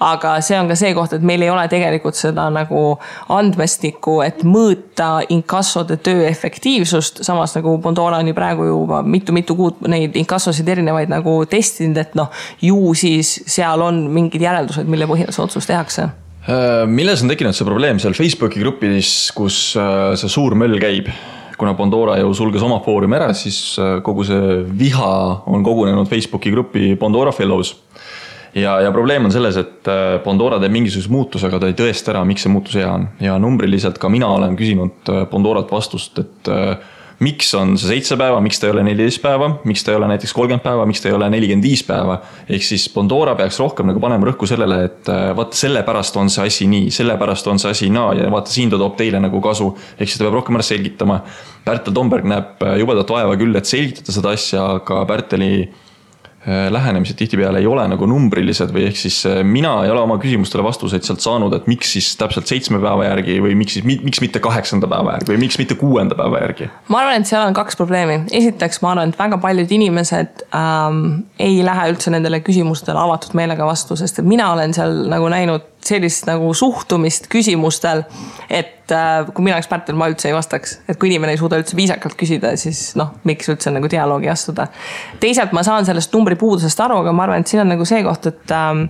aga 0.00 0.36
see 0.44 0.58
on 0.58 0.68
ka 0.70 0.76
see 0.78 0.92
koht, 0.96 1.14
et 1.16 1.24
meil 1.26 1.42
ei 1.44 1.50
ole 1.52 1.66
tegelikult 1.72 2.18
seda 2.18 2.46
nagu 2.52 2.84
andmestikku, 3.32 4.20
et 4.24 4.44
mõõta 4.46 5.10
inkassode 5.32 5.98
töö 6.04 6.24
efektiivsust. 6.28 7.24
samas 7.26 7.54
nagu 7.58 7.76
Bondora 7.82 8.20
on 8.20 8.30
ju 8.30 8.36
praegu 8.36 8.68
juba 8.68 9.02
mitu-mitu 9.02 9.56
kuud 9.56 9.82
neid 9.88 10.16
inkassosid 10.16 10.68
erinevaid 10.68 11.12
nagu 11.12 11.40
testinud, 11.50 11.98
et 12.00 12.16
noh, 12.18 12.30
ju 12.64 12.94
siis 12.94 13.36
seal 13.46 13.82
on 13.84 14.06
mingid 14.12 14.42
järeldused, 14.42 14.88
mille 14.88 15.08
põhjal 15.10 15.34
see 15.34 15.44
otsus 15.44 15.68
tehakse 15.68 16.06
äh, 16.06 16.86
milles 16.88 17.22
on 17.24 17.32
tekkinud 17.32 17.56
see 17.56 17.68
probleem 17.68 18.00
seal 18.02 18.16
Facebooki 18.16 18.62
gruppides, 18.62 19.12
kus 19.36 19.76
äh, 19.76 20.14
see 20.20 20.32
suur 20.32 20.56
möll 20.58 20.80
käib? 20.82 21.12
kuna 21.60 21.74
Pandora 21.76 22.14
ju 22.16 22.30
sulges 22.32 22.62
oma 22.64 22.78
foorumi 22.80 23.18
ära, 23.18 23.34
siis 23.36 23.74
kogu 24.00 24.24
see 24.24 24.62
viha 24.80 25.10
on 25.44 25.60
kogunenud 25.60 26.08
Facebooki 26.08 26.48
gruppi 26.54 26.94
Pandora 26.96 27.34
Fellows 27.36 27.74
ja, 28.54 28.80
ja 28.80 28.92
probleem 28.92 29.24
on 29.24 29.32
selles, 29.34 29.58
et 29.60 29.90
äh, 29.90 30.18
Pandora 30.24 30.60
teeb 30.60 30.74
mingisuguse 30.74 31.12
muutuse, 31.12 31.48
aga 31.50 31.62
ta 31.62 31.70
ei 31.70 31.76
tõesta 31.78 32.14
ära, 32.14 32.24
miks 32.28 32.46
see 32.46 32.52
muutus 32.52 32.78
hea 32.78 32.88
on. 32.90 33.10
ja 33.22 33.36
numbriliselt 33.42 34.00
ka 34.00 34.10
mina 34.12 34.30
olen 34.34 34.56
küsinud 34.58 35.12
äh, 35.12 35.26
Pandoralt 35.30 35.70
vastust, 35.72 36.18
et 36.22 36.50
äh, 36.50 36.74
miks 37.20 37.52
on 37.54 37.76
see 37.78 37.90
seitse 37.92 38.16
päeva, 38.16 38.40
miks 38.40 38.58
ta 38.58 38.66
ei 38.66 38.72
ole 38.74 38.84
neliteist 38.86 39.20
päeva, 39.22 39.50
miks 39.68 39.84
ta 39.84 39.92
ei 39.92 39.98
ole 40.00 40.08
näiteks 40.08 40.32
kolmkümmend 40.34 40.64
päeva, 40.64 40.86
miks 40.88 41.02
ta 41.04 41.10
ei 41.10 41.16
ole 41.18 41.28
nelikümmend 41.30 41.68
viis 41.68 41.82
päeva. 41.86 42.16
ehk 42.48 42.64
siis 42.64 42.88
Pandora 42.94 43.34
peaks 43.36 43.60
rohkem 43.60 43.90
nagu 43.92 44.00
panema 44.00 44.30
rõhku 44.30 44.48
sellele, 44.48 44.80
et 44.88 45.10
vaata, 45.36 45.58
sellepärast 45.60 46.16
on 46.16 46.32
see 46.32 46.48
asi 46.48 46.70
nii, 46.72 46.88
sellepärast 46.96 47.52
on 47.52 47.60
see 47.60 47.74
asi 47.76 47.90
naa 47.92 48.14
ja 48.16 48.30
vaata, 48.32 48.50
siin 48.50 48.72
ta 48.72 48.80
toob 48.80 48.96
teile 48.96 49.20
nagu 49.20 49.42
kasu. 49.44 49.68
ehk 49.98 50.08
siis 50.08 50.16
ta 50.16 50.24
peab 50.24 50.40
rohkem 50.40 50.56
ära 50.56 50.64
selgitama. 50.64 51.20
Pärtel 51.64 51.92
Tomberg 51.92 52.24
näeb 52.24 52.64
jubedat 52.80 53.12
vaeva 53.12 53.36
küll, 53.36 53.52
et 53.60 53.68
selgitada 53.68 54.16
seda 54.16 54.32
asja, 54.32 54.64
aga 54.80 55.04
Pärteli 55.04 55.68
lähenemised 56.46 57.18
tihtipeale 57.20 57.58
ei 57.60 57.66
ole 57.68 57.82
nagu 57.90 58.06
numbrilised 58.08 58.70
või 58.72 58.86
ehk 58.88 58.96
siis 58.96 59.18
äh, 59.28 59.42
mina 59.44 59.74
ei 59.84 59.90
ole 59.92 60.00
oma 60.00 60.16
küsimustele 60.22 60.64
vastuseid 60.64 61.04
sealt 61.04 61.20
saanud, 61.20 61.52
et 61.52 61.66
miks 61.68 61.92
siis 61.92 62.08
täpselt 62.16 62.48
seitsme 62.48 62.80
päeva 62.80 63.10
järgi 63.10 63.36
või 63.44 63.52
miks 63.60 63.76
siis, 63.76 63.84
miks 63.84 64.22
mitte 64.24 64.40
kaheksanda 64.40 64.88
päeva 64.88 65.18
järgi 65.18 65.34
või 65.34 65.42
miks 65.42 65.60
mitte 65.60 65.76
kuuenda 65.80 66.16
päeva 66.16 66.40
järgi? 66.40 66.70
ma 66.88 67.02
arvan, 67.02 67.20
et 67.20 67.28
seal 67.28 67.44
on 67.44 67.56
kaks 67.56 67.76
probleemi. 67.76 68.22
esiteks, 68.32 68.80
ma 68.80 68.94
arvan, 68.94 69.12
et 69.12 69.20
väga 69.20 69.36
paljud 69.42 69.74
inimesed 69.76 70.46
ähm, 70.56 71.04
ei 71.38 71.60
lähe 71.66 71.90
üldse 71.92 72.14
nendele 72.14 72.40
küsimustele 72.46 73.04
avatud 73.04 73.36
meelega 73.36 73.68
vastu, 73.68 73.98
sest 74.00 74.22
et 74.22 74.32
mina 74.32 74.48
olen 74.54 74.72
seal 74.76 75.02
nagu 75.12 75.28
näinud 75.28 75.68
sellist 75.86 76.26
nagu 76.28 76.50
suhtumist 76.56 77.28
küsimustel, 77.32 78.04
et 78.50 78.92
äh, 78.92 79.24
kui 79.34 79.46
mina 79.46 79.56
oleks 79.56 79.70
Pärtel, 79.70 79.96
ma 79.98 80.10
üldse 80.10 80.28
ei 80.30 80.36
vastaks. 80.36 80.78
et 80.88 80.98
kui 81.00 81.10
inimene 81.10 81.34
ei 81.34 81.40
suuda 81.40 81.58
üldse 81.60 81.76
viisakalt 81.78 82.16
küsida, 82.20 82.52
siis 82.60 82.94
noh, 83.00 83.14
miks 83.28 83.48
üldse 83.52 83.72
nagu 83.74 83.90
dialoogi 83.90 84.30
astuda. 84.32 84.68
teisalt 85.20 85.54
ma 85.56 85.64
saan 85.66 85.88
sellest 85.88 86.12
numbri 86.16 86.36
puudusest 86.40 86.84
aru, 86.86 87.00
aga 87.04 87.14
ma 87.16 87.26
arvan, 87.26 87.44
et 87.44 87.50
siin 87.50 87.64
on 87.64 87.72
nagu 87.72 87.88
see 87.88 88.02
koht, 88.06 88.30
et 88.30 88.54
äh, 88.54 88.84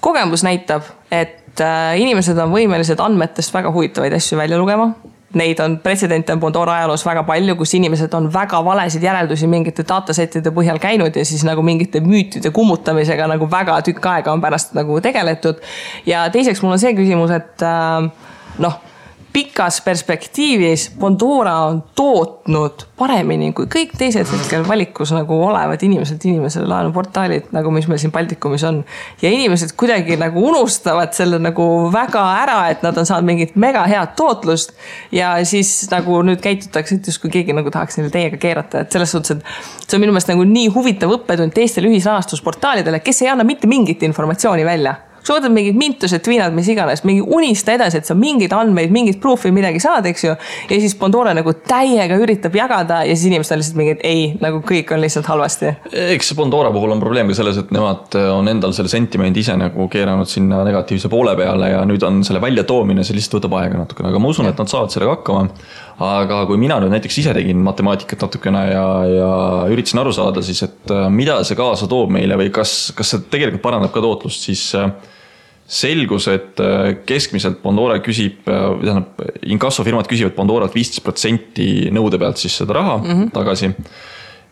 kogemus 0.00 0.44
näitab, 0.46 0.88
et 1.12 1.60
äh, 1.60 1.94
inimesed 2.00 2.38
on 2.40 2.52
võimelised 2.54 3.00
andmetest 3.02 3.54
väga 3.54 3.72
huvitavaid 3.74 4.16
asju 4.16 4.40
välja 4.40 4.60
lugema 4.60 4.92
neid 5.34 5.60
on, 5.60 5.78
pretsedente 5.78 6.32
on 6.32 6.40
Pandora 6.42 6.74
ajaloos 6.80 7.04
väga 7.06 7.22
palju, 7.28 7.54
kus 7.60 7.74
inimesed 7.78 8.14
on 8.18 8.26
väga 8.34 8.62
valesid 8.66 9.04
järeldusi 9.06 9.46
mingite 9.50 9.84
datasetide 9.86 10.50
põhjal 10.54 10.80
käinud 10.82 11.16
ja 11.16 11.24
siis 11.26 11.44
nagu 11.46 11.62
mingite 11.62 12.02
müütide 12.02 12.50
kummutamisega 12.54 13.28
nagu 13.30 13.50
väga 13.50 13.78
tükk 13.86 14.10
aega 14.10 14.34
on 14.34 14.42
pärast 14.42 14.74
nagu 14.74 15.00
tegeletud. 15.00 15.62
ja 16.06 16.26
teiseks 16.30 16.62
mul 16.62 16.74
on 16.74 16.82
see 16.82 16.94
küsimus, 16.98 17.30
et 17.34 17.62
äh, 17.62 18.10
noh 18.58 18.80
pikas 19.32 19.80
perspektiivis 19.80 20.90
Pandora 21.00 21.56
on 21.68 21.82
tootnud 21.94 22.84
paremini 22.98 23.52
kui 23.56 23.68
kõik 23.70 23.92
teised 23.98 24.28
hetkel 24.32 24.64
valikus 24.68 25.12
nagu 25.14 25.36
olevad 25.46 25.82
inimesed, 25.86 26.20
inimesele 26.24 26.68
laenuportaalid 26.70 27.50
nagu, 27.54 27.72
mis 27.74 27.88
meil 27.90 28.00
siin 28.02 28.12
Baltikumis 28.14 28.64
on. 28.68 28.82
ja 29.22 29.30
inimesed 29.30 29.74
kuidagi 29.76 30.16
nagu 30.20 30.42
unustavad 30.48 31.14
selle 31.16 31.38
nagu 31.42 31.66
väga 31.92 32.24
ära, 32.42 32.58
et 32.70 32.82
nad 32.86 32.96
on 32.98 33.06
saanud 33.06 33.28
mingit 33.28 33.56
mega 33.56 33.84
head 33.90 34.16
tootlust. 34.16 34.74
ja 35.12 35.32
siis 35.44 35.88
nagu 35.90 36.22
nüüd 36.26 36.42
käitutakse, 36.42 37.00
et 37.00 37.12
justkui 37.12 37.30
keegi 37.30 37.56
nagu 37.56 37.70
tahaks 37.70 38.00
neile 38.00 38.10
täiega 38.14 38.40
keerata, 38.40 38.84
et 38.84 38.92
selles 38.92 39.14
suhtes, 39.14 39.38
et 39.38 39.86
see 39.86 39.98
on 39.98 40.06
minu 40.06 40.16
meelest 40.16 40.32
nagu 40.32 40.48
nii 40.48 40.72
huvitav 40.74 41.14
õppetund 41.18 41.54
teistele 41.54 41.92
ühisrahastusportaalidele, 41.92 43.02
kes 43.04 43.22
ei 43.22 43.32
anna 43.34 43.46
mitte 43.46 43.70
mingit 43.70 44.02
informatsiooni 44.06 44.66
välja 44.66 44.96
võtad 45.28 45.52
mingid 45.52 45.76
mintused, 45.78 46.22
tviinad, 46.24 46.54
mis 46.56 46.68
iganes, 46.72 47.04
mingi 47.04 47.22
unista 47.22 47.74
edasi, 47.76 48.00
et 48.00 48.08
sa 48.08 48.16
mingeid 48.18 48.54
andmeid, 48.56 48.92
mingit 48.94 49.20
proof'i, 49.22 49.52
midagi 49.54 49.82
saad, 49.82 50.06
eks 50.10 50.24
ju. 50.24 50.34
ja 50.70 50.80
siis 50.80 50.96
Pandora 51.00 51.34
nagu 51.36 51.52
täiega 51.66 52.16
üritab 52.20 52.56
jagada 52.56 53.02
ja 53.06 53.16
siis 53.16 53.28
inimesed 53.30 53.54
on 53.54 53.62
lihtsalt 53.62 53.80
mingid 53.80 54.04
ei, 54.06 54.24
nagu 54.40 54.62
kõik 54.66 54.94
on 54.94 55.02
lihtsalt 55.04 55.28
halvasti. 55.30 55.74
eks 56.16 56.32
Pandora 56.38 56.72
puhul 56.74 56.94
on 56.96 57.02
probleem 57.02 57.30
ka 57.30 57.38
selles, 57.40 57.60
et 57.60 57.74
nemad 57.74 58.16
on 58.32 58.48
endal 58.50 58.74
selle 58.76 58.92
sentimendi 58.92 59.44
ise 59.44 59.56
nagu 59.60 59.88
keeranud 59.92 60.28
sinna 60.30 60.64
negatiivse 60.66 61.10
poole 61.12 61.36
peale 61.38 61.72
ja 61.74 61.84
nüüd 61.88 62.04
on 62.06 62.24
selle 62.26 62.42
väljatoomine, 62.42 63.04
see 63.04 63.18
lihtsalt 63.18 63.40
võtab 63.40 63.58
aega 63.60 63.84
natukene, 63.84 64.10
aga 64.12 64.22
ma 64.22 64.32
usun, 64.32 64.48
et 64.50 64.58
nad 64.60 64.70
saavad 64.70 64.92
sellega 64.94 65.18
hakkama. 65.18 65.48
Aga 66.00 66.42
kui 66.48 66.56
mina 66.60 66.78
nüüd 66.80 66.94
näiteks 66.94 67.18
ise 67.20 67.34
tegin 67.36 67.60
matemaatikat 67.64 68.22
natukene 68.24 68.64
ja, 68.70 68.84
ja 69.10 69.30
üritasin 69.68 70.00
aru 70.00 70.12
saada 70.16 70.42
siis, 70.42 70.62
et 70.64 70.92
mida 71.12 71.38
see 71.44 71.58
kaasa 71.58 71.88
toob 71.90 72.12
meile 72.14 72.38
või 72.40 72.48
kas, 72.54 72.92
kas 72.96 73.12
see 73.12 73.26
tegelikult 73.32 73.64
parandab 73.66 73.92
ka 73.92 74.00
tootlust, 74.04 74.48
siis 74.48 74.70
selgus, 75.70 76.26
et 76.30 76.60
äh, 76.62 76.92
keskmiselt 77.06 77.60
Pandora 77.62 78.00
küsib, 78.02 78.42
äh, 78.50 78.62
tähendab, 78.82 79.20
inkassofirmad 79.54 80.08
küsivad 80.10 80.34
Pandoralt 80.34 80.74
viisteist 80.74 81.04
protsenti 81.06 81.90
nõude 81.94 82.18
pealt 82.18 82.42
siis 82.42 82.56
seda 82.58 82.74
raha 82.80 82.96
mm 82.98 83.10
-hmm. 83.10 83.30
tagasi. 83.36 83.70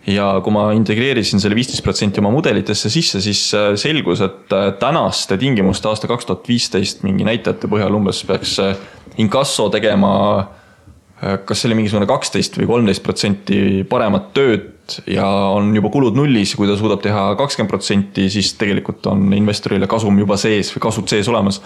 ja 0.08 0.40
kui 0.40 0.52
ma 0.52 0.70
integreerisin 0.72 1.40
selle 1.40 1.56
viisteist 1.56 1.82
protsenti 1.84 2.20
oma 2.20 2.30
mudelitesse 2.30 2.90
sisse, 2.90 3.20
siis 3.20 3.54
äh, 3.54 3.74
selgus, 3.74 4.20
et 4.20 4.54
tänaste 4.78 5.36
tingimuste 5.36 5.88
aasta 5.88 6.06
kaks 6.06 6.26
tuhat 6.26 6.48
viisteist 6.48 7.02
mingi 7.02 7.24
näitajate 7.24 7.68
põhjal 7.68 7.94
umbes 7.94 8.24
peaks 8.24 8.56
inkasso 9.18 9.68
tegema 9.68 10.46
kas 11.18 11.60
see 11.60 11.70
oli 11.70 11.80
mingisugune 11.80 12.06
kaksteist 12.06 12.58
või 12.60 12.68
kolmteist 12.70 13.02
protsenti 13.02 13.84
paremat 13.90 14.32
tööd 14.36 14.74
ja 15.06 15.26
on 15.52 15.70
juba 15.76 15.90
kulud 15.92 16.16
nullis, 16.16 16.54
kui 16.56 16.68
ta 16.68 16.76
suudab 16.78 17.02
teha 17.04 17.22
kakskümmend 17.38 17.70
protsenti, 17.70 18.28
siis 18.32 18.52
tegelikult 18.58 19.06
on 19.10 19.26
investorile 19.36 19.88
kasum 19.90 20.16
juba 20.20 20.38
sees 20.40 20.70
või 20.74 20.82
kasud 20.86 21.10
sees 21.10 21.28
olemas. 21.28 21.60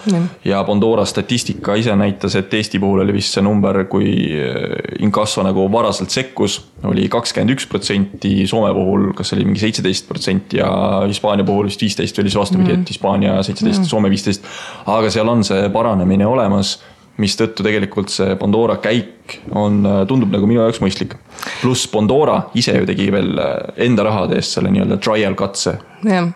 ja 0.45 0.63
Pandora 0.67 1.05
statistika 1.05 1.75
ise 1.79 1.95
näitas, 1.95 2.35
et 2.35 2.53
Eesti 2.53 2.79
puhul 2.79 3.03
oli 3.05 3.15
vist 3.15 3.35
see 3.35 3.43
number, 3.45 3.83
kui 3.91 4.11
eh, 4.35 4.75
inkasso 5.05 5.43
nagu 5.45 5.65
varaselt 5.71 6.13
sekkus, 6.13 6.59
oli 6.89 7.07
kakskümmend 7.09 7.55
üks 7.55 7.67
protsenti, 7.69 8.33
Soome 8.47 8.73
puhul 8.75 9.11
kas 9.17 9.33
oli 9.37 9.45
mingi 9.47 9.63
seitseteist 9.63 10.07
protsenti 10.09 10.59
ja 10.59 10.69
Hispaania 11.07 11.45
puhul 11.47 11.69
vist 11.69 11.81
viisteist 11.81 12.17
või 12.17 12.25
oli 12.25 12.33
see 12.33 12.43
vastupidi, 12.43 12.75
et 12.75 12.89
Hispaania 12.89 13.37
seitseteist, 13.45 13.87
Soome 13.89 14.11
viisteist. 14.11 14.49
aga 14.85 15.11
seal 15.13 15.29
on 15.29 15.45
see 15.47 15.69
paranemine 15.73 16.27
olemas 16.27 16.77
mistõttu 17.21 17.65
tegelikult 17.65 18.11
see 18.13 18.37
Pandora 18.39 18.79
käik 18.81 19.39
on, 19.53 19.83
äh, 19.85 20.03
tundub 20.09 20.31
nagu 20.33 20.47
minu 20.49 20.63
jaoks 20.63 20.81
mõistlik. 20.83 21.17
pluss 21.61 21.87
Pandora 21.87 22.43
ise 22.57 22.75
ju 22.77 22.87
tegi 22.89 23.11
veel 23.13 23.37
äh, 23.39 23.57
enda 23.85 24.05
rahade 24.07 24.39
eest 24.39 24.57
selle 24.57 24.71
nii-öelda 24.73 24.97
trial 25.01 25.35
katse. 25.35 25.77
jah 26.03 26.31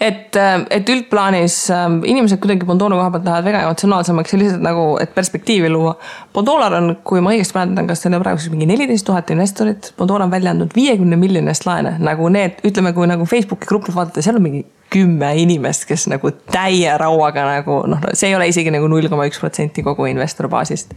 et, 0.00 0.36
äh, 0.36 0.64
et 0.70 0.88
üldplaanis 0.88 1.56
inimesed 2.04 2.40
kuidagi 2.42 2.66
Pandora 2.66 2.96
koha 2.98 3.10
pealt 3.14 3.28
lähevad 3.28 3.44
väga 3.50 3.62
emotsionaalsemaks 3.66 4.36
lihtsalt 4.40 4.64
nagu, 4.64 4.86
et 5.02 5.14
perspektiivi 5.14 5.70
luua. 5.70 5.94
Pandoral 6.32 6.74
on, 6.80 6.96
kui 7.04 7.20
ma 7.20 7.34
õigesti 7.34 7.58
mäletan, 7.58 7.86
kas 7.86 8.02
teil 8.02 8.16
on 8.16 8.24
praegu 8.24 8.42
siis 8.42 8.54
mingi 8.54 8.66
neliteist 8.70 9.06
tuhat 9.06 9.30
investorit, 9.34 9.92
Pandora 9.98 10.26
on 10.26 10.32
välja 10.32 10.54
andnud 10.54 10.74
viiekümne 10.74 11.18
miljonist 11.20 11.68
laene, 11.68 11.96
nagu 12.02 12.30
need, 12.32 12.62
ütleme, 12.66 12.94
kui 12.96 13.06
nagu 13.10 13.28
Facebooki 13.28 13.68
gruppi 13.68 13.94
vaadata, 13.94 14.24
seal 14.24 14.40
on 14.40 14.46
mingi 14.48 14.64
kümme 14.90 15.32
inimest, 15.42 15.84
kes 15.88 16.06
nagu 16.10 16.30
täie 16.52 16.92
rauaga 17.00 17.42
nagu 17.48 17.80
noh, 17.90 18.02
see 18.14 18.30
ei 18.30 18.36
ole 18.36 18.46
isegi 18.50 18.70
nagu 18.70 18.86
null 18.90 19.08
koma 19.10 19.26
üks 19.26 19.40
protsenti 19.42 19.82
kogu 19.82 20.06
investor 20.06 20.48
baasist. 20.50 20.94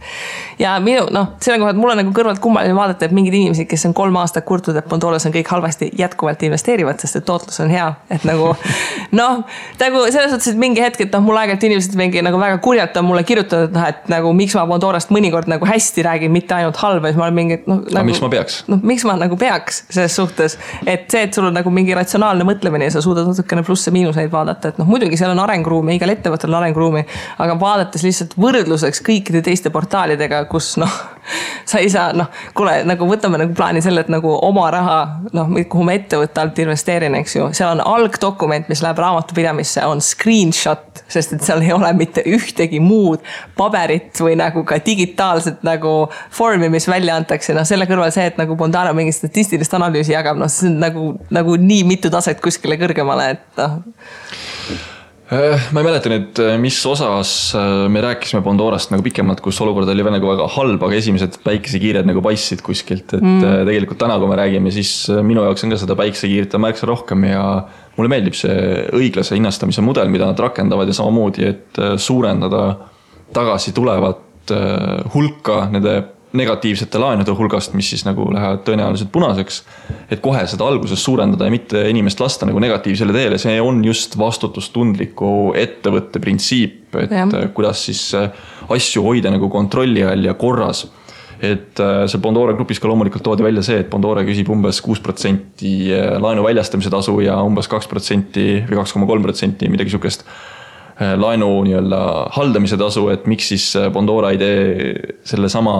ja 0.60 0.76
minu 0.82 1.08
noh, 1.10 1.32
selle 1.42 1.58
koha 1.58 1.72
pealt 1.72 1.80
mul 1.80 1.92
on 1.94 2.00
nagu 2.02 2.12
kõrvalt 2.14 2.40
kummaline 2.42 2.76
vaadata, 2.76 3.08
et 3.08 3.14
mingid 3.16 3.34
inimesed, 3.34 3.66
kes 3.70 3.88
on 3.88 3.94
kolm 3.96 4.16
aastat 4.20 4.46
kurtnud, 4.46 4.78
et 4.78 4.88
Pandoras 4.90 5.26
on 5.26 5.34
kõik 5.34 5.50
halvasti, 5.50 5.90
jätkuvalt 5.98 6.42
investeerivad, 6.46 7.02
sest 7.02 7.18
et 7.18 7.26
tootlus 7.26 7.60
on 7.64 7.72
hea, 7.72 7.88
et 8.14 8.26
nagu. 8.28 8.52
noh, 9.20 9.42
nagu 9.80 10.04
selles 10.06 10.30
suhtes, 10.34 10.52
et 10.52 10.60
mingi 10.60 10.82
hetk, 10.84 11.02
et 11.06 11.14
noh, 11.16 11.24
mul 11.26 11.40
aeg-ajalt 11.40 11.66
inimesed 11.70 11.98
mingi 11.98 12.22
nagu 12.24 12.38
väga 12.40 12.60
kurjalt 12.62 12.96
on 13.00 13.08
mulle 13.10 13.24
kirjutanud, 13.26 13.70
et 13.70 13.76
noh, 13.76 13.88
et 13.90 14.10
nagu 14.12 14.32
miks 14.36 14.54
ma 14.58 14.66
Pandorast 14.70 15.10
mõnikord 15.14 15.50
nagu 15.50 15.66
hästi 15.66 16.06
räägin, 16.06 16.34
mitte 16.34 16.54
ainult 16.56 16.78
halba, 16.82 17.10
siis 17.10 17.18
ma 17.18 17.26
olen 17.26 17.38
mingi, 17.40 17.58
et 17.58 17.68
noh 17.70 17.82
nagu,. 17.90 18.06
miks 18.06 18.22
ma 18.22 18.30
peaks? 18.32 18.62
noh, 18.70 18.82
miks 18.86 19.06
ma 19.08 19.18
nagu 19.18 19.38
peaks 19.40 19.84
selles 19.90 20.14
suhtes, 20.16 20.56
et 20.86 21.10
see, 21.10 21.26
et 21.26 21.34
sul 21.34 21.50
on 21.50 21.56
nagu 21.58 21.74
mingi 21.74 21.96
ratsionaalne 21.96 22.46
mõtlemine 22.46 22.86
ja 22.86 22.94
sa 22.94 23.02
suudad 23.04 23.26
natukene 23.28 23.66
plusse 23.80 23.90
plusse-miinuseid 23.90 24.30
vaadata, 24.32 24.68
et 24.68 24.78
noh, 24.78 24.88
muidugi 24.88 25.16
seal 25.16 25.32
on 25.32 25.40
arenguruumi, 25.40 25.96
igal 25.96 26.12
ettevõttel 26.12 26.52
on 26.52 26.60
arenguruumi. 26.60 27.04
aga 27.38 27.56
vaadates 27.60 28.02
lihtsalt 28.04 28.36
võrdluseks 28.36 29.00
kõikide 29.06 29.42
teiste 29.42 29.70
portaalidega, 29.70 30.44
kus 30.50 30.76
noh, 30.76 30.90
sa 31.64 31.78
ei 31.78 31.90
saa 31.90 32.10
noh, 32.16 32.30
kuule 32.56 32.80
nagu 32.88 33.06
võtame 33.08 33.38
nagu 33.40 33.54
plaani 33.56 33.82
selle, 33.84 34.04
et 34.04 34.10
nagu 34.12 34.32
oma 34.46 34.66
raha 34.72 34.98
noh, 35.36 35.50
kuhu 35.70 35.86
ma 35.86 35.94
ettevõtte 35.98 36.42
alt 36.42 36.58
investeerin, 36.62 37.16
eks 37.20 37.36
ju, 37.36 37.48
seal 37.56 37.74
on 37.76 37.82
algdokument, 37.84 38.68
mis 38.70 38.82
läheb 38.84 39.00
raamatupidamisse, 39.02 39.84
on 39.88 40.02
screenshot, 40.04 41.02
sest 41.10 41.36
et 41.36 41.46
seal 41.46 41.64
ei 41.64 41.74
ole 41.76 41.92
mitte 41.98 42.24
ühtegi 42.28 42.80
muud 42.82 43.24
paberit 43.58 44.20
või 44.22 44.36
nagu 44.40 44.64
ka 44.68 44.80
digitaalset 44.84 45.64
nagu 45.66 45.94
vormi, 46.38 46.70
mis 46.72 46.88
välja 46.90 47.18
antakse, 47.20 47.54
noh 47.56 47.66
selle 47.68 47.88
kõrval 47.90 48.12
see, 48.14 48.28
et 48.30 48.40
nagu 48.40 48.56
Bondano 48.58 48.94
mingit 48.96 49.18
statistilist 49.18 49.74
analüüsi 49.76 50.16
jagab, 50.16 50.40
noh 50.40 50.50
see 50.50 50.70
on 50.70 50.80
nagu, 50.82 51.10
nagu 51.34 51.58
nii 51.60 51.84
mitu 51.88 52.12
taset 52.12 52.40
kuskile 52.42 52.80
kõrgemale, 52.80 53.34
et 53.36 53.60
noh 53.60 53.80
ma 55.30 55.78
ei 55.78 55.86
mäleta 55.86 56.10
nüüd, 56.10 56.38
äh, 56.42 56.56
mis 56.58 56.78
osas 56.90 57.30
äh, 57.54 57.84
me 57.92 58.02
rääkisime 58.02 58.42
Pandorast 58.42 58.90
nagu 58.90 59.04
pikemalt, 59.06 59.42
kus 59.44 59.60
olukord 59.62 59.88
oli 59.92 60.02
nagu 60.02 60.26
väga 60.26 60.48
halb, 60.56 60.82
aga 60.82 60.98
esimesed 60.98 61.38
päikesekiired 61.44 62.08
nagu 62.08 62.22
paistsid 62.24 62.64
kuskilt, 62.66 63.14
et 63.14 63.22
mm. 63.22 63.44
tegelikult 63.68 64.00
täna, 64.02 64.18
kui 64.18 64.30
me 64.30 64.38
räägime, 64.40 64.72
siis 64.74 64.92
minu 65.26 65.44
jaoks 65.46 65.66
on 65.66 65.74
ka 65.74 65.78
seda 65.78 65.94
päikesekiirt 66.00 66.56
on 66.58 66.64
märksa 66.66 66.88
rohkem 66.90 67.28
ja 67.30 67.44
mulle 67.96 68.10
meeldib 68.10 68.38
see 68.38 68.56
õiglase 68.96 69.38
hinnastamise 69.38 69.84
mudel, 69.86 70.10
mida 70.10 70.26
nad 70.26 70.42
rakendavad 70.42 70.90
ja 70.90 70.98
samamoodi, 70.98 71.46
et 71.46 71.82
suurendada 72.00 72.64
tagasi 73.36 73.74
tulevat 73.76 74.50
hulka 75.14 75.62
nende 75.70 76.00
negatiivsete 76.36 76.98
laenude 77.02 77.34
hulgast, 77.34 77.74
mis 77.74 77.88
siis 77.90 78.04
nagu 78.06 78.28
lähevad 78.32 78.62
tõenäoliselt 78.66 79.10
punaseks. 79.12 79.62
et 80.10 80.20
kohe 80.22 80.44
seda 80.46 80.66
alguses 80.66 81.04
suurendada 81.04 81.48
ja 81.48 81.50
mitte 81.50 81.82
inimest 81.90 82.20
lasta 82.20 82.46
nagu 82.46 82.58
negatiivsele 82.62 83.12
teele, 83.12 83.38
see 83.38 83.60
on 83.60 83.84
just 83.84 84.18
vastutustundliku 84.18 85.52
ettevõtte 85.58 86.22
printsiip, 86.22 86.94
et 87.02 87.10
ja. 87.10 87.26
kuidas 87.54 87.84
siis 87.86 88.10
asju 88.68 89.02
hoida 89.02 89.30
nagu 89.30 89.48
kontrolli 89.50 90.04
all 90.06 90.24
ja 90.24 90.34
korras 90.34 90.86
et 91.40 91.80
äh, 91.80 92.04
seal 92.10 92.20
Bondora 92.22 92.52
grupis 92.56 92.80
ka 92.80 92.88
loomulikult 92.88 93.24
toodi 93.24 93.44
välja 93.44 93.62
see, 93.64 93.80
et 93.80 93.90
Bondora 93.92 94.22
küsib 94.26 94.50
umbes 94.52 94.80
kuus 94.84 95.00
protsenti 95.00 95.72
äh, 95.96 96.14
laenu 96.20 96.44
väljastamise 96.44 96.92
tasu 96.92 97.16
ja 97.24 97.38
umbes 97.46 97.68
kaks 97.70 97.88
protsenti 97.88 98.60
või 98.68 98.80
kaks 98.82 98.92
koma 98.96 99.08
kolm 99.08 99.24
protsenti, 99.24 99.70
midagi 99.72 99.94
sihukest 99.94 100.26
äh, 100.26 101.14
laenu 101.20 101.48
nii-öelda 101.64 102.02
haldamise 102.36 102.76
tasu, 102.80 103.08
et 103.14 103.24
miks 103.30 103.48
siis 103.54 103.70
Bondora 103.94 104.34
ei 104.34 104.40
tee 104.40 104.92
sellesama 105.32 105.78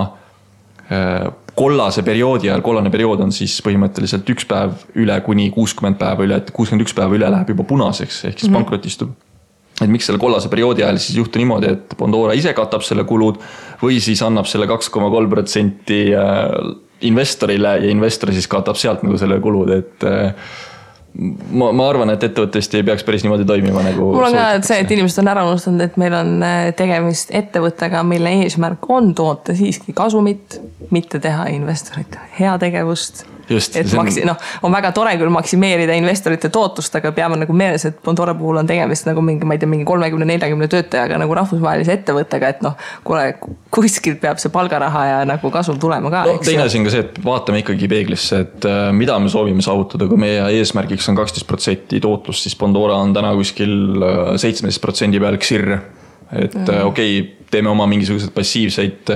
kollase 1.55 2.03
perioodi 2.03 2.49
ajal, 2.49 2.63
kollane 2.67 2.91
periood 2.91 3.21
on 3.23 3.33
siis 3.35 3.61
põhimõtteliselt 3.63 4.31
üks 4.33 4.47
päev 4.49 4.73
üle 4.99 5.21
kuni 5.23 5.51
kuuskümmend 5.55 5.99
päeva 6.01 6.25
üle, 6.27 6.41
et 6.43 6.51
kuuskümmend 6.55 6.87
üks 6.87 6.95
päeva 6.97 7.15
üle 7.15 7.29
läheb 7.31 7.53
juba 7.55 7.67
punaseks, 7.69 8.25
ehk 8.25 8.39
siis 8.39 8.49
mm 8.49 8.57
-hmm. 8.57 8.59
pankrotistub 8.59 9.13
et 9.85 9.91
miks 9.91 10.09
selle 10.09 10.21
kollase 10.21 10.51
perioodi 10.53 10.85
ajal 10.85 10.99
siis 11.01 11.17
ei 11.17 11.23
juhtu 11.23 11.41
niimoodi, 11.41 11.73
et 11.75 11.97
Bondora 11.99 12.37
ise 12.37 12.53
katab 12.57 12.85
selle 12.87 13.05
kulud 13.09 13.41
või 13.83 14.01
siis 14.01 14.23
annab 14.23 14.49
selle 14.51 14.69
kaks 14.71 14.91
koma 14.93 15.11
kolm 15.13 15.31
protsenti 15.33 16.03
äh, 16.17 16.49
investorile 17.09 17.77
ja 17.81 17.91
investor 17.91 18.33
siis 18.33 18.49
katab 18.51 18.77
sealt 18.81 19.05
nagu 19.07 19.19
selle 19.21 19.41
kulud, 19.41 19.73
et 19.73 20.05
äh, 20.05 20.35
ma, 21.15 21.71
ma 21.73 21.89
arvan, 21.91 22.13
et 22.15 22.25
ettevõttest 22.27 22.75
ei 22.79 22.85
peaks 22.87 23.05
päris 23.07 23.25
niimoodi 23.25 23.47
toimima 23.49 23.83
nagu. 23.85 24.11
mul 24.15 24.29
on 24.29 24.37
ka 24.37 24.47
see, 24.67 24.81
et 24.85 24.95
inimesed 24.95 25.23
on 25.23 25.33
ära 25.33 25.45
unustanud, 25.49 25.83
et 25.85 25.99
meil 26.01 26.17
on 26.17 26.37
äh, 26.47 26.71
tegemist 26.79 27.35
ettevõttega, 27.35 28.03
mille 28.07 28.33
eesmärk 28.45 28.89
on 28.91 29.13
toota 29.19 29.57
siiski 29.57 29.95
kasumit, 29.97 30.61
mitte 30.95 31.21
teha 31.23 31.49
investoritele 31.57 32.31
heategevust. 32.39 33.25
Et 33.51 33.93
maksi-, 33.97 34.25
noh, 34.29 34.39
on 34.67 34.73
väga 34.75 34.93
tore 34.97 35.13
küll 35.21 35.33
maksimeerida 35.35 35.97
investorite 35.99 36.51
tootlust, 36.53 36.95
aga 36.99 37.13
peame 37.17 37.39
nagu 37.41 37.57
meeles, 37.57 37.85
et 37.89 37.99
Bondora 38.05 38.35
puhul 38.39 38.61
on 38.63 38.69
tegemist 38.69 39.09
nagu 39.09 39.23
mingi, 39.25 39.47
ma 39.49 39.57
ei 39.57 39.63
tea, 39.63 39.71
mingi 39.71 39.87
kolmekümne, 39.89 40.29
neljakümne 40.31 40.69
töötajaga 40.71 41.19
nagu 41.21 41.37
rahvusvahelise 41.39 41.99
ettevõttega, 41.99 42.55
et 42.55 42.65
noh. 42.67 42.77
kuule, 43.07 43.27
kuskilt 43.75 44.21
peab 44.23 44.41
see 44.43 44.53
palgaraha 44.55 45.05
ja 45.07 45.21
nagu 45.29 45.53
kasum 45.55 45.79
tulema 45.83 46.13
ka 46.13 46.25
no,. 46.29 46.39
teine 46.45 46.67
asi 46.67 46.81
on 46.81 46.89
ka 46.89 46.95
see, 46.95 47.07
et 47.07 47.23
vaatame 47.25 47.63
ikkagi 47.65 47.91
peeglisse, 47.91 48.43
et 48.47 48.69
äh, 48.69 48.91
mida 48.97 49.19
me 49.23 49.33
soovime 49.33 49.65
saavutada, 49.65 50.09
kui 50.11 50.21
meie 50.21 50.43
eesmärgiks 50.61 51.11
on 51.13 51.19
kaksteist 51.19 51.49
protsenti 51.51 52.03
tootlust, 52.03 52.47
siis 52.47 52.59
Bondora 52.61 53.01
on 53.03 53.15
täna 53.17 53.35
kuskil 53.39 53.75
äh, 53.99 54.37
seitsmeteist 54.41 54.83
protsendi 54.85 55.23
peal 55.23 55.41
KSIR 55.41 55.79
et 56.33 56.55
mm 56.55 56.65
-hmm. 56.65 56.83
okei 56.85 57.21
okay,, 57.21 57.37
teeme 57.51 57.69
oma 57.69 57.87
mingisuguseid 57.87 58.33
passiivseid 58.35 59.11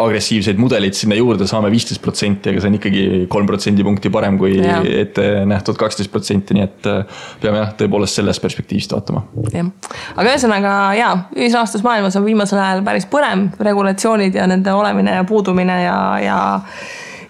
agressiivseid 0.00 0.60
mudeleid 0.60 0.96
sinna 0.96 1.16
juurde, 1.18 1.46
saame 1.48 1.70
viisteist 1.72 2.02
protsenti, 2.02 2.52
aga 2.52 2.62
see 2.62 2.70
on 2.70 2.78
ikkagi 2.78 3.02
kolm 3.32 3.48
protsendipunkti 3.48 4.12
parem 4.12 4.38
kui 4.40 4.54
ja. 4.56 4.78
ette 5.02 5.26
nähtud 5.48 5.78
kaksteist 5.80 6.12
protsenti, 6.12 6.56
nii 6.56 6.66
et 6.66 6.88
äh, 6.90 7.20
peame 7.42 7.62
jah, 7.62 7.74
tõepoolest 7.80 8.20
sellest 8.20 8.42
perspektiivist 8.44 8.94
vaatama. 8.96 9.24
jah, 9.54 9.68
aga 10.14 10.26
ühesõnaga 10.32 10.74
jaa, 10.98 11.12
ühisrahastusmaailmas 11.36 12.18
on 12.20 12.26
viimasel 12.28 12.62
ajal 12.62 12.84
päris 12.86 13.08
põnev, 13.10 13.50
regulatsioonid 13.70 14.40
ja 14.40 14.48
nende 14.50 14.74
olemine 14.76 15.20
ja 15.20 15.28
puudumine 15.28 15.82
ja, 15.84 16.00
ja 16.24 16.40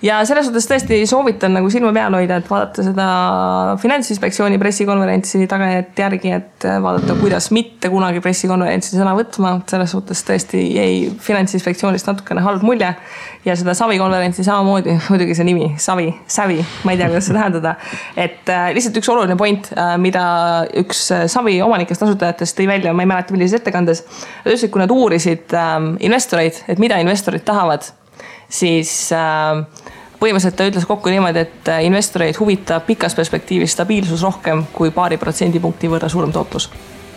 ja 0.03 0.20
selles 0.28 0.46
suhtes 0.48 0.66
tõesti 0.68 0.98
soovitan 1.09 1.53
nagu 1.57 1.70
silma 1.72 1.92
peal 1.94 2.14
hoida, 2.16 2.38
et 2.40 2.48
vaadata 2.48 2.84
seda 2.84 3.07
finantsinspektsiooni 3.82 4.59
pressikonverentsi 4.61 5.44
tagajärjed 5.51 6.01
järgi, 6.05 6.32
et 6.36 6.66
vaadata, 6.82 7.16
kuidas 7.20 7.51
mitte 7.55 7.90
kunagi 7.92 8.22
pressikonverentsi 8.24 8.96
sõna 8.96 9.12
võtma. 9.18 9.59
selles 9.70 9.92
suhtes 9.92 10.24
tõesti 10.26 10.62
jäi 10.76 10.94
finantsinspektsioonist 11.20 12.09
natukene 12.09 12.44
halb 12.44 12.64
mulje. 12.64 12.94
ja 13.44 13.57
seda 13.57 13.74
Savi 13.74 13.98
konverentsi 13.98 14.44
samamoodi, 14.44 14.98
muidugi 15.09 15.34
see 15.34 15.44
nimi, 15.48 15.70
Savi, 15.80 16.11
Savi, 16.28 16.61
ma 16.84 16.92
ei 16.92 16.98
tea, 17.01 17.09
kuidas 17.09 17.28
seda 17.28 17.38
tähendada. 17.40 17.76
et 18.16 18.48
äh, 18.48 18.72
lihtsalt 18.76 18.96
üks 18.96 19.09
oluline 19.12 19.36
point 19.36 19.72
äh,, 19.76 19.96
mida 19.98 20.24
üks 20.80 21.07
äh, 21.12 21.26
Savi 21.28 21.61
omanikest, 21.62 22.03
asutajatest 22.03 22.59
tõi 22.59 22.68
välja, 22.68 22.92
ma 22.92 23.05
ei 23.05 23.12
mäleta, 23.12 23.36
millises 23.36 23.61
ettekandes. 23.61 24.05
ta 24.42 24.48
ütles, 24.48 24.64
et 24.64 24.72
kui 24.72 24.80
nad 24.80 24.90
uurisid 24.90 25.57
äh, 25.57 25.78
investoreid, 26.01 26.64
et 26.68 26.78
mida 26.80 27.01
investorid 27.01 27.44
tahavad 27.44 27.92
siis 28.51 28.92
äh, 29.16 29.62
põhimõtteliselt 30.20 30.59
ta 30.59 30.68
ütles 30.68 30.86
kokku 30.88 31.12
niimoodi, 31.12 31.46
et 31.46 31.68
äh, 31.72 31.84
investoreid 31.88 32.38
huvitab 32.40 32.86
pikas 32.88 33.16
perspektiivis 33.18 33.76
stabiilsus 33.76 34.24
rohkem 34.26 34.66
kui 34.74 34.92
paari 34.94 35.20
protsendipunkti 35.20 35.90
võrra 35.92 36.11
suurem 36.12 36.32
tootlus. 36.34 36.70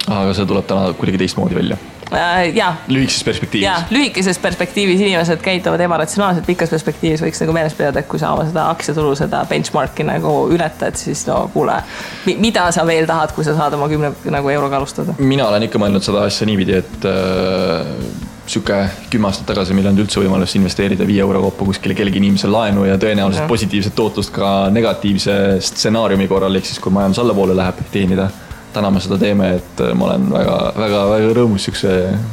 aga 0.07 0.33
see 0.35 0.47
tuleb 0.47 0.65
täna 0.67 0.93
kuidagi 0.99 1.19
teistmoodi 1.23 1.55
välja 1.55 1.77
äh,? 2.13 2.55
jaa. 2.55 2.75
lühikeses 2.87 3.23
perspektiivis? 3.27 3.65
jaa, 3.65 3.83
lühikeses 3.89 4.39
perspektiivis 4.39 5.01
inimesed 5.01 5.43
käituvad 5.43 5.83
ebaratsionaalselt, 5.83 6.45
pikas 6.47 6.71
perspektiivis 6.75 7.23
võiks 7.25 7.43
nagu 7.43 7.55
meeles 7.55 7.75
pidada, 7.77 8.03
et 8.03 8.11
kui 8.11 8.19
sa 8.21 8.33
oma 8.35 8.47
seda 8.47 8.67
aktsiatulu, 8.71 9.15
seda 9.19 9.43
benchmark'i 9.49 10.07
nagu 10.07 10.35
ületad, 10.53 10.99
siis 10.99 11.25
no 11.27 11.45
kuule, 11.53 11.79
mida 12.27 12.69
sa 12.75 12.85
veel 12.87 13.07
tahad, 13.09 13.35
kui 13.35 13.47
sa 13.47 13.55
saad 13.57 13.75
oma 13.79 13.89
kümne 13.91 14.13
nagu 14.31 14.53
euroga 14.53 14.79
alustada? 14.79 15.17
mina 15.19 15.47
olen 15.47 15.67
ikka 15.67 15.81
mõelnud 15.81 16.05
seda 16.05 16.27
asja 16.29 16.47
niipidi, 16.47 16.83
et 16.83 17.09
äh 17.09 18.31
sihuke 18.45 18.77
kümme 19.09 19.29
aastat 19.29 19.47
tagasi 19.47 19.75
meil 19.75 19.85
ei 19.87 19.91
olnud 19.93 20.03
üldse 20.03 20.19
võimalust 20.19 20.57
investeerida 20.59 21.07
viie 21.07 21.21
euro 21.23 21.41
kaupa 21.45 21.67
kuskile 21.69 21.95
kellegi 21.95 22.19
inimesele 22.19 22.51
laenu 22.51 22.85
ja 22.87 22.97
tõenäoliselt 22.99 23.45
ja. 23.45 23.49
positiivset 23.51 23.95
tootlust 23.95 24.33
ka 24.35 24.53
negatiivse 24.73 25.35
stsenaariumi 25.63 26.27
korral, 26.31 26.59
ehk 26.59 26.67
siis 26.67 26.81
kui 26.83 26.91
majandus 26.93 27.21
allapoole 27.23 27.55
läheb, 27.57 27.79
teenida. 27.91 28.29
täna 28.73 28.89
me 28.89 28.99
seda 28.99 29.19
teeme, 29.21 29.51
et 29.59 29.81
ma 29.93 30.07
olen 30.07 30.23
väga, 30.33 30.53
väga, 30.75 31.01
väga 31.11 31.33
rõõmus 31.37 31.67
sihukese 31.67 31.91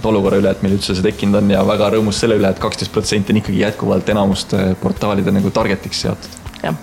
olukorra 0.08 0.38
üle, 0.40 0.50
et 0.50 0.62
meil 0.64 0.78
üldse 0.78 0.96
see 0.96 1.04
tekkinud 1.04 1.36
on 1.42 1.50
ja 1.52 1.60
väga 1.68 1.90
rõõmus 1.94 2.22
selle 2.22 2.38
üle 2.40 2.48
et, 2.48 2.56
et 2.56 2.62
kaksteist 2.62 2.92
protsenti 2.94 3.34
on 3.34 3.42
ikkagi 3.42 3.60
jätkuvalt 3.60 4.08
enamuste 4.08 4.70
portaalide 4.80 5.34
nagu 5.36 5.52
target'iks 5.52 6.00
seatud. 6.06 6.38
jah, 6.62 6.80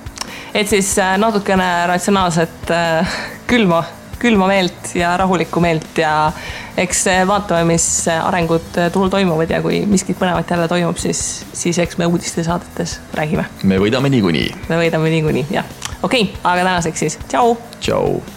et 0.53 0.69
siis 0.69 0.93
äh, 1.01 1.17
natukene 1.17 1.71
ratsionaalset 1.89 2.71
äh, 2.71 3.17
külma 3.49 3.81
külma 4.19 4.47
meelt 4.49 4.93
ja 4.97 5.15
rahulikku 5.17 5.61
meelt 5.63 5.97
ja 6.01 6.31
eks 6.77 7.05
vaatame, 7.27 7.65
mis 7.73 7.87
arengud 8.15 8.79
turul 8.93 9.11
toimuvad 9.13 9.51
ja 9.53 9.61
kui 9.65 9.83
miskit 9.89 10.19
põnevat 10.19 10.49
jälle 10.53 10.67
toimub, 10.71 10.97
siis, 11.01 11.21
siis 11.53 11.79
eks 11.83 11.97
me 11.97 12.09
uudistesaadetes 12.09 12.99
räägime. 13.17 13.45
me 13.63 13.81
võidame 13.81 14.13
niikuinii. 14.13 14.49
me 14.69 14.81
võidame 14.83 15.13
niikuinii, 15.17 15.45
jah. 15.59 15.69
okei 16.01 16.29
okay,, 16.29 16.41
aga 16.43 16.65
tänaseks 16.71 17.05
siis 17.05 17.21
tšau. 17.27 17.55
tšau. 17.79 18.36